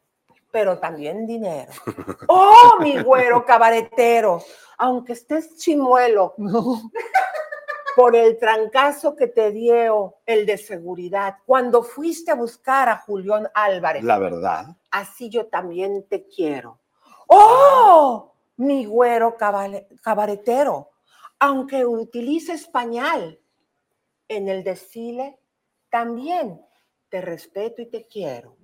pero 0.51 0.77
también 0.77 1.25
dinero. 1.25 1.71
Oh, 2.29 2.77
mi 2.81 3.01
güero 3.01 3.43
cabaretero, 3.43 4.43
aunque 4.77 5.13
estés 5.13 5.57
chimuelo 5.57 6.35
por 7.97 8.15
el 8.15 8.37
trancazo 8.37 9.15
que 9.15 9.25
te 9.25 9.51
dio 9.51 10.17
el 10.27 10.45
de 10.45 10.59
seguridad 10.59 11.37
cuando 11.47 11.81
fuiste 11.81 12.29
a 12.29 12.35
buscar 12.35 12.89
a 12.89 12.97
Julián 12.97 13.49
Álvarez. 13.55 14.03
La 14.03 14.19
verdad. 14.19 14.67
Así 14.91 15.31
yo 15.31 15.47
también 15.47 16.05
te 16.07 16.27
quiero. 16.27 16.79
¡Oh! 17.25 18.35
Mi 18.57 18.85
güero 18.85 19.35
cabaretero, 19.35 20.91
aunque 21.39 21.87
utilice 21.87 22.53
español 22.53 23.41
en 24.27 24.47
el 24.47 24.63
desfile, 24.63 25.39
también 25.89 26.61
te 27.09 27.19
respeto 27.21 27.81
y 27.81 27.87
te 27.87 28.05
quiero. 28.05 28.56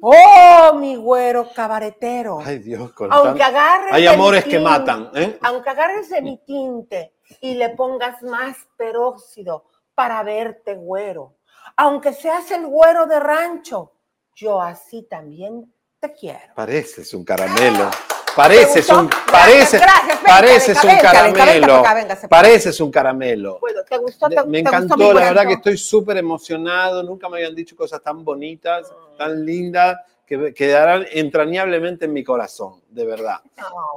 ¡Oh, 0.00 0.72
mi 0.78 0.96
güero 0.96 1.48
cabaretero! 1.54 2.40
Ay, 2.44 2.58
Dios, 2.58 2.92
con 2.92 3.12
Aunque 3.12 3.38
tan- 3.40 3.50
agarres 3.54 3.92
Hay 3.92 4.06
amores 4.06 4.44
que 4.44 4.58
matan, 4.58 5.10
¿eh? 5.14 5.38
Aunque 5.42 5.70
agarres 5.70 6.08
de 6.08 6.22
mi 6.22 6.38
tinte 6.44 7.14
y 7.40 7.54
le 7.54 7.70
pongas 7.70 8.22
más 8.22 8.56
peróxido 8.76 9.66
para 9.94 10.22
verte 10.22 10.74
güero. 10.74 11.36
Aunque 11.76 12.12
seas 12.12 12.50
el 12.50 12.66
güero 12.66 13.06
de 13.06 13.20
rancho, 13.20 13.92
yo 14.34 14.60
así 14.60 15.02
también 15.08 15.72
te 16.00 16.12
quiero. 16.12 16.54
Pareces 16.54 17.12
un 17.14 17.24
caramelo. 17.24 17.90
Pareces 18.36 18.88
un, 18.88 19.10
pareces, 19.30 19.80
gracias, 19.80 20.22
venga, 20.22 20.34
pareces 20.34 20.76
venga, 20.82 20.82
un 20.82 20.88
venga, 20.96 21.12
venga, 21.12 21.22
venga 21.22 21.38
caramelo. 21.44 21.74
acá. 22.14 22.28
Pareces 22.28 22.80
un 22.80 22.90
caramelo. 22.90 23.58
Bueno, 23.60 23.80
¿te 23.88 23.98
gustó? 23.98 24.28
¿Te- 24.28 24.36
me 24.36 24.62
te 24.62 24.70
gustó 24.70 24.76
encantó, 24.84 25.12
la 25.12 25.20
verdad 25.20 25.46
que 25.46 25.52
estoy 25.54 25.76
súper 25.76 26.16
emocionado. 26.16 27.02
Nunca 27.02 27.28
me 27.28 27.36
habían 27.38 27.54
dicho 27.54 27.76
cosas 27.76 28.02
tan 28.02 28.24
bonitas, 28.24 28.90
tan 29.18 29.44
lindas, 29.44 29.98
que 30.26 30.54
quedarán 30.54 31.04
entrañablemente 31.12 32.06
en 32.06 32.12
mi 32.14 32.24
corazón, 32.24 32.80
de 32.88 33.04
verdad. 33.04 33.40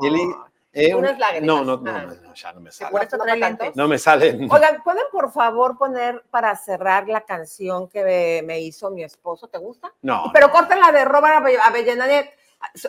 Y 0.02 0.08
el- 0.08 0.20
eh, 0.74 0.94
Unas 0.94 1.18
lágrimas. 1.18 1.48
no, 1.48 1.64
no, 1.64 1.78
no, 1.78 1.92
Ah. 1.98 2.02
no, 2.22 2.34
ya 2.34 2.52
no 2.52 2.60
me 2.60 2.70
¿Por 2.70 3.08
sale. 3.08 3.72
No 3.76 3.88
me 3.88 3.98
salen. 3.98 4.52
Oigan, 4.52 4.84
¿pueden 4.84 5.04
por 5.14 5.32
favor 5.32 5.78
poner 5.78 6.22
para 6.30 6.54
cerrar 6.58 7.08
la 7.08 7.22
canción 7.22 7.88
que 7.88 8.42
me, 8.46 8.60
hizo 8.60 8.92
mi 8.92 9.02
esposo? 9.06 9.48
¿Te 9.48 9.58
gusta? 9.58 9.94
No. 10.02 10.32
Pero 10.34 10.52
corten 10.52 10.82
la 10.82 10.92
de 10.92 11.06
Robert 11.06 11.36
Ave- 11.38 11.60
Avellanet. 11.64 12.32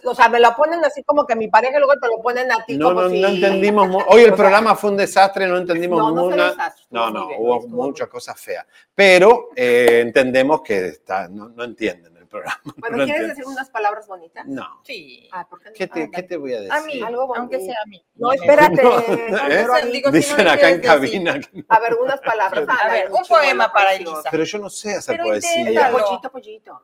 O 0.05 0.15
sea, 0.15 0.29
me 0.29 0.41
lo 0.41 0.55
ponen 0.57 0.85
así 0.85 1.03
como 1.03 1.27
que 1.27 1.37
mi 1.37 1.49
pareja 1.49 1.77
y 1.77 1.81
luego 1.81 1.95
te 2.01 2.09
lo 2.09 2.21
ponen 2.23 2.51
a 2.51 2.65
ti 2.65 2.77
No, 2.77 2.89
como 2.89 3.03
no, 3.03 3.11
si... 3.11 3.21
no 3.21 3.29
entendimos. 3.29 4.05
Hoy 4.09 4.23
el 4.23 4.33
programa 4.35 4.75
fue 4.75 4.91
un 4.91 4.97
desastre, 4.97 5.47
no 5.47 5.59
entendimos 5.59 5.99
No, 5.99 6.11
no 6.13 6.25
una. 6.25 6.51
desastre, 6.51 6.85
No, 6.91 7.29
hubo 7.39 7.69
muchas 7.69 8.09
cosas 8.09 8.41
feas. 8.41 8.65
Pero 8.95 9.51
eh, 9.55 10.01
entendemos 10.03 10.63
que 10.63 10.87
está, 10.89 11.29
no, 11.29 11.49
no 11.51 11.65
entienden 11.65 12.16
el 12.27 12.29
el 12.29 12.29
programa. 12.29 12.61
Bueno, 12.77 12.97
No 12.99 13.05
¿quieres 13.05 13.29
decir 13.29 13.45
unas 13.47 13.71
palabras 13.71 14.07
bonitas? 14.07 14.47
No. 14.47 14.81
Sí. 14.85 15.29
Ah, 15.33 15.49
¿por 15.49 15.61
qué 15.61 15.69
no? 15.71 15.75
¿Qué 15.75 15.87
te, 15.87 16.11
qué 16.11 16.23
te 16.23 16.37
voy 16.37 16.53
a 16.55 16.61
decir? 16.61 16.73
A 16.73 16.81
mí, 16.83 17.01
algo 17.03 17.27
bonito. 17.27 17.41
aunque 17.41 17.61
sea 17.61 17.77
a 17.83 17.87
mí. 17.87 18.05
No, 18.15 18.33
espérate. 18.33 18.83
No, 18.83 18.99
¿eh? 19.49 20.03
Dicen 20.13 20.49
acá 20.49 20.71
en 20.71 20.81
cabina. 20.81 21.41
que- 21.41 21.65
A 21.69 21.81
ver, 21.81 21.95
unas 21.95 22.21
palabras. 22.21 22.67
A 22.69 22.89
ver, 22.91 23.11
un 23.11 23.25
poema 23.27 23.73
para. 23.73 23.95
Elisa. 23.95 24.29
Pero 24.31 24.45
yo 24.45 24.59
no 24.59 24.71
sé 24.71 24.97
hacer 24.97 25.17
Pero 25.17 25.25
poesía. 25.31 25.91
Pollito, 25.91 26.31
pollito. 26.31 26.83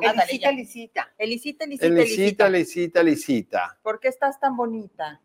Elisita. 0.00 0.48
Elisita. 0.50 1.12
Elisita, 1.18 1.64
Elisita, 1.64 1.86
Elisita, 1.86 2.46
Elisita, 2.46 3.00
Elisita. 3.00 3.78
¿Por 3.82 3.98
qué 4.00 4.08
estás 4.08 4.38
tan 4.38 4.56
bonita? 4.56 5.20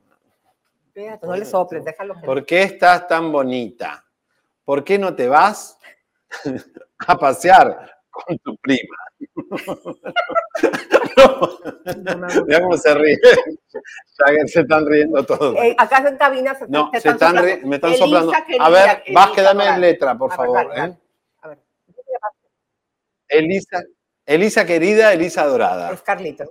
Espérate, 0.87 1.25
no 1.25 1.35
le 1.35 1.45
soples, 1.45 1.85
déjalo. 1.85 2.15
¿Por 2.21 2.45
qué 2.45 2.63
estás 2.63 3.07
tan 3.07 3.31
bonita? 3.31 4.05
¿Por 4.65 4.83
qué 4.83 4.99
no 4.99 5.15
te 5.15 5.27
vas 5.27 5.77
a 7.07 7.17
pasear 7.17 7.95
con 8.09 8.37
tu 8.39 8.57
prima? 8.57 8.97
Mira 12.45 12.61
cómo 12.61 12.77
se 12.77 12.93
ríe. 12.93 13.17
Ya 13.73 14.47
se 14.47 14.61
están 14.61 14.85
riendo 14.85 15.23
todos. 15.25 15.55
Eh, 15.57 15.75
acá 15.77 15.97
en 16.07 16.17
cabina 16.17 16.55
se, 16.55 16.67
No, 16.67 16.89
te 16.91 16.99
se 17.01 17.09
están 17.09 17.35
me 17.35 17.75
están 17.75 17.91
Elisa, 17.91 18.05
soplando. 18.05 18.31
querida, 18.45 18.65
A 18.65 18.69
ver, 18.69 19.03
vas 19.13 19.31
que 19.31 19.41
dame 19.41 19.63
Doral. 19.65 19.81
letra, 19.81 20.17
por 20.17 20.31
favor. 20.33 20.71
¿eh? 20.75 20.95
A 21.41 21.47
ver. 21.47 21.57
Elisa, 23.29 23.81
Elisa 24.25 24.65
querida, 24.65 25.13
Elisa 25.13 25.45
dorada. 25.45 25.91
Es 25.93 26.01
Carlitos. 26.01 26.49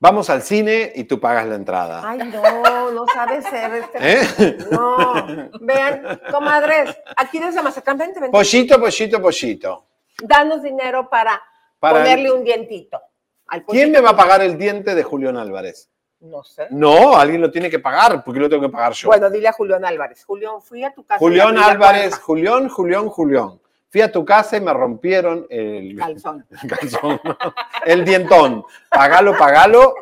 Vamos 0.00 0.30
al 0.30 0.42
cine 0.42 0.92
y 0.94 1.04
tú 1.04 1.18
pagas 1.18 1.44
la 1.46 1.56
entrada. 1.56 2.08
Ay, 2.08 2.18
no, 2.18 2.90
no 2.92 3.04
sabes 3.12 3.44
ser 3.46 3.74
este. 3.74 3.98
¿Eh? 4.00 4.58
No. 4.70 5.12
Vean, 5.60 6.20
comadres, 6.30 6.96
aquí 7.16 7.40
desde 7.40 7.60
Mazatlán, 7.62 7.98
vente, 7.98 8.20
vente. 8.20 8.30
Pollito, 8.36 8.78
pollito, 8.78 9.20
pollito. 9.20 9.87
Danos 10.22 10.62
dinero 10.62 11.08
para, 11.08 11.40
Para- 11.78 12.00
ponerle 12.00 12.32
un 12.32 12.44
dientito. 12.44 13.00
al 13.48 13.64
¿Quién 13.64 13.92
me 13.92 14.00
va 14.00 14.10
a 14.10 14.16
pagar 14.16 14.42
el 14.42 14.58
diente 14.58 14.94
de 14.94 15.02
Julián 15.02 15.36
Álvarez? 15.36 15.90
No 16.20 16.42
sé. 16.42 16.66
No, 16.70 17.16
alguien 17.16 17.40
lo 17.40 17.50
tiene 17.50 17.70
que 17.70 17.78
pagar, 17.78 18.24
porque 18.24 18.40
lo 18.40 18.48
tengo 18.48 18.62
que 18.62 18.68
pagar 18.72 18.92
yo. 18.92 19.06
Bueno, 19.08 19.30
dile 19.30 19.48
a 19.48 19.52
Julián 19.52 19.84
Álvarez. 19.84 20.24
Julián, 20.24 20.60
fui 20.60 20.82
a 20.82 20.92
tu 20.92 21.04
casa. 21.06 21.18
Julián 21.20 21.56
Álvarez. 21.56 22.18
Julián, 22.18 22.68
Julián, 22.68 23.08
Julián. 23.08 23.60
Fui 23.90 24.00
a 24.02 24.10
tu 24.12 24.24
casa 24.24 24.56
y 24.56 24.60
me 24.60 24.72
rompieron 24.74 25.46
el 25.48 25.96
Calzón. 25.98 26.44
el 26.62 26.68
calzón, 26.68 27.20
el 27.86 28.04
dientón. 28.04 28.64
Pagalo, 28.90 29.38
pagalo, 29.38 29.94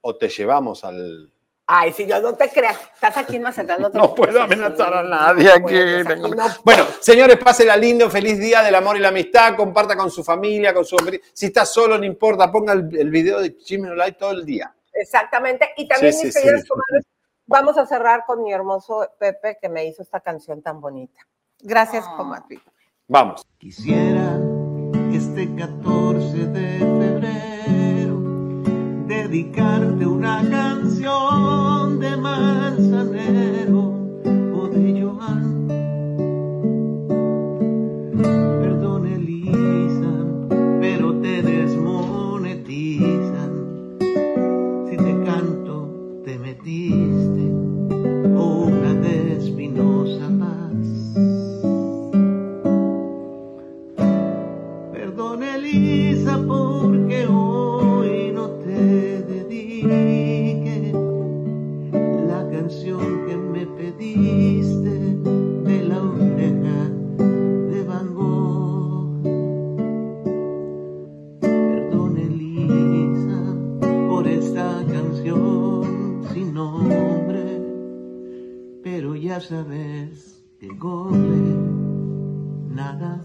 o 0.00 0.16
te 0.16 0.28
llevamos 0.30 0.82
al. 0.84 1.30
Ay, 1.70 1.92
si 1.92 2.06
yo 2.06 2.18
no 2.22 2.32
te 2.34 2.48
creas. 2.48 2.78
Estás 2.94 3.18
aquí 3.18 3.36
en 3.36 3.42
Mazatlán. 3.42 3.82
No, 3.82 3.90
te 3.90 3.98
No 3.98 4.14
puedo 4.14 4.40
amenazar 4.40 4.94
a 4.94 5.02
nadie 5.02 5.52
aquí. 5.52 5.74
no 6.16 6.46
Bueno, 6.64 6.84
señores, 7.00 7.36
pásela 7.36 7.76
lindo, 7.76 8.08
feliz 8.08 8.38
día 8.38 8.62
del 8.62 8.74
amor 8.74 8.96
y 8.96 9.00
la 9.00 9.08
amistad, 9.08 9.54
comparta 9.54 9.94
con 9.94 10.10
su 10.10 10.24
familia, 10.24 10.72
con 10.72 10.86
su... 10.86 10.96
Si 11.34 11.46
está 11.46 11.66
solo, 11.66 11.98
no 11.98 12.06
importa, 12.06 12.50
ponga 12.50 12.72
el, 12.72 12.88
el 12.98 13.10
video 13.10 13.38
de 13.40 13.54
Chisme 13.58 13.90
Live 13.90 14.12
todo 14.12 14.30
el 14.30 14.46
día. 14.46 14.74
Exactamente. 14.94 15.68
Y 15.76 15.86
también, 15.86 16.14
Sí, 16.14 16.24
mis 16.24 16.34
sí, 16.34 16.40
queridas 16.40 16.62
sí. 16.62 16.68
comadres, 16.68 17.04
vamos 17.44 17.76
a 17.76 17.84
cerrar 17.84 18.24
con 18.26 18.42
mi 18.42 18.50
hermoso 18.50 19.06
Pepe 19.18 19.58
que 19.60 19.68
me 19.68 19.84
hizo 19.84 20.00
esta 20.00 20.20
canción 20.20 20.62
tan 20.62 20.80
bonita. 20.80 21.20
Gracias, 21.60 22.06
comadre. 22.16 22.60
Vamos. 23.08 23.44
Quisiera 23.58 24.38
este 25.12 25.54
14 25.54 26.46
de 26.46 26.78
febrero 26.78 28.16
dedicarte 29.06 30.06
una 30.06 30.38
canción 30.50 30.77
de 32.00 32.16
manzanero 32.16 33.97
de 64.28 65.84
la 65.88 66.02
oreja 66.02 66.90
de 67.70 67.82
Van 67.84 68.14
Gogh. 68.14 69.22
Perdón 71.40 72.18
Elisa 72.18 73.56
por 74.08 74.26
esta 74.28 74.84
canción 74.86 76.22
sin 76.32 76.52
nombre, 76.52 77.62
pero 78.82 79.14
ya 79.16 79.40
sabes 79.40 80.44
que 80.60 80.68
gobe 80.68 81.56
nada. 82.68 83.24